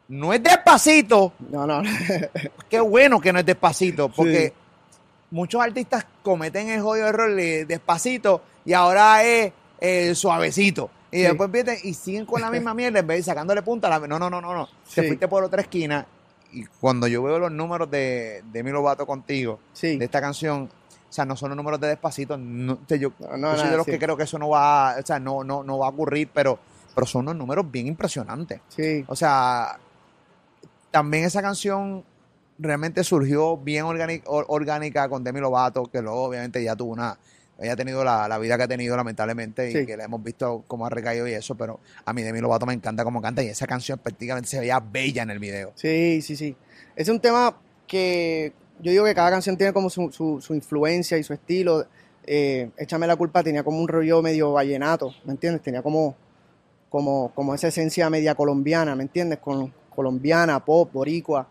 [0.10, 1.34] no es despacito.
[1.52, 1.82] no, no.
[2.70, 4.54] Qué bueno que no es despacito, porque Sí.
[5.32, 10.90] Muchos artistas cometen el jodido error de despacito y ahora es eh, suavecito.
[11.12, 11.24] Y Sí.
[11.24, 13.88] después vienen y siguen con la misma mierda en vez de sacándole punta.
[13.88, 14.68] a la- No, no, no, no, no.
[14.94, 16.06] Te fuiste por otra esquina.
[16.52, 19.98] Y cuando yo veo los números de, de Mi Lovato contigo, Sí.
[19.98, 20.64] de esta canción,
[21.10, 22.38] o sea, no son los números de despacito.
[22.38, 24.96] No, te- yo, No, no, yo soy de los que creo que eso no va,
[25.00, 26.60] o sea, no, no, no va a ocurrir, pero,
[26.94, 28.62] pero son unos números bien impresionantes.
[28.70, 29.06] Sí.
[29.08, 29.78] O sea,
[30.92, 32.04] también esa canción
[32.60, 33.86] realmente surgió bien
[34.26, 37.18] orgánica con Demi Lovato, que luego obviamente ya tuvo una,
[37.60, 39.86] ella ha tenido la, la vida que ha tenido lamentablemente y Sí.
[39.86, 42.74] que la hemos visto cómo ha recaído y eso, pero a mí Demi Lovato me
[42.74, 45.72] encanta cómo canta y esa canción prácticamente se veía bella en el video.
[45.76, 46.56] Sí, sí, sí.
[46.96, 47.56] Ese es un tema
[47.88, 51.86] que yo digo que cada canción tiene como su, su- su influencia y su estilo.
[52.26, 55.62] Eh, Échame la culpa tenía como un rollo medio vallenato, ¿me entiendes?
[55.64, 56.16] Tenía como,
[56.90, 59.40] como, como esa esencia media colombiana, ¿me entiendes?
[59.40, 61.48] Con, colombiana, pop, boricua.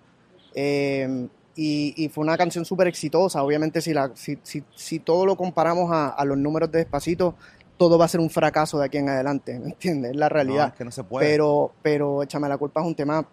[0.61, 3.43] Eh, y, y fue una canción súper exitosa.
[3.43, 7.35] Obviamente, si, la, si, si, si todo lo comparamos a, a los números de Despacito,
[7.77, 10.11] todo va a ser un fracaso de aquí en adelante, ¿me entiendes?
[10.13, 10.63] Es la realidad.
[10.63, 11.27] No, es que no se puede.
[11.27, 13.27] Pero, pero Échame la culpa es un tema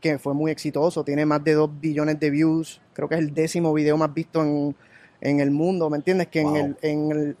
[0.00, 3.32] que fue muy exitoso, tiene más de 2 billones de views, creo que es el
[3.32, 4.74] décimo video más visto en,
[5.22, 6.28] en el mundo, ¿me entiendes?
[6.28, 6.56] Que Wow.
[6.56, 7.36] en, el, en, el-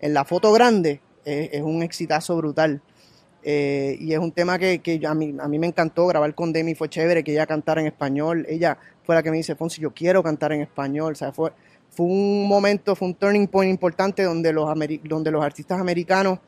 [0.00, 2.82] en la foto grande es, es un exitazo brutal.
[3.44, 6.74] Eh, y es un tema que, a, mí, a mí me encantó grabar con Demi,
[6.74, 8.46] fue chévere que ella cantara en español.
[8.48, 11.12] Ella fue la que me dice, Fonsi, yo quiero cantar en español.
[11.12, 11.52] O sea, fue,
[11.90, 14.68] fue un momento, fue un turning point importante donde los,
[15.04, 16.38] donde los artistas americanos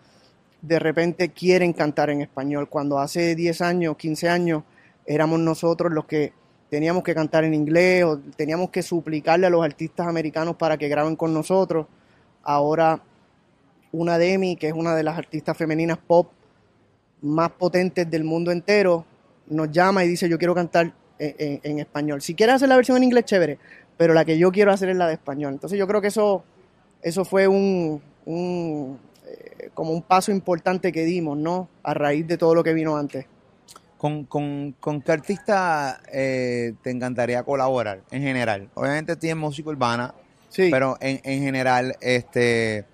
[0.63, 2.69] de repente quieren cantar en español.
[2.69, 4.63] Cuando hace 10 años, 15 años,
[5.05, 6.33] éramos nosotros los que
[6.71, 10.89] teníamos que cantar en inglés o teníamos que suplicarle a los artistas americanos para que
[10.89, 11.87] graben con nosotros.
[12.43, 13.03] Ahora
[13.93, 16.29] una Demi, que es una de las artistas femeninas pop
[17.25, 19.05] más potentes del mundo entero,
[19.49, 22.21] nos llama y dice yo quiero cantar en, en- en español.
[22.23, 23.59] Si quieres hacer la versión en inglés, chévere,
[23.97, 25.53] pero la que yo quiero hacer es la de español.
[25.55, 26.45] Entonces yo creo que eso,
[27.03, 31.69] eso fue un, un, eh, como un paso importante que dimos, ¿no?
[31.83, 33.27] A raíz de todo lo que vino antes.
[33.99, 38.69] ¿Con, con, con qué artista eh, te encantaría colaborar en general?
[38.75, 40.13] Obviamente tienes música urbana,
[40.51, 42.85] Sí, pero en, en general este,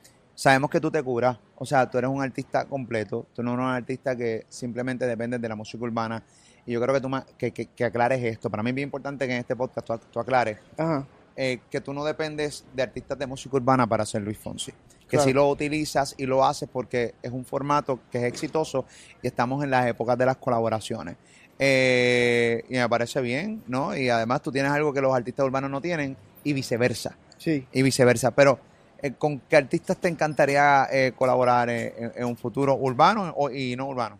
[0.40, 1.36] sabemos que tú te curas.
[1.56, 5.38] O sea, tú eres un artista completo, tú no eres un artista que simplemente depende
[5.38, 6.22] de la música urbana.
[6.64, 8.48] Y yo creo que tú que, que- que aclares esto.
[8.48, 11.80] Para mí es bien importante que en este podcast tú, tú aclares ajá, eh, que
[11.82, 14.72] tú no dependes de artistas de música urbana para ser Luis Fonsi.
[14.72, 15.24] Que Claro.
[15.24, 18.86] si lo utilizas y lo haces porque es un formato que es exitoso
[19.22, 21.16] y estamos en las épocas de las colaboraciones.
[21.58, 23.94] Eh, y me parece bien, ¿no?
[23.96, 27.16] Y además tú tienes algo que los artistas urbanos no tienen y viceversa.
[27.36, 27.66] sí.
[27.72, 28.30] Y viceversa.
[28.30, 28.58] Pero,
[29.02, 33.74] eh, ¿con qué artistas te encantaría eh, colaborar eh, en, un futuro urbano o- y
[33.76, 34.18] no urbano?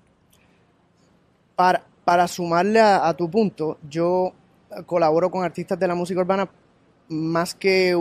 [1.54, 4.32] Para, para sumarle a, tu punto, yo
[4.86, 6.48] colaboro con artistas de la música urbana
[7.08, 7.96] más que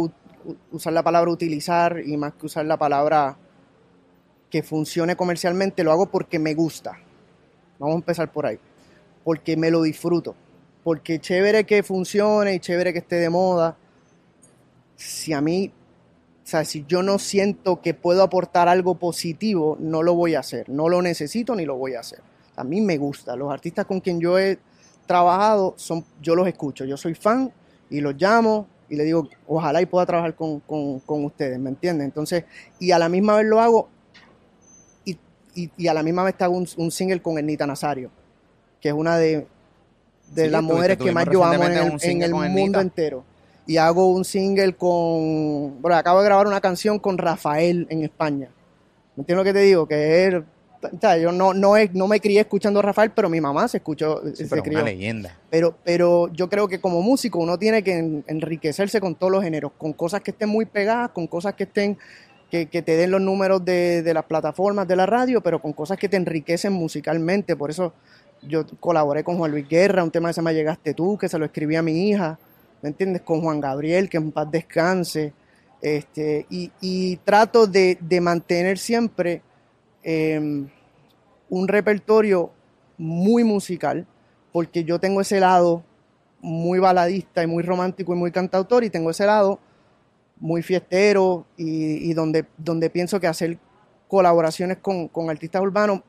[0.72, 3.36] usar la palabra utilizar y más que usar la palabra
[4.50, 6.98] que funcione comercialmente, lo hago porque me gusta.
[7.78, 8.60] Vamos a empezar por ahí.
[9.24, 10.36] Porque me lo disfruto.
[10.84, 13.78] Porque chévere que funcione y chévere que esté de moda.
[14.96, 15.72] Si a mí,
[16.50, 20.40] o sea, si yo no siento que puedo aportar algo positivo, no lo voy a
[20.40, 20.68] hacer.
[20.68, 22.22] No lo necesito ni lo voy a hacer.
[22.56, 23.36] A mí me gusta.
[23.36, 24.58] Los artistas con quien yo he
[25.06, 26.86] trabajado, son, yo los escucho.
[26.86, 27.52] Yo soy fan
[27.92, 31.70] y los llamo y le digo, ojalá y pueda trabajar con, con- con ustedes, ¿me
[31.70, 32.06] entienden?
[32.06, 32.46] Entonces,
[32.80, 33.88] y a la misma vez lo hago
[35.06, 35.20] y,
[35.54, 38.10] y- y a la misma vez te hago un, un single con Ernita Nazario,
[38.82, 39.46] que es una de,
[40.34, 43.24] de Sí, las mujeres que más yo amo en el, en el mundo entero.
[43.70, 48.50] Y hago un single con, bueno, acabo de grabar una canción con Rafael en España.
[49.16, 49.88] ¿Me entiendes lo que te digo?
[49.88, 50.44] Que él,
[50.82, 54.22] o sea, yo no, no, me crié escuchando a Rafael, pero mi mamá se escuchó,
[54.34, 54.80] Sí, se pero crió.
[54.80, 55.38] una leyenda.
[55.52, 59.44] Pero, pero yo creo que como músico uno tiene que en- enriquecerse con todos los
[59.44, 61.96] géneros, con cosas que estén muy pegadas, con cosas que estén,
[62.50, 65.74] que, que te den los números de, de las plataformas de la radio, pero con
[65.74, 67.56] cosas que te enriquecen musicalmente.
[67.56, 67.94] Por eso
[68.42, 71.38] yo colaboré con Juan Luis Guerra, un tema que se llama Llegaste tú, que se
[71.38, 72.40] lo escribí a mi hija,
[72.82, 73.22] ¿me entiendes?
[73.22, 75.34] Con Juan Gabriel, que en paz descanse.
[75.82, 79.42] Este, y, trato de, mantener siempre
[80.04, 80.68] eh,
[81.50, 82.52] un repertorio
[82.98, 84.06] muy musical,
[84.52, 85.84] porque yo tengo ese lado
[86.42, 89.60] muy baladista y muy romántico y muy cantautor, y tengo ese lado
[90.38, 92.44] muy fiestero y, donde,
[92.90, 93.58] pienso que hacer
[94.08, 96.02] colaboraciones con artistas urbanos,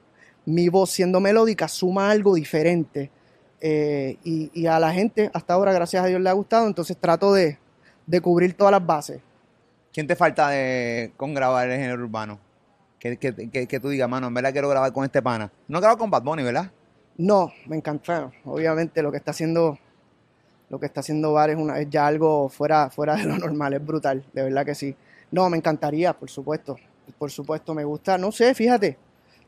[0.46, 3.10] mi voz siendo melódica suma algo diferente.
[3.60, 6.96] Eh, y, y a la gente hasta ahora, gracias a Dios, le ha gustado, entonces
[6.96, 7.58] trato de,
[8.06, 9.20] de cubrir todas las bases.
[9.92, 12.38] ¿Quién te falta de, con grabar el género urbano?
[12.98, 15.50] Que, que, que, que tú digas, mano, en verdad quiero grabar con este pana.
[15.68, 16.70] No grabo con Bad Bunny, ¿verdad?
[17.16, 18.30] No, me encanta.
[18.44, 19.78] Obviamente lo que está haciendo,
[20.68, 23.74] lo que está haciendo Bar es, una, es ya algo fuera, fuera de lo normal,
[23.74, 24.94] es brutal, de verdad que sí.
[25.30, 26.78] No, me encantaría, por supuesto.
[27.18, 28.96] Por supuesto, me gusta, no sé, fíjate.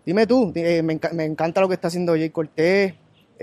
[0.04, 2.94] Dime tú, eh, me, me encanta lo que está haciendo Jay Cortés.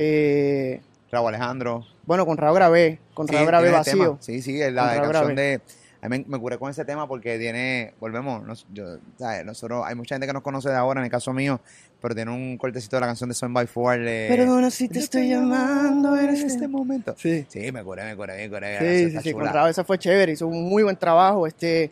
[0.01, 0.81] Eh,
[1.11, 1.85] Raúl Alejandro.
[2.05, 4.17] bueno, con Raúl grabé, con Sí, Raúl grabé vacío.
[4.21, 5.35] Sí, sí, la Con Raúl canción grabé.
[5.35, 5.61] de
[6.01, 8.85] A mí me, me curé con ese tema porque tiene, volvemos, nos- yo,
[9.17, 9.43] ¿sabes?
[9.43, 11.59] nosotros, hay mucha gente que nos conoce de ahora, en el caso mío,
[12.01, 13.99] pero tiene un cortecito de la canción de Son by Four.
[13.99, 17.15] de- Perdona si te estoy llamando en este este momento.
[17.17, 17.45] Sí.
[17.49, 18.79] Sí, me curé, me curé, me curé.
[19.09, 21.91] Sí, sí, sí, con Raúl esa fue chévere, hizo un muy buen trabajo, este,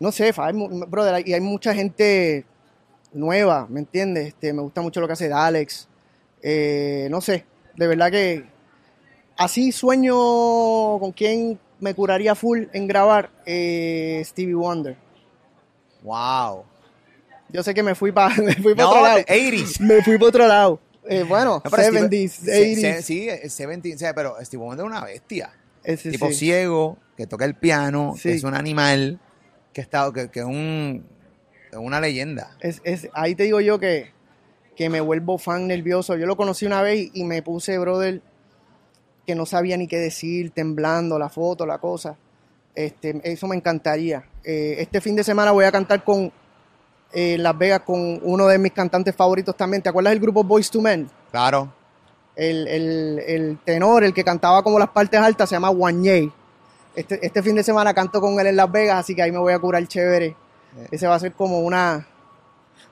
[0.00, 0.52] no sé, hay
[0.88, 2.44] brother, y hay mucha gente
[3.12, 4.28] nueva, ¿me entiendes?
[4.28, 5.87] Este, me gusta mucho lo que hace Alex,
[6.42, 7.44] eh, no sé,
[7.76, 8.44] de verdad que
[9.36, 10.14] así sueño
[10.98, 14.96] con quién me curaría full en grabar, eh, Stevie Wonder.
[16.02, 16.64] Wow.
[17.50, 19.18] Yo sé que me fui para me fui No, otro lado.
[19.20, 19.80] 80s.
[19.80, 20.80] Me fui para otro lado.
[21.10, 22.80] Eh, bueno, No, Steve- 70s, se- 80s.
[22.96, 25.50] se- Sí, eh, 70s, o sea, pero Steve Wonder es una bestia.
[25.82, 26.34] Ese tipo sí.
[26.34, 28.24] ciego, que toca el piano, Sí.
[28.28, 29.18] que es un animal,
[29.72, 31.06] que está, que, que es un,
[31.72, 32.54] es una leyenda.
[32.60, 34.10] Es, es- ahí te digo yo que,
[34.78, 36.14] que me vuelvo fan nervioso.
[36.16, 38.22] Yo lo conocí una vez y, me puse, brother,
[39.26, 42.16] que no sabía ni qué decir, temblando, la foto, la cosa.
[42.76, 44.24] Este, eso me encantaría.
[44.44, 46.30] Eh, este fin de semana voy a cantar con
[47.12, 49.82] eh, Las Vegas con uno de mis cantantes favoritos también.
[49.82, 51.10] ¿Te acuerdas del grupo Boys to Men?
[51.32, 51.72] Claro.
[52.36, 56.30] El, el- el tenor, el que cantaba como las partes altas, se llama Wanye.
[56.94, 59.38] Este, este fin de semana canto con él en Las Vegas, así que ahí me
[59.38, 60.36] voy a curar chévere.
[60.92, 62.06] Ese va a ser como una,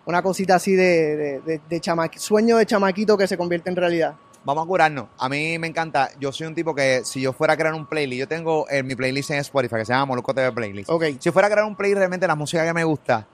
[0.07, 4.15] una cosita así de, de, de- de sueño de chamaquito que se convierte en realidad.
[4.45, 5.09] Vamos a curarnos.
[5.19, 6.11] A mí me encanta.
[6.21, 8.87] Yo soy un tipo que si yo fuera a crear un playlist, yo tengo en
[8.87, 10.89] mi playlist en Spotify que se llama Molusco TV Playlist.
[10.89, 11.03] Ok.
[11.05, 13.27] Si yo fuera a crear un playlist realmente la música que me gusta,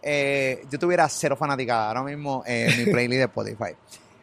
[0.00, 3.74] eh, yo tuviera cero fanaticada ahora mismo en mi playlist de Spotify.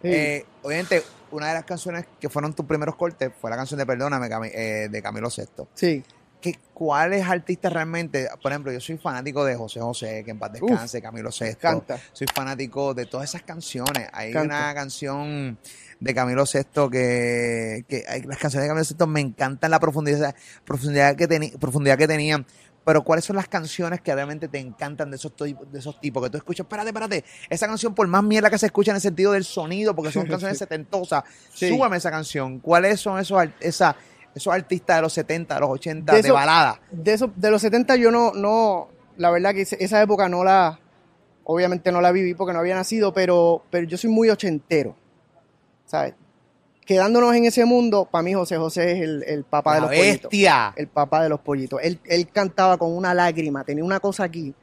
[0.01, 0.07] Sí.
[0.09, 3.85] Eh, obviamente, una de las canciones que fueron tus primeros cortes fue la canción de
[3.85, 5.67] Perdóname eh, de Camilo Sesto.
[5.73, 6.01] Sí.
[6.53, 8.27] ¿Qué, ¿Cuáles artistas realmente?
[8.41, 11.59] Por ejemplo, yo soy fanático de José José, que en paz descanse, Camilo Sesto.
[11.61, 11.99] Canta.
[12.13, 14.07] Soy fanático de todas esas canciones.
[14.13, 14.55] Hay Canta.
[14.57, 15.57] una canción
[15.99, 20.35] de Camilo Sesto que, que hay, las canciones de Camilo Sesto me encantan la profundidad,
[20.63, 22.45] profundidad que teni- profundidad que tenían.
[22.85, 26.23] Pero ¿cuáles son las canciones que realmente te encantan de esos, de esos tipos?
[26.23, 29.01] Que tú escuchas, espérate, espérate, esa canción por más mierda que se escucha en el
[29.01, 31.23] sentido del sonido, porque son canciones setentosas,
[31.53, 31.67] Sí.
[31.67, 32.59] súbame esa canción.
[32.59, 33.97] ¿Cuáles son esos, esa,
[34.37, 36.79] esos artistas de los 70, de los 80, De de, eso- balada?
[36.91, 40.79] De, eso, de los 70 yo no, no, la verdad que esa época no la,
[41.43, 44.95] obviamente no la viví porque no había nacido, pero, pero yo soy muy ochentero,
[45.85, 46.13] ¿sabes?
[46.85, 50.21] Quedándonos en ese mundo, para mí José José es el, el papá de los pollitos.
[50.31, 50.73] bestia.
[50.77, 51.81] El papá de los pollitos.
[51.83, 54.53] Él, él cantaba con una lágrima, tenía una cosa aquí,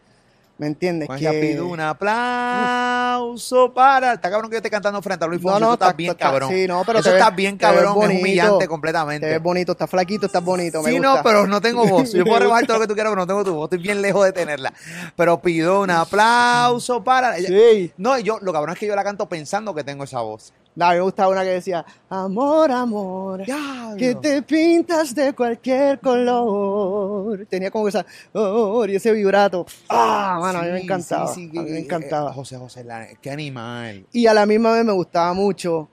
[0.58, 1.08] ¿me entiendes?
[1.08, 4.12] Pues Que- pido un aplauso para.
[4.14, 5.60] Está cabrón que yo esté cantando frente a Luis Fonsi.
[5.60, 6.50] no, eso está, está- bien está- cabrón.
[6.50, 9.26] sí, no, pero eso está ves- bien te ves cabrón, es humillante Te completamente.
[9.26, 11.16] ves bonito, estás flaquito, estás bonito, me Sí, gusta.
[11.16, 12.12] no, pero no tengo voz.
[12.12, 13.64] Yo puedo rebajar todo lo que tú quieras, pero no tengo tu voz.
[13.64, 14.72] Estoy bien lejos de tenerla.
[15.16, 17.36] Pero pido un aplauso para.
[17.36, 17.92] Sí.
[17.96, 20.52] No, yo, lo cabrón es que yo la canto pensando que tengo esa voz.
[20.76, 23.44] No, me gustaba una que decía, amor, amor,
[23.96, 27.46] que te pintas de cualquier color.
[27.46, 29.64] Tenía como esa, oh, y ese vibrato.
[29.88, 31.32] Ah, mano, a mí me encantaba.
[31.32, 32.30] sí, sí, a mí me eh, encantaba.
[32.30, 34.04] eh, José José, la- qué animal.
[34.12, 35.88] Y a la misma vez me gustaba mucho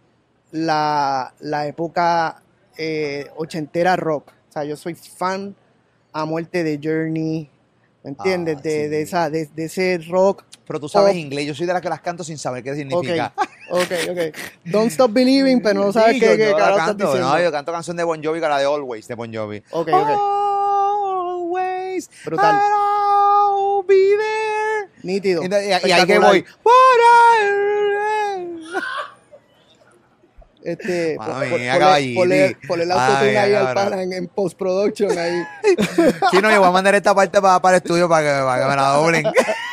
[0.52, 2.42] la, la época
[2.78, 4.32] eh, ochentera rock.
[4.50, 5.56] O sea, yo soy fan
[6.12, 7.50] a muerte de Journey,
[8.04, 8.58] ¿me entiendes?
[8.58, 10.44] Ah, de, de esa, de, de ese rock.
[10.66, 11.46] Pero tú sabes inglés.
[11.46, 13.34] Yo soy de las que las canto sin saber qué significa.
[13.72, 14.38] Ok, ok.
[14.66, 17.06] Don't Stop Believing, pero no sabes Sí, qué, yo- qué yo carajo estás canto.
[17.06, 17.30] diciendo.
[17.30, 19.64] No, yo canto canción de Bon Jovi, que la de Always, de Bon Jovi.
[19.72, 20.10] Ok, ok.
[20.10, 22.56] Always, Brutal.
[22.56, 24.90] I'll be there.
[25.04, 25.44] Nítido.
[25.44, 26.46] Y, y- y ahí que voy.
[30.64, 35.42] Este, ponle- el autotune ahí al pana en, en post-production ahí.
[36.32, 38.62] Sí, no, yo voy a mandar esta parte para, para el estudio para que, para
[38.64, 39.26] que me la doblen.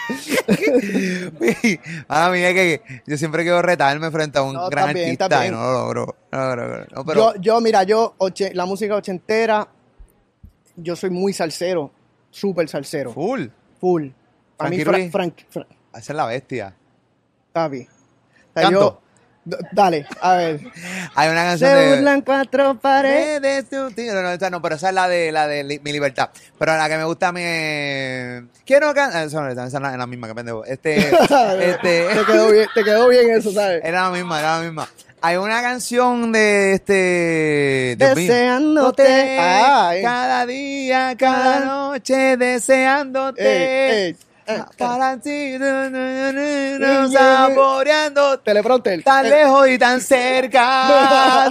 [2.08, 5.50] Mano mía, que yo siempre quiero retarme frente a un No, gran bien, artista y
[5.50, 6.16] no lo logro.
[6.32, 6.86] No lo logro.
[6.94, 9.68] No, pero yo, yo, mira, yo, oche- la música ochentera,
[10.76, 11.90] yo soy muy salsero,
[12.30, 13.46] súper salsero, full.
[13.80, 14.08] full.
[14.58, 15.12] A mí, Frankie Fra- Ruiz.
[15.12, 16.74] Frank, Fra- Esa es la bestia.
[17.52, 17.80] papi.
[17.82, 18.80] O sea, Canto.
[18.80, 19.02] yo-
[19.72, 20.60] dale, a ver.
[21.14, 21.94] Hay una canción Se de...
[21.96, 23.68] burlan cuatro paredes.
[23.68, 23.88] tío.
[24.14, 26.30] No, no, esa no, pero esa es la de la de li- mi libertad.
[26.58, 28.42] Pero la que me gusta a mí es.
[28.64, 29.26] Quiero cantar.
[29.26, 30.64] Esa, no, esa es la, misma que pendejo.
[30.64, 30.96] Este.
[31.60, 32.08] este.
[32.08, 33.82] Te quedó bien, te quedó bien eso, ¿sabes?
[33.84, 34.88] Era la misma, era la misma.
[35.20, 37.96] Hay una canción de este.
[37.98, 39.04] Deseándote.
[39.36, 40.02] Eh.
[40.02, 43.42] cada día, cada noche, deseándote.
[43.42, 44.16] Ey, ey,
[44.48, 45.58] eh, Para ti, Eh,
[46.80, 48.42] eh, saboreándote.
[48.44, 49.02] Teleprompter.
[49.04, 51.50] Tan lejos y tan cerca.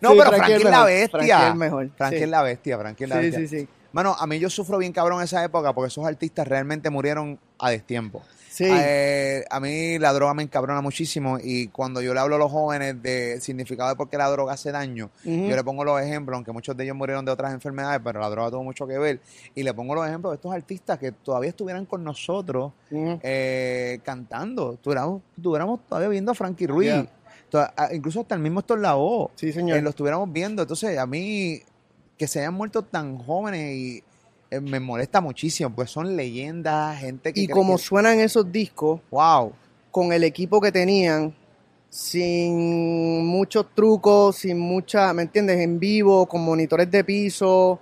[0.00, 1.08] no, Sí, pero Frankie es la bestia.
[1.38, 2.22] Frankie es mejor, Frankie sí.
[2.24, 3.40] es la bestia, Frankie es la Sí, bestia.
[3.40, 3.68] sí, sí.
[3.92, 7.70] Mano, a mí yo sufro bien cabrón esa época porque esos artistas realmente murieron a
[7.70, 8.22] destiempo.
[8.58, 8.64] Sí.
[8.68, 12.50] Eh, a mí la droga me encabrona muchísimo y cuando yo le hablo a los
[12.50, 16.34] jóvenes de significado de por qué la droga hace daño, yo le pongo los ejemplos,
[16.34, 19.20] aunque muchos de ellos murieron de otras enfermedades, pero la droga tuvo mucho que ver,
[19.54, 24.72] y le pongo los ejemplos de estos artistas que todavía estuvieran con nosotros eh, cantando,
[24.72, 26.88] estuviéramos, estuviéramos todavía viendo a Frankie Ruiz,
[27.50, 27.72] Yeah.
[27.92, 29.78] Incluso hasta el mismo Héctor Lavoe, Sí, señor.
[29.78, 31.62] eh, lo estuviéramos viendo, entonces a mí
[32.18, 34.02] que se hayan muerto tan jóvenes y
[34.50, 37.40] eh, me molesta muchísimo, pues son leyendas, gente que...
[37.40, 39.52] y como que- suenan esos discos, wow,
[39.90, 41.34] con el equipo que tenían,
[41.90, 45.58] sin muchos trucos, sin mucha, ¿me entiendes?
[45.60, 47.80] En vivo, con monitores de piso,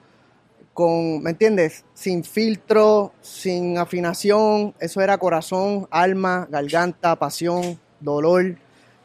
[0.72, 1.84] con, ¿me entiendes?
[1.94, 8.56] Sin filtro, sin afinación, eso era corazón, alma, garganta, pasión, dolor,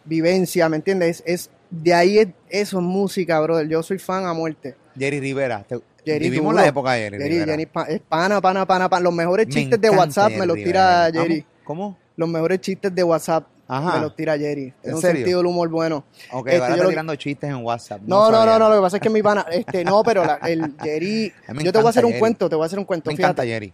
[0.06, 1.24] vivencia, ¿me entiendes?
[1.26, 3.68] Es, de ahí es, eso es música, brother.
[3.68, 4.76] Yo soy fan a muerte.
[4.98, 5.64] Jerry Rivera.
[5.64, 6.62] te- Jerry vivimos duro.
[6.64, 7.46] la época de Jerry, Jerry.
[7.46, 9.04] Jerry pa- es pana, pana, pana, pana.
[9.04, 11.24] Los mejores Me chistes de WhatsApp me los tira Rivera.
[11.24, 11.46] Jerry.
[11.64, 11.98] ¿Cómo?
[12.18, 13.96] Los mejores chistes de WhatsApp Ajá.
[13.96, 14.74] me los tira Jerry.
[14.84, 15.18] ¿En Es un serio?
[15.18, 16.04] sentido del humor bueno.
[16.32, 18.02] Ok, Este, ahora yo lo- tirando chistes en WhatsApp.
[18.06, 20.36] No, no, no, no, lo que pasa es que mi pana, este, no, pero la-
[20.48, 21.32] el Jerry,
[21.64, 22.20] yo te voy a hacer un Jerry.
[22.20, 23.44] cuento, te voy a hacer un cuento, Me encanta.
[23.46, 23.74] Jerry.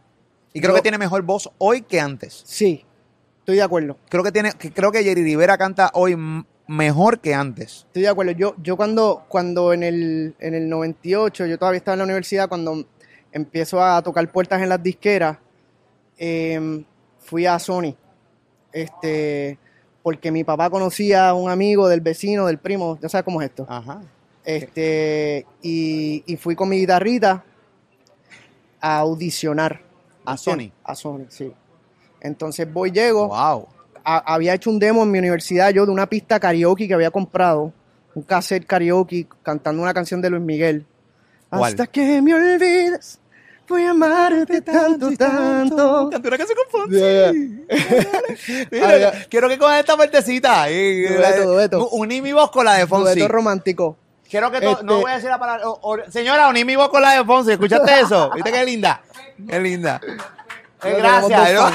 [0.53, 2.43] Y creo Yo- que tiene mejor voz hoy que antes.
[2.45, 2.85] Sí,
[3.39, 6.15] estoy de acuerdo, Creo que tiene, que- creo que Jerry Rivera canta hoy
[6.67, 7.85] mejor que antes.
[7.87, 8.31] estoy de acuerdo.
[8.33, 12.49] Yo, yo cuando, cuando en el, en el 98, yo todavía estaba en la universidad,
[12.49, 12.85] cuando
[13.31, 15.37] empiezo a tocar puertas en las disqueras,
[16.17, 16.83] em,
[17.19, 17.95] fui a Sony,
[18.71, 19.57] este,
[20.03, 23.49] porque mi papá conocía a un amigo del vecino, del primo, ya sabes cómo es
[23.49, 23.65] esto.
[23.69, 24.01] Ajá.
[24.43, 27.43] Este, y, y fui con mi guitarrita
[28.79, 29.81] a audicionar.
[30.25, 30.37] A.
[30.37, 30.71] Sony.
[30.83, 31.51] A Sony, sí.
[32.21, 33.67] Entonces voy, llego, Wow.
[34.15, 37.11] A- había hecho un demo en mi universidad yo de una pista karaoke que había
[37.11, 37.73] comprado,
[38.15, 40.85] un cassette karaoke cantando una canción de Luis Miguel.
[41.49, 41.63] ¿Cuál?
[41.71, 43.19] Hasta que me olvides,
[43.67, 46.09] voy a amarte tanto, tanto.
[46.11, 46.97] Canta una canción con Fonsi.
[46.97, 47.31] Yeah.
[48.71, 49.25] Mira, ya.
[49.29, 50.65] quiero que cojas esta partecita.
[50.67, 51.89] Dueto, la de- dueto.
[51.89, 53.13] Uní mi voz con la de Fonsi.
[53.19, 53.97] Dueto romántico.
[54.29, 55.69] Quiero que Este- no voy a decir la palabra.
[55.69, 57.51] o- o- señora, uní mi voz con la de Fonsi.
[57.51, 58.29] ¿Escuchaste eso?
[58.35, 59.01] ¿Viste qué linda?
[59.49, 60.01] Qué linda.
[60.83, 61.73] Eh, gracias.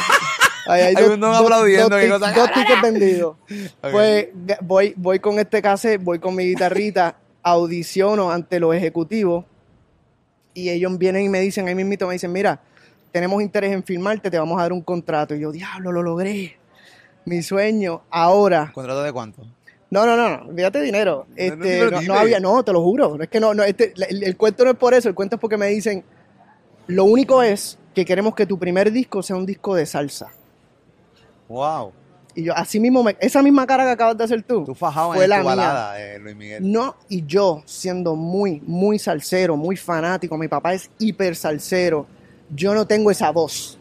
[0.67, 3.37] Ahí hay Hay dos, dos- aplaudiendo, dos qué tic- cosa dos tickets vendidos.
[3.91, 4.29] Pues
[4.63, 9.45] voy, voy con este cassette, voy con mi guitarrita, audiciono ante los ejecutivos
[10.55, 12.61] y ellos vienen y me dicen, ahí mismito me dicen, mira,
[13.11, 15.35] tenemos interés en filmarte, te vamos a dar un contrato.
[15.35, 16.57] Y yo, diablo, lo logré.
[17.25, 18.71] Mi sueño, ahora.
[18.75, 19.43] ¿Contrato de cuánto?
[19.91, 21.27] No, no, no, no, de dinero.
[21.29, 23.21] no, Este, no, había, no, te lo juro.
[23.21, 25.41] Es que no, no, este, el, el cuento no es por eso, el cuento es
[25.41, 26.03] porque me dicen,
[26.87, 30.33] lo único es que queremos que tu primer disco sea un disco de salsa.
[31.53, 31.93] Wow.
[32.35, 35.13] Y yo, así mismo, me- esa misma cara que acabas de hacer tú, Tú fajado
[35.13, 35.55] fue en la tu mía.
[35.55, 36.73] balada de Luis Miguel.
[36.73, 42.07] No, y yo, siendo muy, muy salsero, muy fanático, mi papá es hiper salsero,
[42.55, 43.79] yo no tengo esa voz.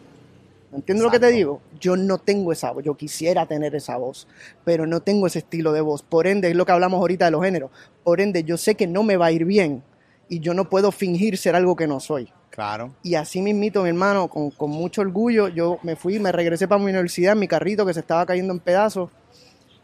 [0.73, 1.61] ¿Entiendes lo que te digo?
[1.79, 4.27] Yo no tengo esa voz, yo quisiera tener esa voz,
[4.65, 6.01] pero no tengo ese estilo de voz.
[6.03, 7.71] Por ende, es lo que hablamos ahorita de los géneros.
[8.03, 9.81] Por ende, yo sé que no me va a ir bien
[10.27, 12.29] y yo no puedo fingir ser algo que no soy.
[12.51, 12.93] Claro.
[13.01, 16.79] Y así mismito, mi hermano, con, con mucho orgullo, yo me fui, me regresé para
[16.79, 19.09] mi universidad en mi carrito que se estaba cayendo en pedazos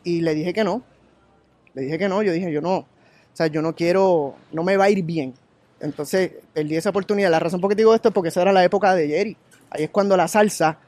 [0.04, 0.84] y le dije que no.
[1.74, 2.78] Le dije que no, yo dije, yo no.
[2.78, 2.86] O
[3.34, 5.34] sea, yo no quiero, no me va a ir bien.
[5.80, 7.30] Entonces, perdí esa oportunidad.
[7.30, 9.38] La razón por qué te digo esto es porque esa era la época de Jerry.
[9.70, 10.80] Ahí es cuando la salsa,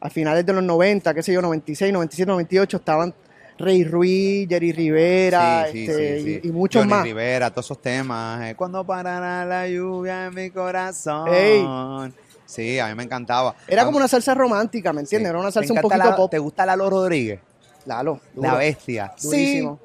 [0.00, 3.14] a finales de los 90, qué sé yo, 96, 97, 98, estaban
[3.58, 6.40] Rey Ruiz, Jerry Rivera Sí, sí, este, sí.
[6.44, 7.04] Y, y muchos Johnny más.
[7.04, 8.42] Rivera, todos esos temas.
[8.50, 11.28] eh, Cuando parará la lluvia en mi corazón.
[11.32, 11.64] Ey.
[12.44, 13.54] Sí, a mí me encantaba.
[13.66, 15.30] Era como una salsa romántica, ¿me entiendes?
[15.30, 16.30] Era una ¿Te salsa un poquito la- pop.
[16.30, 17.40] ¿Te gusta Lalo Rodríguez?
[17.86, 19.12] Lalo, La duro, bestia.
[19.22, 19.80] durísimo.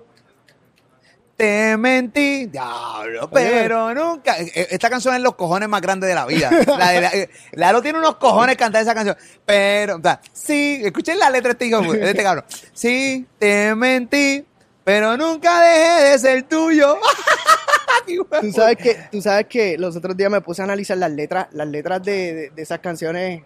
[1.41, 4.37] Te mentí, diablo, pero nunca.
[4.39, 6.51] eh, Esta canción es los cojones más grandes de la vida.
[6.77, 9.17] La de la- eh, Lalo tiene unos cojones cantar esa canción.
[9.43, 12.45] Pero, o sea, sí, escuchen la letra este hijo de este cabrón.
[12.73, 14.45] Sí, te mentí,
[14.83, 16.95] pero nunca dejé de ser tuyo.
[18.41, 21.47] Tú sabes que, tú sabes que los otros días me puse a analizar las letras,
[21.53, 23.41] las letras de, de- de esas canciones.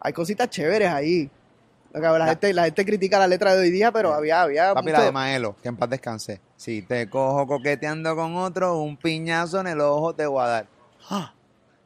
[0.00, 1.30] Hay cositas chéveres ahí.
[1.92, 4.86] La, La- gente, la gente critica la letra de hoy día, pero había, había Papi,
[4.88, 6.40] mucho- la de Maelo, que en paz descanse.
[6.64, 10.66] Si te cojo coqueteando con otro, un piñazo en el ojo te voy a dar.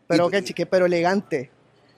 [0.07, 1.51] pero y- que, chique, pero elegante.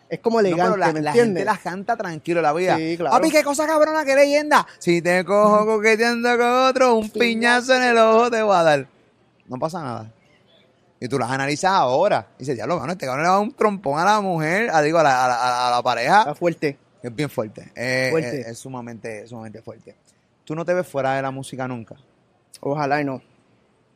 [0.09, 2.77] Es como No, elegante, pero la, ¿me la gente las canta tranquilo la vida.
[2.79, 3.13] Sí, claro.
[3.17, 4.67] Papi, qué cosa cabrona, qué leyenda.
[4.79, 8.87] Si te cojo coqueteando con otro, un piñazo en el ojo te voy a dar.
[9.47, 10.11] No pasa nada.
[10.99, 12.29] Y tú las analizas ahora.
[12.39, 14.99] Y dices, diablo, mano, este cabrón le da un trompón a la mujer, a, digo,
[14.99, 16.21] a la, a la- a la pareja.
[16.21, 16.79] Está fuerte.
[17.03, 17.71] Es bien fuerte.
[17.77, 18.41] Eh, Fuerte.
[18.41, 19.95] Es, es sumamente, sumamente fuerte.
[20.45, 21.95] Tú no te ves fuera de la música nunca.
[22.61, 23.23] Ojalá y no.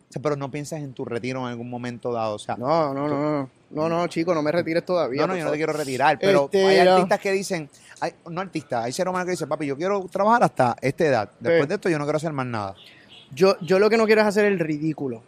[0.08, 2.34] sea, pero no piensas en tu retiro en algún momento dado.
[2.36, 5.22] O sea, No, no, no, no, no, no, chico, no me retires todavía.
[5.22, 6.92] no, no, yo no te quiero retirar, pero Este, hay no.
[6.94, 7.68] artistas que dicen,
[8.00, 11.30] hay, no artistas, hay seres humanos que dicen, papi, yo quiero trabajar hasta esta edad.
[11.40, 12.74] Después de esto yo no quiero hacer más nada.
[13.32, 15.22] Yo, yo lo que no quiero es hacer el ridículo.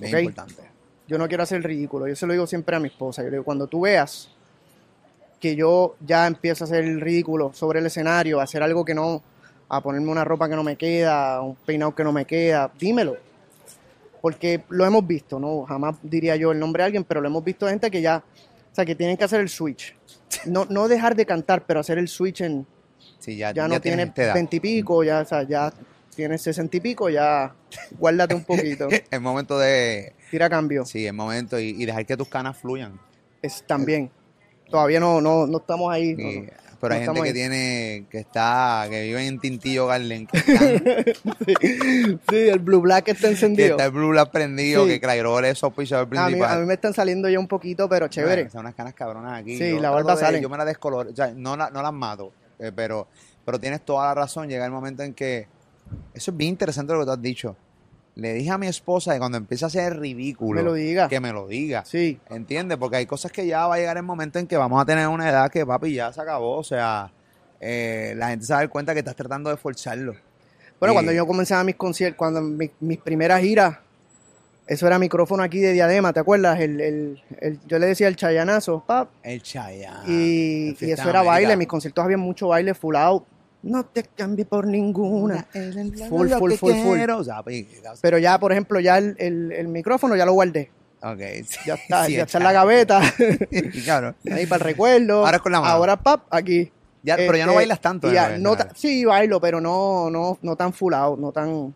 [0.00, 0.62] Es importante.
[1.08, 2.06] Yo no quiero hacer el ridículo.
[2.06, 3.22] Yo se lo digo siempre a mi esposa.
[3.22, 4.30] Yo le digo, cuando tú veas
[5.40, 8.94] que yo ya empiezo a hacer el ridículo sobre el escenario, a hacer algo que
[8.94, 9.22] no,
[9.70, 13.16] a ponerme una ropa que no me queda, un peinado que no me queda, dímelo.
[14.20, 15.62] Porque lo hemos visto, ¿no?
[15.62, 18.22] Jamás diría yo el nombre de alguien, pero lo hemos visto de gente que ya,
[18.70, 19.96] o sea, que tienen que hacer el switch.
[20.44, 22.66] No, no dejar de cantar, pero hacer el switch en,
[23.20, 25.72] Sí, ya, ya, ya no tienes veintipico, ya, o sea, ya
[26.14, 27.54] tienes sesenta y pico, ya
[27.98, 28.88] guárdate un poquito.
[29.10, 30.84] Es momento de, Tira cambio.
[30.84, 32.98] sí, es momento y, y dejar que tus canas fluyan.
[33.42, 34.10] Es también.
[34.70, 36.14] Todavía no, no, no estamos ahí.
[36.14, 36.69] no.
[36.80, 37.34] Pero hay no gente que ahí.
[37.34, 43.28] tiene, que está, que vive en Tintillo Garden, que, están- Sí, el Blue Black está
[43.28, 43.70] que encendido.
[43.70, 44.90] está el Blue Light prendido, Sí.
[44.92, 46.56] que Clairol es auspiciador A mí, principal.
[46.56, 48.42] a mí me están saliendo ya un poquito, pero chévere.
[48.42, 49.56] Bueno, son unas canas cabronas aquí.
[49.58, 50.40] Sí, Yo la barba sale.
[50.40, 53.08] Yo me la descoloro, o sea, no, la- no las mato, eh, pero,
[53.44, 54.48] pero tienes toda la razón.
[54.48, 55.46] Llega el momento en que.
[56.14, 57.56] Eso es bien interesante lo que tú has dicho.
[58.20, 61.08] Le dije a mi esposa que cuando empiece a hacer ridículo, Me lo diga.
[61.08, 61.84] que me lo diga.
[61.86, 62.76] Sí, ¿Entiendes?
[62.76, 65.08] Porque hay cosas que ya va a llegar el momento en que vamos a tener
[65.08, 66.58] una edad que, papi, ya se acabó.
[66.58, 67.10] O sea,
[67.60, 70.14] eh, la gente se va a dar cuenta que estás tratando de forzarlo.
[70.78, 73.78] Bueno, Y- cuando yo comenzaba mis conciertos, cuando mi- mis primeras giras,
[74.66, 76.60] eso era micrófono aquí de diadema, ¿te acuerdas?
[76.60, 80.02] El, el- el- yo le decía el chayanazo, pap, El chaya.
[80.06, 81.56] y, y eso era baile.
[81.56, 83.24] Mis conciertos había mucho baile full out.
[83.62, 85.46] No te cambie por ninguna.
[86.08, 86.98] Full, Lo full, que full, full.
[88.00, 90.70] Pero ya, por ejemplo, ya el, el- el micrófono ya lo guardé.
[91.02, 91.18] Ok.
[91.66, 93.00] Ya está, Sí, ya está en la gaveta.
[93.84, 94.14] Claro.
[94.30, 95.24] ahí para el recuerdo.
[95.24, 95.72] Ahora es con la mano.
[95.74, 96.70] Ahora, pap, aquí.
[97.02, 98.08] Ya, pero ya no Este, bailas tanto.
[98.08, 101.48] de ya, ta- sí, bailo, pero no, no, no tan full out, no tan.
[101.50, 101.74] no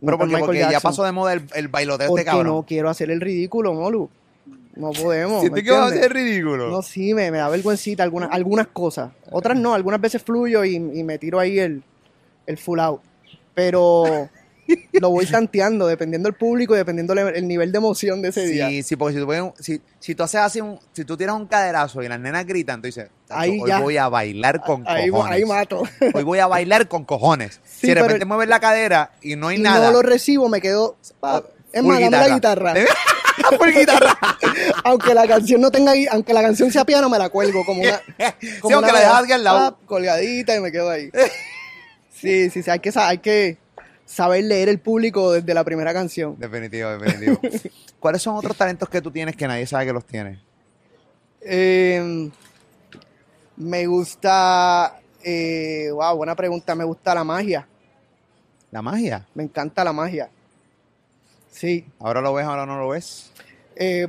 [0.00, 2.46] Pero porque, ya pasó de moda el, el bailoteo Porque este cabrón.
[2.56, 4.08] no quiero hacer el ridículo, Molu.
[4.76, 5.40] No podemos.
[5.40, 6.68] ¿Sientes ¿me que vas a ridículo?
[6.70, 9.10] No, sí, me, me da vergüencita algunas, algunas cosas.
[9.30, 11.82] Otras no, algunas veces fluyo y, y me tiro ahí el,
[12.46, 13.00] el full out.
[13.54, 14.30] Pero
[14.92, 18.46] lo voy tanteando, dependiendo del público y dependiendo el, el nivel de emoción de ese
[18.46, 18.68] día.
[18.68, 21.16] Sí, sí, porque si tú, ves un- si, si tú haces así, un, si tú
[21.16, 23.80] tiras un caderazo y las nenas gritan, tú dices, "Tacho, Ahí hoy ya.
[23.80, 25.34] voy a bailar con ahí, cojones.
[25.36, 25.82] ahí mato.
[26.14, 27.60] Hoy voy a bailar con cojones.
[27.64, 29.88] Sí, si de repente mueves la cadera y no hay y nada.
[29.88, 30.96] no lo recibo, me quedo.
[31.18, 31.42] pa,
[31.72, 32.74] es más, dame la guitarra.
[33.58, 34.16] Full guitarra.
[34.84, 38.00] aunque la canción no tenga, aunque la canción sea piano, me la cuelgo como una.
[38.40, 39.78] Sí, aunque la dejas al lado.
[39.86, 41.10] colgadita y me quedo ahí.
[42.14, 43.58] Sí, sí, sí, hay que, hay que
[44.04, 46.36] saber leer el público desde la primera canción.
[46.38, 47.40] Definitivo, definitivo.
[48.00, 50.38] ¿Cuáles son otros talentos que tú tienes que nadie sabe que los tienes?
[51.42, 52.30] Eh,
[53.56, 57.66] me gusta, eh, wow, buena pregunta, me gusta la magia,
[58.70, 59.26] La magia.
[59.34, 60.30] me encanta la magia.
[61.50, 63.29] Sí, Ahora lo ves, ahora no lo ves.
[63.80, 64.06] Eh,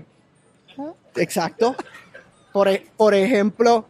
[1.16, 1.76] exacto.
[2.54, 3.86] Por, e- por ejemplo,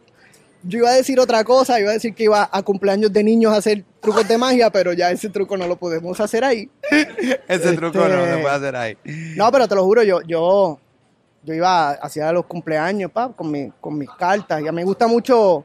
[0.62, 3.52] yo iba a decir otra cosa, iba a decir que iba a cumpleaños de niños
[3.52, 6.70] a hacer trucos de magia, pero ya ese truco no lo podemos hacer ahí.
[7.48, 8.96] Ese truco no Este- se puede hacer ahí.
[9.36, 10.78] No, pero te lo juro, yo, yo,
[11.42, 14.62] yo iba hacia los cumpleaños, pa, con, mi, con mis cartas.
[14.64, 15.64] Ya me gusta mucho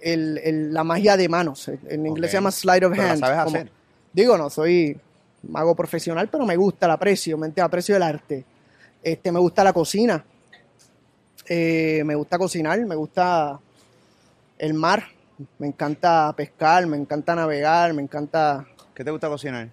[0.00, 1.68] el, el- la magia de manos.
[1.88, 3.20] En inglés se llama slide of la hand.
[3.20, 3.70] sabes como- hacer.
[4.12, 4.96] digo, no soy
[5.48, 7.66] mago profesional, pero me gusta, la aprecio, me entiendes?
[7.66, 8.44] aprecio el arte.
[9.02, 10.24] Este, me gusta la cocina.
[11.48, 13.58] Eh, me gusta cocinar, me gusta
[14.58, 15.04] el mar.
[15.58, 19.70] Me encanta pescar, me encanta navegar, me encanta ¿Qué te gusta cocinar?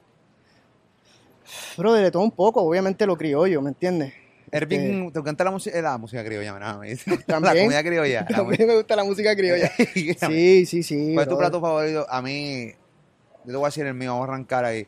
[1.77, 4.13] Bro, de todo un poco, obviamente lo criollo, ¿me entiendes?
[4.49, 5.81] Eres bien- ¿Te encanta la música?
[5.81, 6.79] La música criolla, ¿no?
[6.81, 7.11] Dice.
[7.27, 7.65] La También.
[7.65, 8.25] comida criolla.
[8.29, 9.69] la También me gusta la música criolla.
[9.77, 11.11] Sí, sí, sí.
[11.13, 12.05] ¿Cuál es tu plato favorito?
[12.09, 12.71] A mí,
[13.43, 14.87] yo te voy a decir el mío, vamos a arrancar ahí.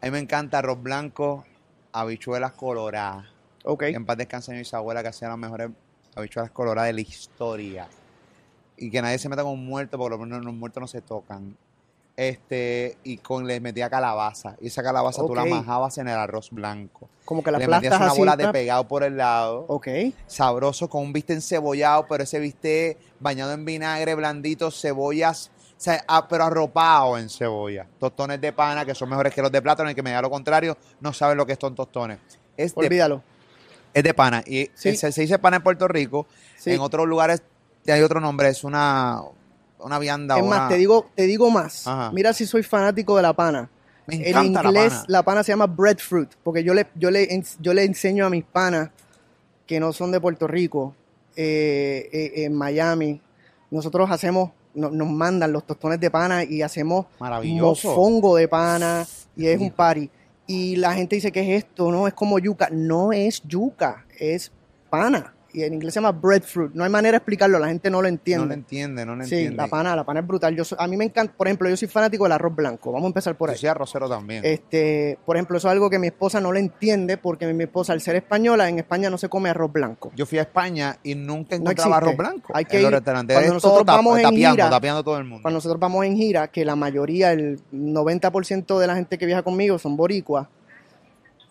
[0.00, 1.44] A mí me encanta arroz blanco,
[1.92, 3.26] habichuelas coloradas.
[3.64, 3.82] Ok.
[3.84, 5.70] En paz descanse mi bisabuela que hacía las mejores
[6.14, 7.88] habichuelas coloradas de la historia.
[8.76, 11.56] Y que nadie se meta con un muerto, porque los, muertos no se tocan.
[12.16, 14.56] Este, y con le metía calabaza.
[14.60, 17.08] Y esa calabaza tú la majabas en el arroz blanco.
[17.24, 19.64] Como que la le metías una bola de pegado por el lado.
[19.68, 19.88] Ok.
[20.26, 26.04] sabroso con un bistec encebollado, pero ese bistec bañado en vinagre, blandito, cebollas, o sea,
[26.06, 27.86] ah, pero arropado en cebolla.
[27.98, 30.30] Tostones de pana que son mejores que los de plátano, el que me da lo
[30.30, 32.18] contrario no sabe lo que son tostones.
[32.56, 33.22] Es de, Olvídalo.
[33.94, 34.42] Es de pana.
[34.46, 34.96] Y Sí.
[34.96, 36.26] se, se dice pana en Puerto Rico,
[36.58, 36.72] Sí.
[36.72, 37.42] en otros lugares
[37.86, 39.20] hay otro nombre, es una,
[39.78, 40.36] una vianda.
[40.36, 41.86] Es una- más, te digo, te digo más.
[41.86, 42.10] Ajá.
[42.12, 43.70] Mira si soy fanático de la pana.
[44.06, 45.04] me En encanta la inglés pana.
[45.08, 45.42] la pana.
[45.44, 48.90] se llama breadfruit, porque yo le, yo le, yo le enseño a mis panas
[49.66, 50.94] que no son de Puerto Rico,
[51.36, 53.22] eh, eh, en Miami,
[53.70, 59.46] nosotros hacemos, no- nos mandan los tostones de pana y hacemos mofongo de pana y
[59.46, 60.10] es un party.
[60.46, 61.90] Y la gente dice, ¿qué es esto?
[61.90, 62.68] No, es como yuca.
[62.70, 64.52] No es yuca, es
[64.90, 65.34] pana.
[65.54, 66.72] Y en inglés se llama breadfruit.
[66.74, 68.42] No hay manera de explicarlo, la gente no lo entiende.
[68.44, 69.56] No lo entiende, no lo sí, entiende.
[69.56, 70.56] la pana, la pana es brutal.
[70.56, 72.90] Yo a mí me encanta, por ejemplo, yo soy fanático del arroz blanco.
[72.90, 73.58] Vamos a empezar por Yo ahí.
[73.58, 74.42] soy arrocero también.
[74.44, 77.92] Este, por ejemplo, eso es algo que mi esposa no lo entiende porque mi esposa,
[77.92, 80.10] al ser española, en España no se come arroz blanco.
[80.16, 81.94] Yo fui a España y nunca No encontraba existe.
[81.94, 82.52] arroz blanco.
[82.54, 83.34] Hay que en los ir- restaurantes.
[83.36, 85.42] cuando Es nosotros todo vamos en tapeando, gira, tapeando todo el mundo.
[85.42, 89.42] Cuando nosotros vamos en gira, que la mayoría, el 90% de la gente que viaja
[89.42, 90.48] conmigo son boricuas,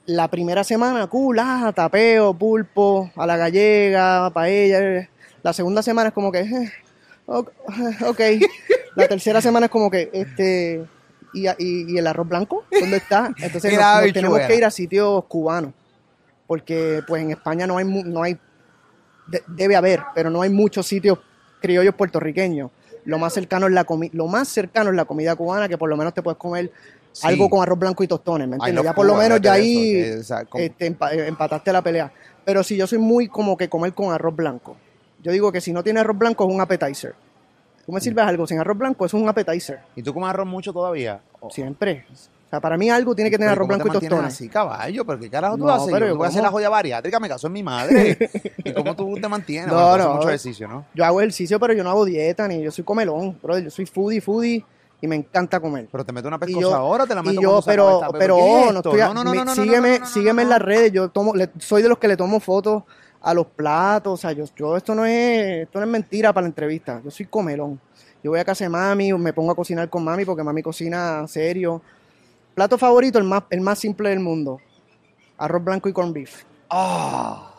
[0.06, 5.10] la primera semana, cool, ah, tapeo, pulpo, a la gallega, paella.
[5.42, 6.72] La segunda semana es como que, eh,
[7.28, 8.20] ok.
[8.96, 10.84] La tercera semana es como que, este,
[11.34, 12.66] ¿y, y, y el arroz blanco?
[12.72, 13.28] ¿Dónde está?
[13.38, 15.74] Entonces nos, nos tenemos que ir a sitios cubanos,
[16.48, 18.38] porque pues en España no hay, no hay
[19.28, 21.20] de- debe haber, pero no hay muchos sitios
[21.62, 22.72] criollos puertorriqueños.
[23.06, 25.90] Lo más cercano es la comi- lo más cercano es la comida cubana, que por
[25.90, 26.72] lo menos te puedes comer
[27.14, 27.28] Sí.
[27.28, 28.84] algo con arroz blanco y tostones, ¿me entiendes?
[28.84, 32.12] Ya por lo menos ya ahí eso, o sea, este, eh, empataste la pelea.
[32.44, 34.76] Pero si yo soy muy como que comer con arroz blanco.
[35.22, 37.16] Yo digo que si no tiene arroz blanco es un appetizer.
[37.86, 38.02] Tú me Mm.
[38.02, 39.80] sirves algo sin arroz blanco, es un appetizer.
[39.96, 41.22] ¿Y tú comes arroz mucho todavía?
[41.50, 42.06] Siempre.
[42.12, 44.34] O sea, para mí algo tiene que tener arroz ¿cómo blanco te y tostones.
[44.34, 45.06] así, caballo?
[45.06, 45.90] ¿Pero qué carajo tú No, haces?
[45.92, 48.18] pero Yo yo voy a hacer la joya bariátrica, me caso en mi madre.
[48.64, 49.68] ¿Y cómo tú te mantienes?
[49.68, 50.14] No, Bueno, haces no.
[50.16, 50.86] mucho ejercicio, ¿no?
[50.94, 53.38] Yo hago ejercicio, pero yo no hago dieta, ni yo soy comelón.
[53.42, 54.64] Brother, yo soy foodie, foodie,
[55.04, 55.90] y me encanta comer.
[55.92, 58.42] Pero te meto una pescosa yo- ahora, te la meto y yo, pero, pero, ¿qué
[58.42, 58.90] es oh, no esto?
[58.92, 60.94] estoy a- No, no, no, no, sígueme, no, sígueme en las redes.
[60.94, 62.84] Yo tomo, le- soy de los que le tomo fotos
[63.22, 64.14] a los platos.
[64.14, 67.02] O sea, yo, yo esto no es, esto no es mentira para la entrevista.
[67.04, 67.82] Yo soy comelón.
[68.24, 71.28] Yo voy a casa de mami, me pongo a cocinar con mami porque mami cocina
[71.28, 71.82] serio.
[72.56, 74.60] Plato favorito, el más, el más simple del mundo.
[75.38, 76.44] Arroz blanco y corn beef.
[76.70, 77.52] Ah,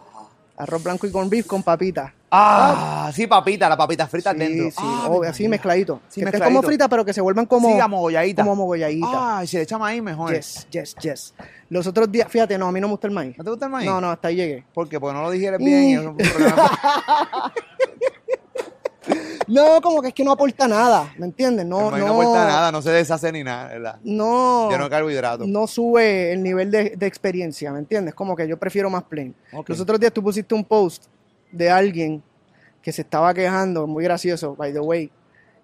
[0.57, 2.11] Arroz blanco y corn beef con papitas.
[2.37, 4.71] Ah, sí, papita, la papita frita Sí, dentro.
[4.71, 6.01] sí, Ah, me así mezcladito.
[6.09, 8.43] Sí, que estén como fritas, pero que se vuelvan como, Sí, amogolladita.
[8.43, 9.11] como mogolladitas.
[9.13, 10.33] Ah, y si le echamos ahí, mejor.
[10.33, 11.35] Yes, yes, yes.
[11.69, 13.37] Los otros días, fíjate, no, a mí no me gusta el maíz.
[13.39, 13.87] ¿No te gusta el maíz?
[13.89, 14.65] No, no, hasta ahí llegué.
[14.75, 14.99] ¿Por qué?
[15.01, 17.53] Porque no lo digieres bien y eso es un problema.
[19.47, 21.67] No, como que es que no aporta nada, ¿me entiendes?
[21.67, 23.97] No, maíz no, no aporta nada, no se deshace ni nada, ¿verdad?
[24.03, 25.47] No, Yo no carbohidratos.
[25.47, 28.15] no sube el nivel de, de experiencia, ¿me entiendes?
[28.15, 29.35] Como que yo prefiero más plain.
[29.67, 31.05] Los otros días tú pusiste un post
[31.57, 32.23] de alguien
[32.83, 35.11] que se estaba quejando, muy gracioso, by the way,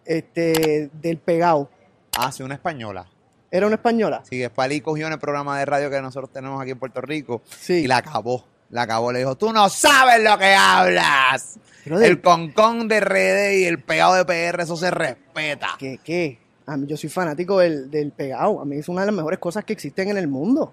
[0.04, 1.70] este, del pegado.
[2.18, 3.06] Ah, sí, una española.
[3.50, 4.22] ¿Era una española?
[4.28, 7.42] Sí, Spalí cogió en el programa de radio que nosotros tenemos aquí en Puerto Rico
[7.58, 7.74] Sí.
[7.74, 8.44] y la acabó.
[8.70, 11.58] La acabó, le dijo, tú no sabes lo que hablas.
[11.84, 15.70] El concón de redes y el pegado de PR, eso se respeta.
[15.78, 16.38] ¿Qué, qué?
[16.66, 18.60] A mí, yo soy fanático del, del pegado.
[18.60, 20.72] A mí es una de las mejores cosas que existen en el mundo.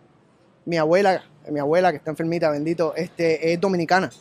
[0.66, 4.12] Mi abuela, mi abuela que está enfermita, bendito, este, es dominicana.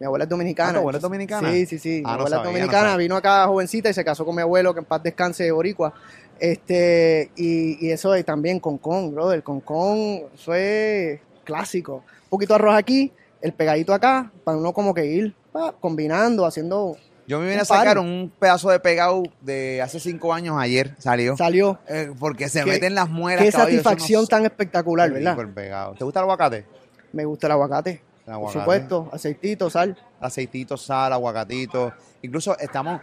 [0.00, 0.70] Mi abuela es dominicana.
[0.70, 1.50] Ah, ¿tu abuela es dominicana?
[1.52, 1.96] Sí, sí, sí.
[1.96, 4.42] Ah, mi no abuela sabía, es dominicana, vino acá jovencita y se casó con mi
[4.42, 5.92] abuelo, que en paz descanse de Boricua.
[6.38, 9.36] Este, y, y eso es también con con, brother.
[9.38, 9.98] El con con,
[10.34, 12.04] eso es clásico.
[12.24, 16.46] Un poquito de arroz aquí, el pegadito acá, para uno como que ir pa, combinando,
[16.46, 16.96] haciendo.
[17.26, 20.94] Yo me vine Un a sacar un pedazo de pegado de hace cinco años ayer,
[20.98, 21.36] salió.
[21.36, 21.78] Salió.
[21.88, 23.44] Eh, porque se meten las muelas.
[23.44, 25.36] Qué caballo, satisfacción no- tan espectacular, ¿verdad?
[25.52, 25.94] pegado.
[25.94, 26.64] ¿Te gusta el aguacate?
[27.12, 28.07] Me gusta el aguacate.
[28.36, 29.96] Por supuesto, aceitito, sal.
[30.20, 31.92] Aceitito, sal, aguacatito.
[32.22, 33.00] Incluso estamos.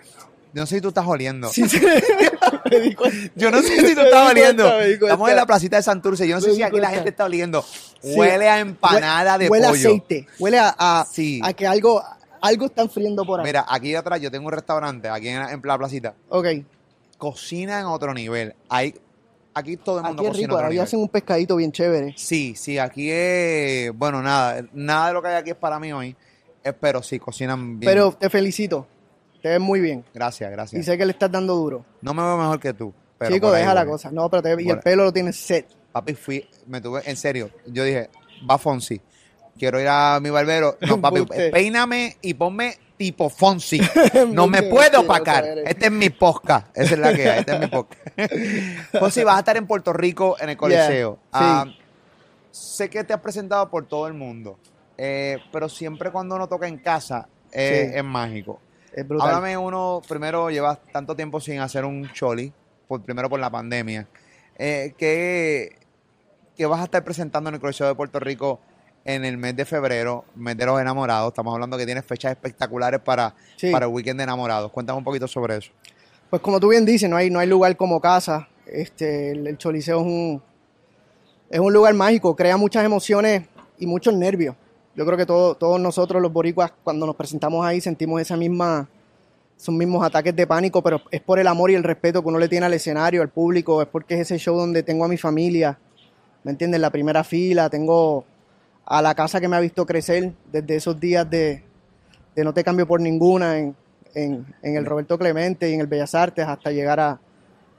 [0.53, 1.49] No sé si tú estás oliendo.
[1.49, 1.81] Sí, sí.
[2.71, 3.31] me di cuenta.
[3.35, 4.63] Yo no sé si tú Me estás oliendo.
[4.63, 4.85] cuenta.
[5.05, 6.27] Estamos en la placita de Santurce.
[6.27, 7.61] Yo no sé si aquí la gente está oliendo.
[8.01, 8.13] Sí.
[8.15, 9.89] Huele a empanada de huele pollo.
[9.89, 10.27] a aceite.
[10.39, 11.41] Huele a, a, Sí.
[11.43, 12.01] a que algo,
[12.41, 13.45] algo están friendo por ahí.
[13.45, 16.13] Mira, aquí atrás yo tengo un restaurante, aquí en, en la placita.
[16.29, 16.47] ok.
[17.17, 18.55] Cocina en otro nivel.
[18.69, 18.93] Ahí,
[19.55, 20.51] aquí todo el mundo Aquí es rico.
[20.51, 20.83] a otro Ahí nivel.
[20.83, 22.13] hacen un pescadito bien chévere.
[22.17, 23.91] Sí, sí, aquí es.
[23.97, 26.15] Bueno, nada, nada de lo que hay aquí es para mí hoy.
[26.63, 27.91] eh, Pero sí, cocinan bien.
[27.91, 28.87] Pero te felicito.
[29.41, 30.03] Te ves muy bien.
[30.13, 30.85] Gracias, Y gracias.
[30.85, 31.85] sé que le estás dando duro.
[32.01, 32.93] No me veo mejor que tú.
[33.17, 34.11] Pero Chico, deja la cosa.
[34.11, 35.67] No, pero te y el pelo lo tienes set.
[35.91, 38.09] Papi, fui, me tuve, en serio, yo dije,
[38.49, 38.99] va Fonsi.
[39.57, 40.77] Quiero ir a mi barbero.
[40.87, 43.79] No, papi, peíname y ponme tipo Fonsi.
[44.31, 45.45] No me puedo opacar.
[45.65, 46.67] Este es mi podcast.
[46.77, 47.39] Esa es la que hay.
[47.39, 48.01] Este es mi podcast.
[48.99, 51.19] Fonsi, vas a estar en Puerto Rico en el Coliseo.
[51.23, 51.29] sí.
[51.33, 51.65] Ah,
[52.51, 54.57] sé que te has presentado por todo el mundo,
[54.97, 57.97] eh, pero siempre cuando uno toca en casa eh, Sí.
[57.97, 58.61] es mágico.
[58.93, 59.27] Es brutal.
[59.27, 62.53] Háblame uno, primero llevas tanto tiempo sin hacer un choli,
[62.87, 64.07] por, primero por la pandemia.
[64.57, 65.77] Eh, ¿qué,
[66.55, 68.61] qué vas a estar presentando en el Coliseo de Puerto Rico
[69.05, 71.29] en el mes de febrero, mes de los enamorados?
[71.29, 73.71] Estamos hablando que tienes fechas espectaculares para, Sí.
[73.71, 74.71] para el weekend de enamorados.
[74.71, 75.71] Cuéntame un poquito sobre eso.
[76.29, 78.47] Pues como tú bien dices, no hay, no hay lugar como casa.
[78.65, 80.41] Este, el, el Choliseo es un,
[81.49, 83.43] es un lugar mágico, crea muchas emociones
[83.77, 84.55] y muchos nervios.
[84.95, 88.87] Yo creo que todo- todos nosotros los boricuas cuando nos presentamos ahí sentimos esa misma,
[89.55, 92.39] esos mismos ataques de pánico, pero es por el amor y el respeto que uno
[92.39, 95.17] le tiene al escenario, al público, es porque es ese show donde tengo a mi
[95.17, 95.77] familia,
[96.43, 96.81] ¿me entiendes?
[96.81, 98.25] La primera fila, tengo
[98.85, 101.63] a la casa que me ha visto crecer desde esos días de,
[102.35, 103.75] de no te cambio por ninguna en,
[104.13, 107.19] en, en, el Roberto Clemente y en el Bellas Artes hasta llegar a,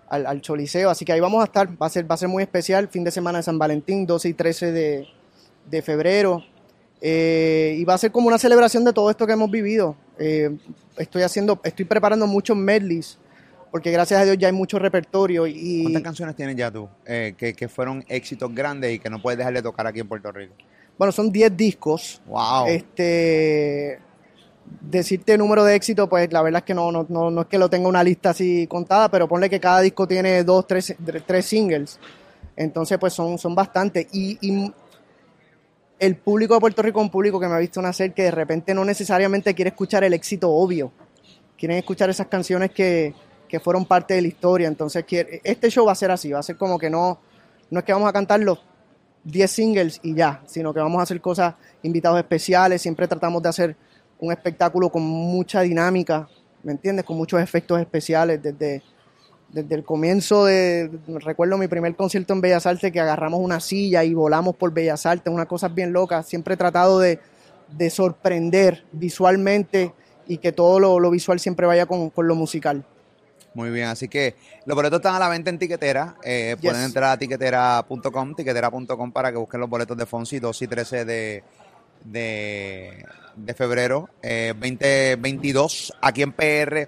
[0.08, 0.90] al, al, Choliseo.
[0.90, 3.04] Así que ahí vamos a estar, va a ser, va a ser muy especial, fin
[3.04, 5.06] de semana de San Valentín, 12 y 13 de,
[5.70, 6.42] de febrero.
[7.00, 9.96] Eh, y va a ser como una celebración de todo esto que hemos vivido.
[10.18, 10.56] Eh,
[10.96, 13.18] estoy haciendo, estoy preparando muchos medleys,
[13.70, 15.46] porque gracias a Dios ya hay mucho repertorio.
[15.46, 19.20] Y, ¿Cuántas canciones tienes ya tú eh, que, que, fueron éxitos grandes y que no
[19.20, 20.54] puedes dejar de tocar aquí en Puerto Rico?
[20.98, 22.20] Bueno, son 10 discos.
[22.26, 22.66] Wow.
[22.66, 23.98] Este,
[24.80, 27.58] decirte número de éxito, pues la verdad es que no, no, no, no, es que
[27.58, 30.94] lo tenga una lista así contada, pero ponle que cada disco tiene dos, tres,
[31.26, 31.98] tres singles.
[32.56, 34.06] Entonces, pues son, son bastantes.
[34.12, 34.72] Y, y
[35.98, 38.30] el público de Puerto Rico es un público que me ha visto nacer que de
[38.30, 40.92] repente no necesariamente quiere escuchar el éxito obvio.
[41.58, 43.14] Quieren escuchar esas canciones que,
[43.48, 44.68] que fueron parte de la historia.
[44.68, 47.18] Entonces, este show va a ser así, va a ser como que no,
[47.70, 48.58] no es que vamos a cantar los
[49.26, 53.48] 10 singles y ya, sino que vamos a hacer cosas, invitados especiales, siempre tratamos de
[53.48, 53.76] hacer
[54.20, 56.28] un espectáculo con mucha dinámica,
[56.62, 57.04] ¿me entiendes?
[57.04, 58.82] Con muchos efectos especiales desde,
[59.52, 64.04] desde el comienzo de, recuerdo mi primer concierto en Bellas Artes que agarramos una silla
[64.04, 67.18] y volamos por Bellas Artes, una cosa bien loca, siempre he tratado de,
[67.76, 69.92] de sorprender visualmente
[70.28, 72.84] y que todo lo, lo visual siempre vaya con, con, lo musical.
[73.56, 74.34] Muy bien, así que
[74.66, 76.70] los boletos están a la venta en Tiquetera, eh, yes.
[76.70, 81.04] pueden entrar a tiquetera.com, tiquetera.com para que busquen los boletos de Fonsi 2 y 13
[81.06, 81.44] de,
[82.04, 86.86] de, de febrero eh, 2022 aquí en PR,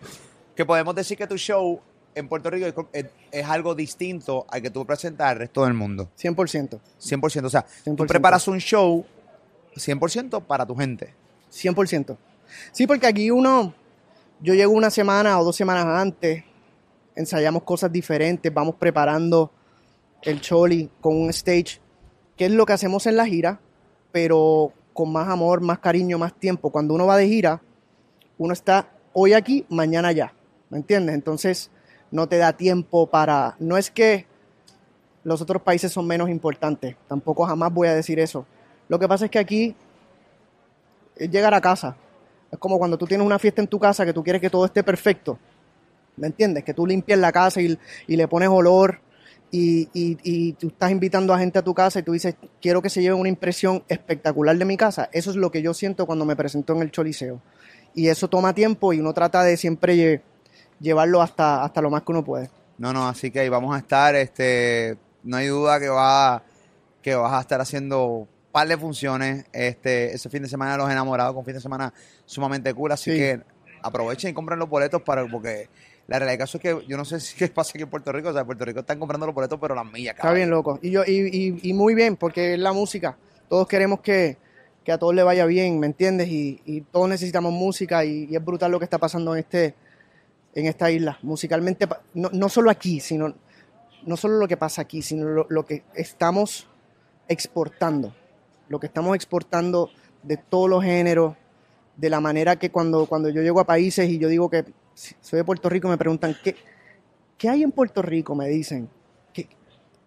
[0.55, 1.81] que podemos decir que tu show
[2.15, 6.11] en Puerto Rico es, es, algo distinto al que tú presentas al resto del mundo.
[6.21, 6.79] 100%.
[7.01, 7.45] 100%.
[7.45, 7.97] O sea, 100%.
[7.97, 9.07] tú preparas un show
[9.75, 11.15] 100% para tu gente.
[11.51, 12.15] 100%.
[12.73, 13.73] Sí, porque aquí uno,
[14.43, 16.45] yo llego una semana o dos semanas antes,
[17.19, 19.51] ensayamos cosas diferentes, vamos preparando
[20.23, 21.81] el choli con un stage,
[22.37, 23.61] que es lo que hacemos en la gira,
[24.13, 26.71] pero con más amor, más cariño, más tiempo.
[26.71, 27.61] Cuando uno va de gira,
[28.39, 30.33] uno está hoy aquí, mañana allá.
[30.71, 31.15] ¿Me entiendes?
[31.15, 31.71] Entonces,
[32.11, 33.57] no te da tiempo para...
[33.59, 34.27] No es que
[35.25, 38.47] los otros países son menos importantes, tampoco jamás voy a decir eso.
[38.89, 39.75] Lo que pasa es que aquí
[41.17, 41.97] es llegar a casa.
[42.51, 44.65] Es como cuando tú tienes una fiesta en tu casa que tú quieres que todo
[44.65, 45.37] esté perfecto.
[46.19, 46.65] ¿Me entiendes?
[46.65, 49.01] Que tú limpias la casa y, y le pones olor
[49.51, 52.83] y, y, y, tú estás invitando a gente a tu casa y tú dices, quiero
[52.83, 55.09] que se lleve una impresión espectacular de mi casa.
[55.13, 57.41] Eso es lo que yo siento cuando me presento en el Choliseo.
[57.95, 60.23] Y eso toma tiempo y uno trata de siempre
[60.81, 62.51] llevarlo hasta, hasta lo más que uno puede.
[62.77, 66.45] No, no, así que ahí vamos a estar, este, no hay duda que va,
[67.03, 70.91] que vas a estar haciendo par de funciones, este, ese fin de semana de los
[70.91, 71.93] enamorados, con fin de semana
[72.25, 73.17] sumamente cool, así sí.
[73.17, 73.41] que
[73.83, 75.69] aprovechen y compren los boletos para, porque
[76.09, 78.11] la realidad del caso es que yo no sé si qué pasa aquí en Puerto
[78.11, 80.51] Rico, o sea, en Puerto Rico están comprando los boletos, pero las millas, Está bien
[80.51, 83.17] loco, y yo, y, y, y muy bien, porque es la música,
[83.49, 84.39] todos queremos que,
[84.85, 86.29] que a todos le vaya bien, ¿me entiendes?
[86.29, 89.75] Y, y todos necesitamos música y, y es brutal lo que está pasando en este
[90.55, 93.33] en esta isla, musicalmente, no, no, solo aquí, sino
[94.05, 96.67] no solo lo que pasa aquí, sino lo, lo, que estamos
[97.29, 98.13] exportando,
[98.69, 99.91] lo que estamos exportando
[100.23, 101.37] de todos los géneros,
[101.97, 104.65] de la manera que cuando, cuando yo llego a países y yo digo que
[105.21, 106.57] soy de Puerto Rico, me preguntan, ¿qué,
[107.37, 108.35] qué hay en Puerto Rico?
[108.35, 108.89] Me dicen,
[109.33, 109.49] ¿qué,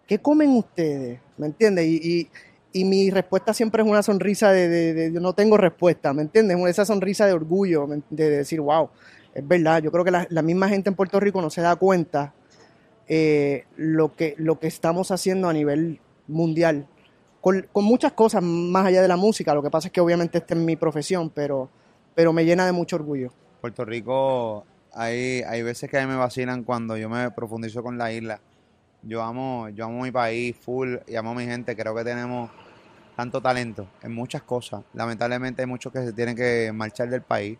[0.06, 1.20] qué comen ustedes?
[1.36, 1.86] ¿Me entiendes?
[1.86, 2.28] Y, y,
[2.72, 6.58] y, mi respuesta siempre es una sonrisa de, de no tengo respuesta, ¿me entiendes?
[6.68, 8.90] Esa sonrisa de orgullo, de decir, wow,
[9.34, 11.76] es verdad, yo creo que la, la, misma gente en Puerto Rico no se da
[11.76, 12.34] cuenta
[13.08, 16.86] eh, lo, que, lo que estamos haciendo a nivel mundial.
[17.40, 20.38] Con, con, muchas cosas más allá de la música, lo que pasa es que obviamente
[20.38, 21.68] esta es mi profesión, pero,
[22.14, 23.32] pero me llena de mucho orgullo.
[23.60, 24.64] Puerto Rico,
[24.94, 28.40] hay, hay veces que me vacilan cuando yo me profundizo con la isla.
[29.02, 32.50] Yo amo, yo amo mi país full y amo a mi gente, creo que tenemos
[33.16, 34.82] tanto talento en muchas cosas.
[34.94, 37.58] Lamentablemente hay muchos que se tienen que marchar del país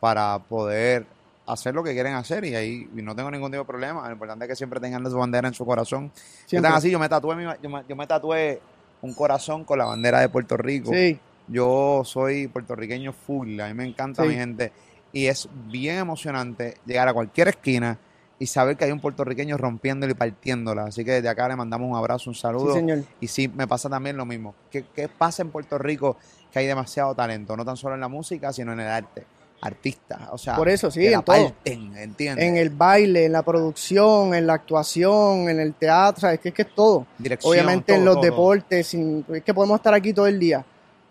[0.00, 1.06] para poder
[1.46, 4.06] hacer lo que quieren hacer y ahí y no tengo ningún tipo de problema.
[4.06, 6.10] Lo importante es que siempre tengan su bandera en su corazón.
[6.46, 6.70] Siempre.
[6.72, 8.60] así, yo me tatué, yo me, yo me, tatué
[9.02, 10.92] un corazón con la bandera de Puerto Rico.
[10.92, 11.18] Sí.
[11.48, 14.28] Yo soy puertorriqueño full, a mí me encanta sí.
[14.28, 14.72] mi gente
[15.12, 17.98] y es bien emocionante llegar a cualquier esquina
[18.38, 20.84] y saber que hay un puertorriqueño rompiéndola y partiéndola.
[20.84, 22.72] Así que desde acá le mandamos un abrazo, un saludo.
[22.72, 23.04] Sí, señor.
[23.20, 24.54] Y sí, me pasa también lo mismo.
[24.70, 26.16] ¿Qué, ¿Qué pasa en Puerto Rico?
[26.50, 29.26] Que hay demasiado talento, no tan solo en la música, sino en el arte
[29.62, 34.34] artistas, o sea, por eso sí, en todo, parten, en el baile, en la producción,
[34.34, 37.06] en la actuación, en el teatro, es que es que es todo.
[37.18, 38.24] Dirección, Obviamente todo, en los todo.
[38.24, 40.64] deportes, sin, es que podemos estar aquí todo el día,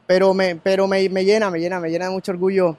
[0.08, 2.76] pero me, pero me, me llena, me llena, me llena de mucho orgullo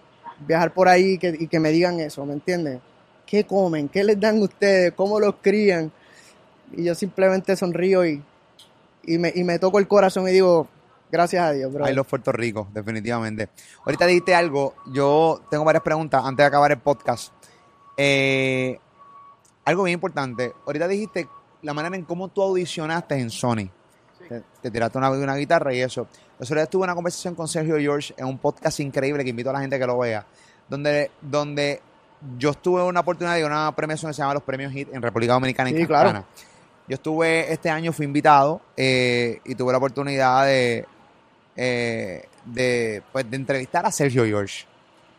[0.46, 2.80] viajar por ahí y que, y que me digan eso, ¿me entiendes?
[3.26, 3.88] ¿Qué comen?
[3.88, 4.92] ¿Qué les dan ustedes?
[4.92, 5.92] ¿Cómo los crían?
[6.72, 8.22] Y yo simplemente sonrío y,
[9.04, 10.68] y me, y me toco el corazón y digo,
[11.10, 11.84] gracias a Dios, bro.
[11.84, 13.48] Ahí los Puerto Rico, definitivamente.
[13.84, 17.32] Ahorita dijiste algo, yo tengo varias preguntas antes de acabar el podcast.
[17.96, 18.78] Eh,
[19.64, 21.28] algo bien importante, ahorita dijiste
[21.62, 23.70] la manera en cómo tú audicionaste en Sony.
[24.30, 26.06] Te, te tiraste una, una guitarra y eso.
[26.38, 29.54] Yo solo tuve una conversación con Sergio George en un podcast increíble que invito a
[29.54, 30.24] la gente que lo vea,
[30.68, 31.82] donde, donde
[32.38, 35.32] yo estuve una oportunidad de una premiación que se llama los Premios HIT en República
[35.32, 36.24] Dominicana en Sí, claro.
[36.86, 40.86] Yo estuve este año, fui invitado eh, y tuve la oportunidad de,
[41.56, 44.64] eh, de, pues, de entrevistar a Sergio George.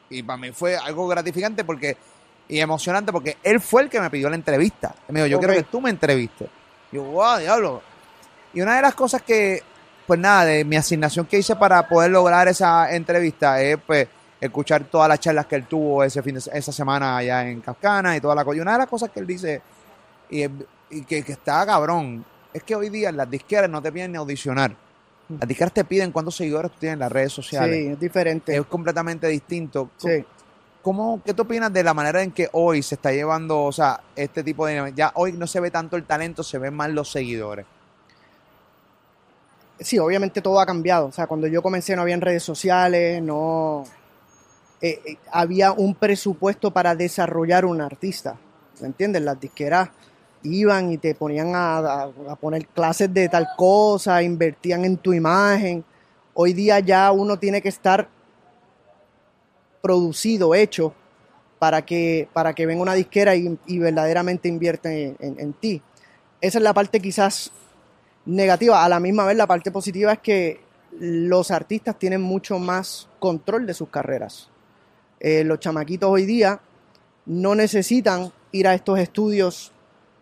[0.10, 1.98] Y para mí fue algo gratificante porque
[2.48, 4.96] y emocionante porque él fue el que me pidió la entrevista.
[5.08, 6.50] Me dijo, yo quiero que tú me entrevistes.
[6.92, 7.82] Y yo, wow, diablo.
[8.54, 9.62] Y una de las cosas que,
[10.06, 14.08] pues nada, de mi asignación que hice para poder lograr esa entrevista es, pues,
[14.40, 18.16] escuchar todas las charlas que él tuvo ese fin de, esa semana allá en Cascana
[18.16, 18.58] y toda la cosa.
[18.58, 19.62] Y una de las cosas que él dice,
[20.30, 20.44] y,
[20.90, 24.18] y que, que está cabrón, es que hoy día las disqueras no te piden ni
[24.18, 24.76] audicionar.
[25.40, 27.78] Las disqueras te piden cuántos seguidores tú tienes en las redes sociales.
[27.78, 28.56] Sí, es diferente.
[28.56, 29.92] Es completamente distinto.
[29.98, 30.26] Sí.
[30.82, 34.02] ¿Cómo, ¿Qué tú opinas de la manera en que hoy se está llevando, o sea,
[34.16, 34.92] este tipo de...
[34.96, 37.66] Ya hoy no se ve tanto el talento, se ven más los seguidores.
[39.82, 41.08] Sí, obviamente todo ha cambiado.
[41.08, 43.84] O sea, cuando yo comencé no había redes sociales, no
[44.82, 48.36] eh, eh, había un presupuesto para desarrollar un artista.
[48.80, 49.22] ¿Me entiendes?
[49.22, 49.90] Las disqueras
[50.44, 55.14] iban y te ponían a, a- a poner clases de tal cosa, invertían en tu
[55.14, 55.84] imagen.
[56.34, 58.08] Hoy día ya uno tiene que estar
[59.82, 60.94] producido, hecho,
[61.60, 65.82] para que, para que venga una disquera y, y verdaderamente invierta en- en- en ti.
[66.40, 67.52] Esa es la parte quizás
[68.26, 68.84] negativa.
[68.84, 70.62] A la misma vez, la parte positiva es que
[71.00, 74.50] los artistas tienen mucho más control de sus carreras.
[75.20, 76.60] Eh, los chamaquitos hoy día
[77.26, 79.72] no necesitan ir a estos estudios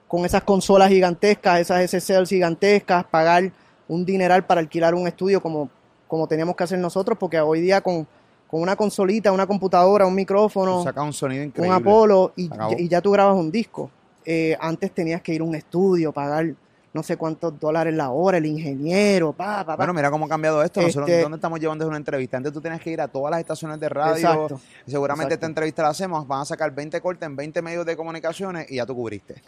[0.08, 3.52] con esas consolas gigantescas, esas SSLs gigantescas, pagar
[3.88, 5.70] un dineral para alquilar un estudio como,
[6.08, 8.08] como teníamos que hacer nosotros, porque hoy día con,
[8.48, 11.76] con una consolita, una computadora, un micrófono, Saca un sonido un increíble.
[11.76, 12.76] Apolo y, Acabó.
[12.78, 13.90] y ya tú grabas un disco.
[14.26, 16.54] Eh, antes tenías que ir a un estudio, pagar
[16.94, 19.76] no sé cuántos dólares la hora, el ingeniero, pa, pa, pa.
[19.78, 20.82] Bueno, mira cómo ha cambiado esto.
[20.82, 22.38] Nosotros, Este- ¿dónde estamos llevando una entrevista?
[22.38, 24.16] Antes tú tenías que ir a todas las estaciones de radio.
[24.16, 24.60] Exacto.
[24.88, 25.34] y seguramente Exacto.
[25.36, 26.28] esta entrevista la hacemos.
[26.28, 29.42] Van a sacar 20 cortes en 20 medios de comunicaciones y ya tú cubriste.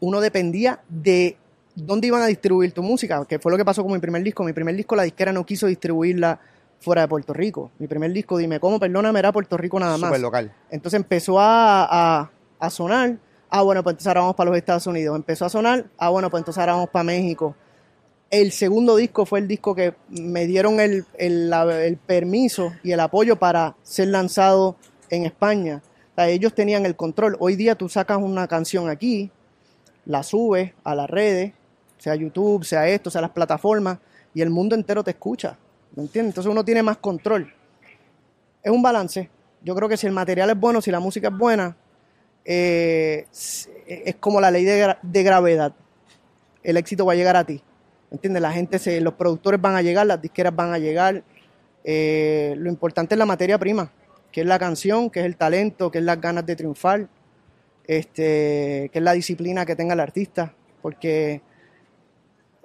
[0.00, 1.36] Uno dependía de
[1.74, 4.44] dónde iban a distribuir tu música, que fue lo que pasó con mi primer disco.
[4.44, 6.38] Mi primer disco la disquera no quiso distribuirla
[6.80, 7.70] fuera de Puerto Rico.
[7.78, 10.20] Mi primer disco, dime cómo, perdóname, era Puerto Rico nada más.
[10.20, 10.52] Local.
[10.70, 11.84] Entonces empezó a,
[12.20, 13.16] a- a sonar.
[13.54, 15.14] Ah, bueno, pues entonces ahora vamos para los Estados Unidos.
[15.14, 15.84] Empezó a sonar.
[15.98, 17.54] Ah, bueno, pues entonces ahora vamos para México.
[18.30, 21.04] El segundo disco fue el disco que me dieron el,
[22.06, 24.76] permiso y el apoyo para ser lanzado
[25.10, 25.82] en España.
[26.16, 27.36] O ellos tenían el control.
[27.40, 29.30] Hoy día tú sacas una canción aquí,
[30.06, 31.52] la subes a las redes,
[31.98, 33.98] sea YouTube, sea esto, sea las plataformas,
[34.32, 35.58] y el mundo entero te escucha.
[35.94, 36.30] ¿Me entiendes?
[36.30, 37.52] Entonces uno tiene más control.
[38.62, 39.28] Es un balance.
[39.62, 41.76] Yo creo que si el material es bueno, si la música es buena,
[42.44, 45.74] eh, es es como la ley de, gra- de gravedad.
[46.62, 47.62] El éxito va a llegar a ti.
[48.10, 48.40] ¿Entiendes?
[48.42, 51.22] La gente, se, los productores van a llegar, las disqueras van a llegar.
[51.84, 53.90] Eh, lo importante es la materia prima,
[54.30, 57.08] que es la canción, que es el talento, que es las ganas de triunfar,
[57.86, 60.54] este, que es la disciplina que tenga el artista.
[60.80, 61.42] Porque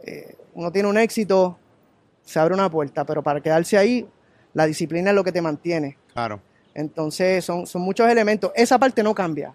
[0.03, 1.57] eh, uno tiene un éxito,
[2.23, 4.07] se abre una puerta, pero para quedarse ahí,
[4.53, 5.97] la disciplina es lo que te mantiene.
[6.13, 6.39] Claro.
[6.73, 8.51] Entonces, son, son muchos elementos.
[8.55, 9.53] Esa parte no cambia.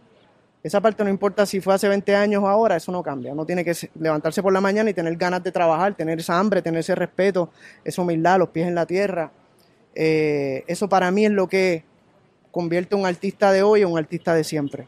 [0.62, 3.32] Esa parte no importa si fue hace 20 años o ahora, eso no cambia.
[3.32, 6.38] Uno tiene que se- levantarse por la mañana y tener ganas de trabajar, tener esa
[6.38, 7.50] hambre, tener ese respeto,
[7.84, 9.32] esa humildad, los pies en la tierra.
[9.94, 11.84] Eh, eso para mí es lo que
[12.52, 14.86] convierte a un artista de hoy en un artista de siempre.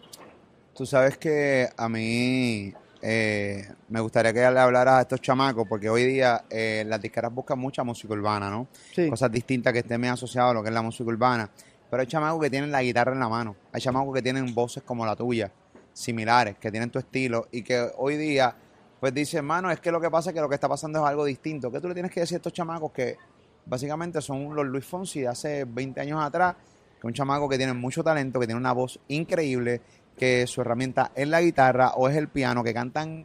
[0.74, 2.72] Tú sabes que a mí
[3.02, 7.32] eh, me gustaría que le hablaras a estos chamacos, porque hoy día eh, las disqueras
[7.34, 8.68] buscan mucha música urbana, ¿no?
[8.94, 9.08] Sí.
[9.08, 11.50] Cosas distintas que estén bien asociadas a lo que es la música urbana.
[11.90, 13.54] Pero hay chamacos que tienen la guitarra en la mano.
[13.72, 15.50] Hay chamacos que tienen voces como la tuya,
[15.94, 18.54] similares, que tienen tu estilo y que hoy día,
[19.00, 21.08] pues dicen, hermano, es que lo que pasa es que lo que está pasando es
[21.08, 21.70] algo distinto.
[21.70, 23.16] ¿Qué tú le tienes que decir a estos chamacos que
[23.64, 26.56] básicamente son los Luis Fonsi de hace 20 años atrás?
[26.56, 29.80] Que es un chamaco que tiene mucho talento, que tiene una voz increíble,
[30.18, 33.24] que su herramienta es la guitarra o es el piano, que cantan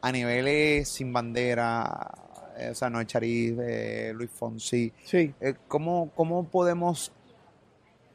[0.00, 2.10] a niveles sin bandera,
[2.56, 4.92] eh, o sea, no Chariz, eh, Luis Fonsi.
[5.04, 5.34] Sí.
[5.40, 7.12] Eh, ¿cómo, ¿Cómo podemos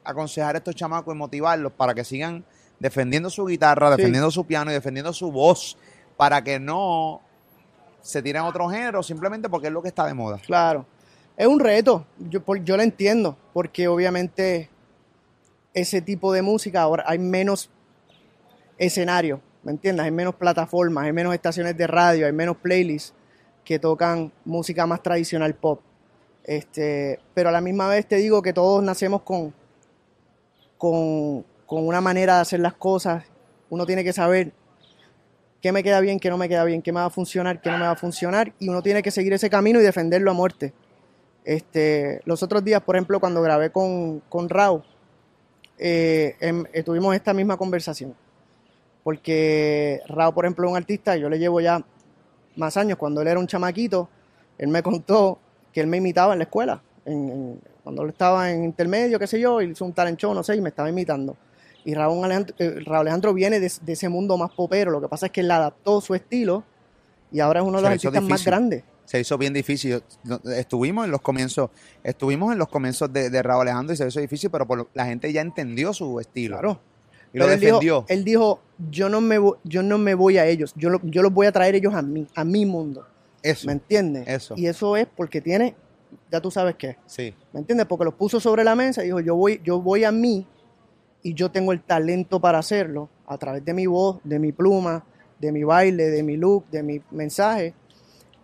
[0.04, 2.44] aconsejar a estos chamacos y motivarlos para que sigan
[2.78, 3.96] defendiendo su guitarra, Sí.
[3.96, 5.76] defendiendo su piano y defendiendo su voz
[6.16, 7.20] para que no
[8.00, 10.38] se tiren a otro género simplemente porque es lo que está de moda?
[10.44, 10.84] Claro.
[11.36, 14.70] Es un reto, yo lo entiendo, porque obviamente
[15.72, 17.70] ese tipo de música ahora hay menos
[18.78, 20.04] escenarios, ¿me entiendes?
[20.04, 23.14] Hay menos plataformas, hay menos estaciones de radio, hay menos playlists.
[23.64, 25.80] que tocan música más tradicional pop.
[26.44, 29.54] Este, pero a la misma vez te digo que todos nacemos con,
[30.76, 33.24] con, con una manera de hacer las cosas.
[33.70, 34.52] Uno tiene que saber
[35.60, 37.70] qué me queda bien, qué no me queda bien, qué me va a funcionar, qué
[37.70, 40.34] no me va a funcionar, y uno tiene que seguir ese camino y defenderlo a
[40.34, 40.74] muerte.
[41.44, 44.84] Este, los otros días, por ejemplo, cuando grabé con, con Rao,
[45.78, 48.14] eh, em- tuvimos esta misma conversación.
[49.02, 51.82] Porque Rao, por ejemplo, es un artista, yo le llevo ya
[52.56, 54.08] más años, cuando él era un chamaquito,
[54.58, 55.38] él me contó
[55.72, 59.26] que él me imitaba en la escuela, en- en- cuando él estaba en intermedio, qué
[59.26, 61.36] sé yo, hizo un talent no sé, y me estaba imitando.
[61.84, 65.08] Y Raúl Alejandro, eh, Raúl Alejandro viene de, de ese mundo más popero, lo que
[65.08, 66.64] pasa es que él adaptó su estilo
[67.30, 68.84] y ahora es uno de los artistas más grandes.
[69.04, 70.02] Se hizo bien difícil.
[70.56, 71.68] Estuvimos en los comienzos,
[72.02, 74.88] estuvimos en los comienzos de, de Raúl Alejandro y se hizo difícil, pero por lo-
[74.94, 76.56] la gente ya entendió su estilo.
[76.58, 76.80] Claro.
[77.32, 78.04] Y lo Pero él dijo, defendió.
[78.08, 81.20] él dijo, yo no me voy, yo no me voy a ellos, yo, lo- yo
[81.20, 83.06] los voy a traer ellos a mí, a mi mundo.
[83.42, 83.66] Eso.
[83.66, 84.26] ¿Me entiendes?
[84.26, 84.54] Eso.
[84.56, 85.74] Y eso es porque tiene,
[86.32, 86.96] ya tú sabes qué.
[87.06, 87.34] Sí.
[87.52, 87.86] ¿Me entiendes?
[87.86, 90.46] Porque los puso sobre la mesa y dijo, yo voy, yo voy a mí
[91.24, 95.04] y yo tengo el talento para hacerlo a través de mi voz, de mi pluma,
[95.40, 97.74] de mi baile, de mi look, de mi mensaje.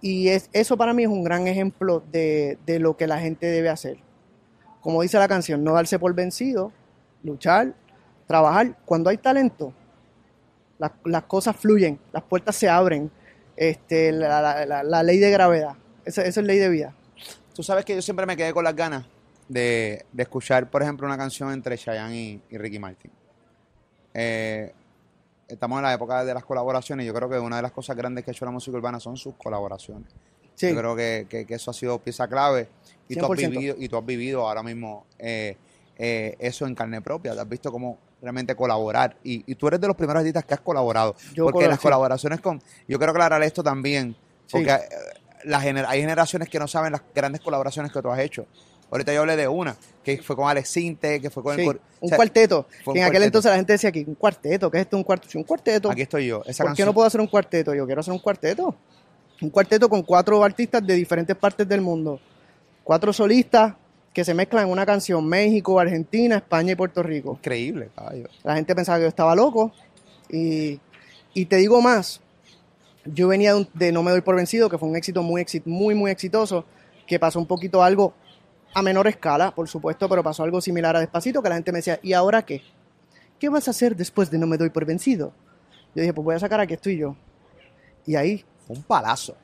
[0.00, 3.46] Y es, eso para mí es un gran ejemplo de, de lo que la gente
[3.46, 3.98] debe hacer.
[4.80, 6.72] Como dice la canción, no darse por vencido,
[7.22, 7.74] luchar,
[8.26, 8.78] trabajar.
[8.86, 9.74] Cuando hay talento,
[10.78, 13.10] las, las cosas fluyen, las puertas se abren.
[13.56, 15.74] Este, la, la- ley de gravedad,
[16.06, 16.94] esa, esa es ley de vida.
[17.54, 19.04] Tú sabes que yo siempre me quedé con las ganas
[19.50, 23.10] de, de escuchar, por ejemplo, una canción entre Chayanne y, y Ricky Martin.
[24.14, 24.72] Eh,
[25.48, 28.24] estamos en la época de las colaboraciones yo creo que una de las cosas grandes
[28.24, 30.08] que ha hecho la música urbana son sus colaboraciones.
[30.54, 30.68] Sí.
[30.70, 32.68] Yo creo que, que- que eso ha sido pieza clave
[33.08, 33.50] y tú has 100%.
[33.50, 35.56] vivido, y tú has vivido ahora mismo eh,
[35.98, 37.34] eh, eso en carne propia.
[37.34, 40.54] Te has visto cómo realmente colaborar y, y tú eres de los primeros artistas que
[40.54, 41.14] has colaborado.
[41.34, 41.82] Yo porque colaboro, las sí.
[41.82, 42.62] colaboraciones con...
[42.86, 44.14] Yo quiero aclarar esto también.
[44.52, 44.76] Porque
[45.44, 48.46] la gener- hay generaciones que no saben las grandes colaboraciones que tú has hecho.
[48.90, 51.66] Ahorita yo hablé de una, que fue con Alex Sinte, que fue con Sí, el...
[51.66, 52.66] cor- o un sea, cuarteto.
[52.66, 53.24] que en aquel cuarteto.
[53.24, 54.96] entonces la gente decía que un cuarteto, ¿qué es esto?
[54.96, 55.38] Un cuarteto.
[55.38, 55.90] Un cuarteto.
[55.90, 56.42] Aquí estoy yo.
[56.46, 57.74] Esa ¿Por qué no puedo hacer un cuarteto?
[57.74, 58.74] Yo quiero hacer un cuarteto.
[59.42, 62.20] Un cuarteto con cuatro artistas de diferentes partes del mundo.
[62.84, 63.74] Cuatro solistas
[64.12, 65.24] que se mezclan en una canción.
[65.26, 67.34] México, Argentina, España y Puerto Rico.
[67.38, 68.28] Increíble, caballo.
[68.42, 69.72] La gente pensaba que yo estaba loco.
[70.28, 70.80] Y,
[71.32, 72.20] y te digo más.
[73.04, 75.46] Yo venía de, un- de No Me Doy Por Vencido, que fue un éxito muy,
[75.64, 76.64] muy, muy exitoso,
[77.06, 78.12] que pasó un poquito algo
[78.72, 81.78] a menor escala, por supuesto, pero pasó algo similar a Despacito, que la gente me
[81.78, 82.62] decía, ¿y ahora qué?
[83.38, 85.32] ¿Qué vas a hacer después de No Me Doy Por Vencido?
[85.94, 87.16] Yo dije, pues voy a sacar Aquí estoy yo.
[88.06, 89.36] Y ahí, Fue un palazo.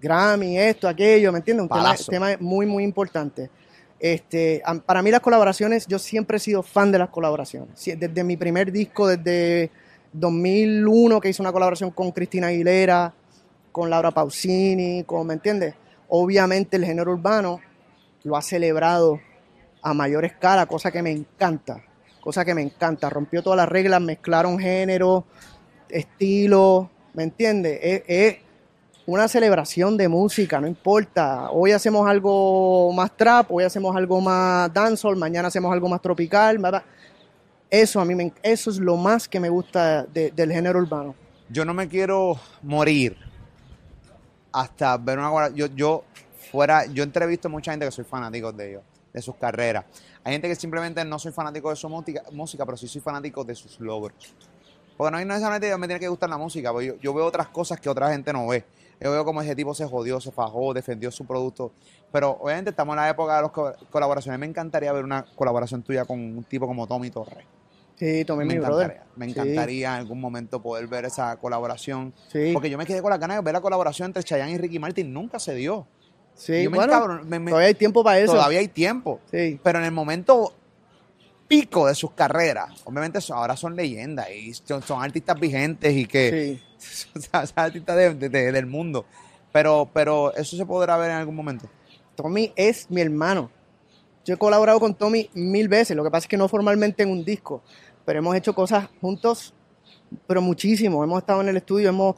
[0.00, 1.62] Grammy, esto, aquello, ¿me entiendes?
[1.62, 3.50] Un tema, tema muy, muy importante.
[3.98, 7.82] Este, para mí las colaboraciones, yo siempre he sido fan de las colaboraciones.
[7.84, 9.70] Desde mi primer disco, desde
[10.12, 13.14] 2001, que hice una colaboración con Cristina Aguilera,
[13.72, 15.74] con Laura Pausini, con, ¿me entiendes?
[16.08, 17.60] Obviamente el género urbano
[18.24, 19.20] lo ha celebrado
[19.82, 21.82] a mayor escala, cosa que me encanta,
[22.20, 23.10] cosa que me encanta.
[23.10, 25.24] Rompió todas las reglas, mezclaron género,
[25.88, 27.78] estilo, ¿me entiendes?
[28.06, 28.36] Es,
[29.06, 31.50] una celebración de música, no importa.
[31.50, 36.56] Hoy hacemos algo más trap, hoy hacemos algo más dancehall, mañana hacemos algo más tropical.
[36.56, 36.82] bla.
[37.68, 41.14] Eso a mí me, eso es lo más que me gusta de- del género urbano.
[41.50, 43.18] Yo no me quiero morir
[44.52, 46.04] hasta ver una yo
[46.54, 48.82] fuera, yo entrevisto a mucha gente que soy fanático de ellos,
[49.12, 49.84] de sus carreras.
[50.22, 53.42] Hay gente que simplemente no soy fanático de su música, música pero sí soy fanático
[53.42, 54.32] de sus logros.
[54.96, 57.48] Porque no hay necesariamente me tiene que gustar la música, porque yo, yo veo otras
[57.48, 58.64] cosas que otra gente no ve.
[59.00, 61.72] Yo veo como ese tipo se jodió, se fajó, defendió su producto.
[62.12, 64.38] Pero obviamente estamos en la época de las co- colaboraciones.
[64.38, 67.44] Me encantaría ver una colaboración tuya con un tipo como Tommy Torres.
[67.98, 69.02] Sí, tomé Me mi encantaría, brother.
[69.16, 72.14] me Sí, encantaría en algún momento poder ver esa colaboración.
[72.28, 74.58] Sí, Porque yo me quedé con la ganas de ver la colaboración entre Chayanne y
[74.58, 75.12] Ricky Martin.
[75.12, 75.88] Nunca se dio.
[76.34, 76.62] Sí.
[76.64, 78.32] yo me bueno, me- me- todavía hay tiempo para eso.
[78.32, 79.20] todavía hay tiempo.
[79.30, 80.52] Sí, Pero en el momento
[81.48, 86.06] pico de sus carreras, obviamente son- ahora son leyendas y son, son artistas vigentes y
[86.06, 87.20] que sí.
[87.30, 89.04] son artistas de- de- de- del mundo.
[89.52, 91.68] Pero, pero eso se podrá ver en algún momento.
[92.16, 93.50] Tommy es mi hermano.
[94.24, 97.10] Yo he colaborado con Tommy mil veces, lo que pasa es que no formalmente en
[97.10, 97.62] un disco,
[98.04, 99.52] pero hemos hecho cosas juntos,
[100.26, 101.04] pero muchísimo.
[101.04, 102.16] Hemos estado en el estudio, hemos,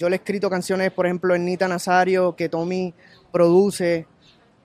[0.00, 2.94] yo le he escrito canciones, por ejemplo, en Nita Nazario, que Tommy
[3.30, 4.06] produce,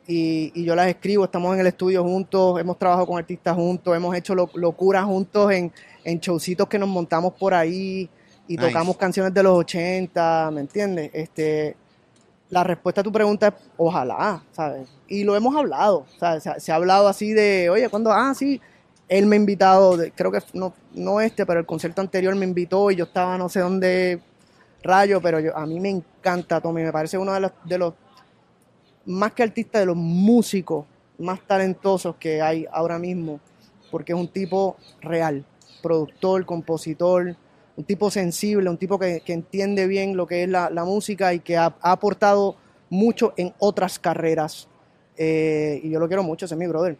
[0.07, 3.93] y, y yo las escribo, estamos en el estudio juntos, hemos trabajado con artistas juntos,
[3.97, 5.73] hemos hecho lo- locuras juntos en,
[6.05, 8.09] en showcitos que nos montamos por ahí
[8.47, 8.67] y Nice.
[8.67, 11.09] tocamos canciones de los 80, ¿me entiendes?
[11.13, 11.75] Este,
[12.49, 14.87] la respuesta a tu pregunta es ojalá, ¿sabes?
[15.09, 16.43] Y lo hemos hablado, ¿sabes?
[16.43, 18.61] Se, ha- se ha hablado así de, oye, cuando, ah, sí,
[19.09, 22.45] él me ha invitado, de- creo que no, no este, pero el concierto anterior me
[22.45, 24.21] invitó y yo estaba no sé dónde
[24.85, 27.93] rayo, pero yo, a mí me encanta Tommy, me parece uno de los, de los,
[29.05, 30.85] más que artista, de los músicos
[31.17, 33.39] más talentosos que hay ahora mismo,
[33.91, 35.45] porque es un tipo real,
[35.81, 37.35] productor, compositor,
[37.75, 41.33] un tipo sensible, un tipo que, que entiende bien lo que es la, la música
[41.33, 42.55] y que ha, ha, aportado
[42.89, 44.67] mucho en otras carreras.
[45.17, 46.97] Eh, y yo lo quiero mucho, ese es mi brother.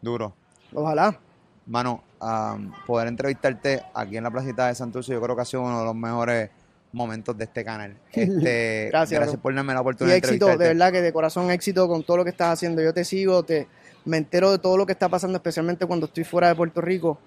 [0.00, 0.34] Duro.
[0.74, 1.18] Ojalá.
[1.66, 5.62] Mano, um, poder entrevistarte aquí en la placita de Santurce, yo creo que ha sido
[5.62, 6.50] uno de los mejores
[6.96, 7.96] momentos de este canal.
[8.12, 11.50] Este, gracias, gracias por darme la oportunidad y éxito, de, de verdad que de corazón
[11.50, 12.82] éxito con todo lo que estás haciendo.
[12.82, 13.68] Yo te sigo, te,
[14.04, 17.18] me entero de todo lo que está pasando, especialmente cuando estoy fuera de Puerto Rico.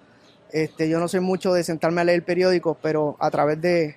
[0.52, 3.96] Este, yo no soy mucho de sentarme a leer periódicos, pero a través de,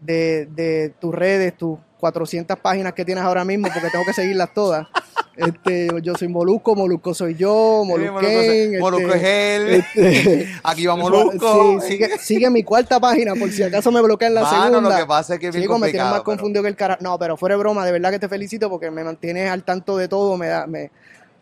[0.00, 4.54] de, de tus redes, tus 400 páginas que tienes ahora mismo, porque tengo que seguirlas
[4.54, 4.88] todas.
[5.34, 8.78] Este, yo soy Molusco, Molusco soy yo, Molusquén.
[8.78, 9.68] Molusco, es él.
[9.70, 11.80] Este, Aquí va Molusco.
[11.80, 14.90] Sí, sigue, sigue, mi cuarta página, por si acaso me bloquean la Mano, segunda.
[14.90, 16.68] lo que pasa es que es bien Chico, me tienes más complicado, pero- confundido que
[16.68, 16.98] el cara.
[17.00, 19.96] No, pero fuera de broma, de verdad que te felicito porque me mantienes al tanto
[19.96, 20.90] de todo, me da, me,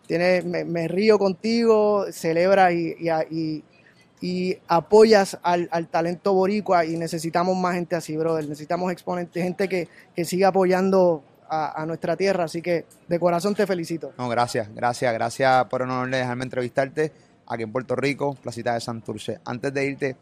[0.07, 3.65] tienes, me, me río contigo, celebras y, y, y,
[4.21, 8.49] y apoyas al, al talento boricua y necesitamos más gente así, brother.
[8.49, 13.55] Necesitamos exponentes, gente que, que siga apoyando a, a nuestra tierra, así que de corazón
[13.55, 14.13] te felicito.
[14.17, 17.13] No, gracias, gracias, gracias por el honor de dejarme entrevistarte
[17.47, 19.41] aquí en Puerto Rico, Placita de Santurce.
[19.45, 20.17] Antes de irte,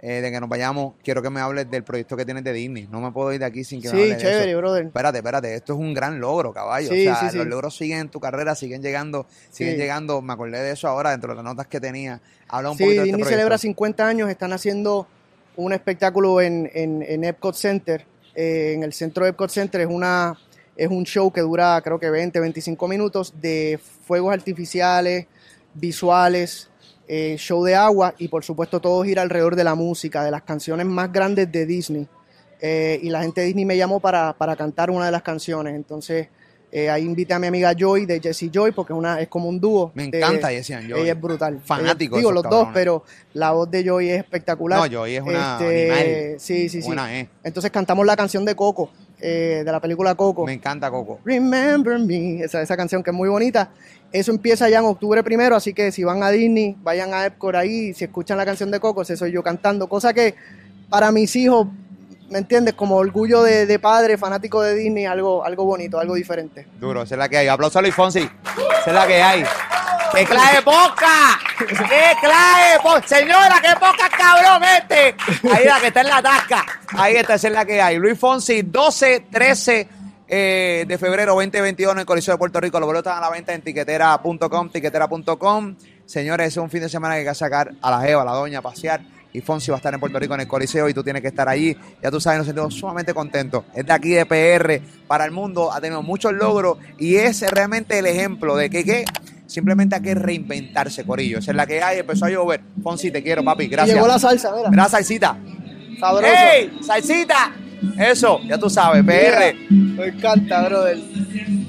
[0.00, 2.86] eh, de que nos vayamos, quiero que me hables del proyecto que tienes de Disney.
[2.88, 4.58] No me puedo ir de aquí sin que me Sí, hables de chévere, eso.
[4.58, 4.86] brother.
[4.86, 6.88] Espérate, espérate, esto es un gran logro, caballo.
[6.88, 10.22] Sí, o sea, sí, los logros siguen en tu carrera, siguen llegando, siguen llegando.
[10.22, 12.20] Me acordé de eso ahora, dentro de las notas que tenía.
[12.46, 13.30] Habla un poquito de Disney este proyecto.
[13.30, 15.08] celebra 50 años, están haciendo
[15.56, 18.06] un espectáculo en, en, en Epcot Center,
[18.36, 20.38] eh, en el centro de Epcot Center, es, una,
[20.78, 25.26] es un show que dura creo que 20, 25 minutos de fuegos artificiales,
[25.74, 26.68] visuales,
[27.06, 30.42] eh, show de agua y por supuesto todo gira alrededor de la música, de las
[30.42, 32.06] canciones más grandes de Disney.
[32.60, 35.74] Eh, y la gente de Disney me llamó para, para cantar una de las canciones,
[35.74, 36.28] entonces...
[36.70, 39.48] eh, ahí invité a mi amiga Joy de Jessie Joy porque es, una, es como
[39.48, 39.90] un dúo.
[39.94, 41.00] Me de- encanta Jessie Joy.
[41.00, 41.60] Ella es brutal.
[41.64, 44.78] Fanático Ella- digo, los dos, pero la voz de Joy es espectacular.
[44.78, 46.40] No, Joy es una Este, animal.
[46.40, 46.86] Sí, sí, sí.
[46.86, 47.26] Buena, eh.
[47.42, 48.90] Entonces cantamos la canción de Coco,
[49.20, 50.46] eh, de la película Coco.
[50.46, 51.20] Me encanta Coco.
[51.24, 53.70] Remember Me, esa, esa canción que es muy bonita.
[54.12, 57.54] Eso empieza ya en octubre primero, así que si van a Disney, vayan a Epcot
[57.54, 60.34] ahí, si escuchan la canción de Coco, ese soy yo cantando, cosa que
[60.88, 61.68] para mis hijos,
[62.28, 62.74] ¿me entiendes?
[62.74, 66.66] Como orgullo de, padre, fanático de Disney, algo, algo bonito, algo diferente.
[66.78, 67.48] Duro, esa es la que hay.
[67.48, 68.20] Aplauso a Luis Fonsi.
[68.20, 69.44] Esa es la que hay.
[70.14, 71.38] ¡Qué clave poca!
[71.58, 73.06] ¡Qué clave poca!
[73.06, 75.14] Señora, qué poca cabrón este.
[75.52, 76.64] Ahí la que está en la tasca.
[76.96, 77.98] Ahí está, esa es la que hay.
[77.98, 79.88] Luis Fonsi, 12, 13
[80.26, 82.80] eh, de febrero 2021 en el Coliseo de Puerto Rico.
[82.80, 85.76] Los boletos están a la venta en tiquetera.com, tiquetera.com.
[86.06, 88.32] Señores, es un fin de semana que hay que sacar a la Jeva, a la
[88.32, 89.00] doña, a pasear.
[89.38, 91.28] Y Fonsi va a estar en Puerto Rico en el Coliseo y tú tienes que
[91.28, 91.76] estar allí.
[92.02, 93.64] Ya tú sabes, nos sentimos sumamente contentos.
[93.72, 98.00] Es de aquí de PR para el mundo, ha tenido muchos logros y es realmente
[98.00, 99.04] el ejemplo de que, que
[99.46, 101.38] simplemente hay que reinventarse, Corillo.
[101.38, 102.62] Esa es la que hay, empezó a llover.
[102.82, 103.94] Fonsi, te quiero, papi, gracias.
[103.94, 104.70] Llegó la salsa, mira.
[104.70, 105.38] Gracias, salsita.
[106.00, 106.26] Sabroso.
[106.26, 106.78] ¡Ey!
[106.82, 107.52] ¡Salsita!
[107.96, 109.54] Eso, ya tú sabes, PR.
[109.70, 110.98] Me encanta, brother.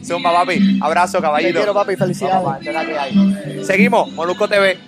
[0.03, 0.79] Zumba, papi.
[0.81, 1.53] Abrazo, caballito.
[1.53, 1.95] Te quiero, papi.
[1.95, 2.43] Felicidades.
[2.43, 3.63] Vamos, hay.
[3.63, 4.79] Seguimos, Molusco TV.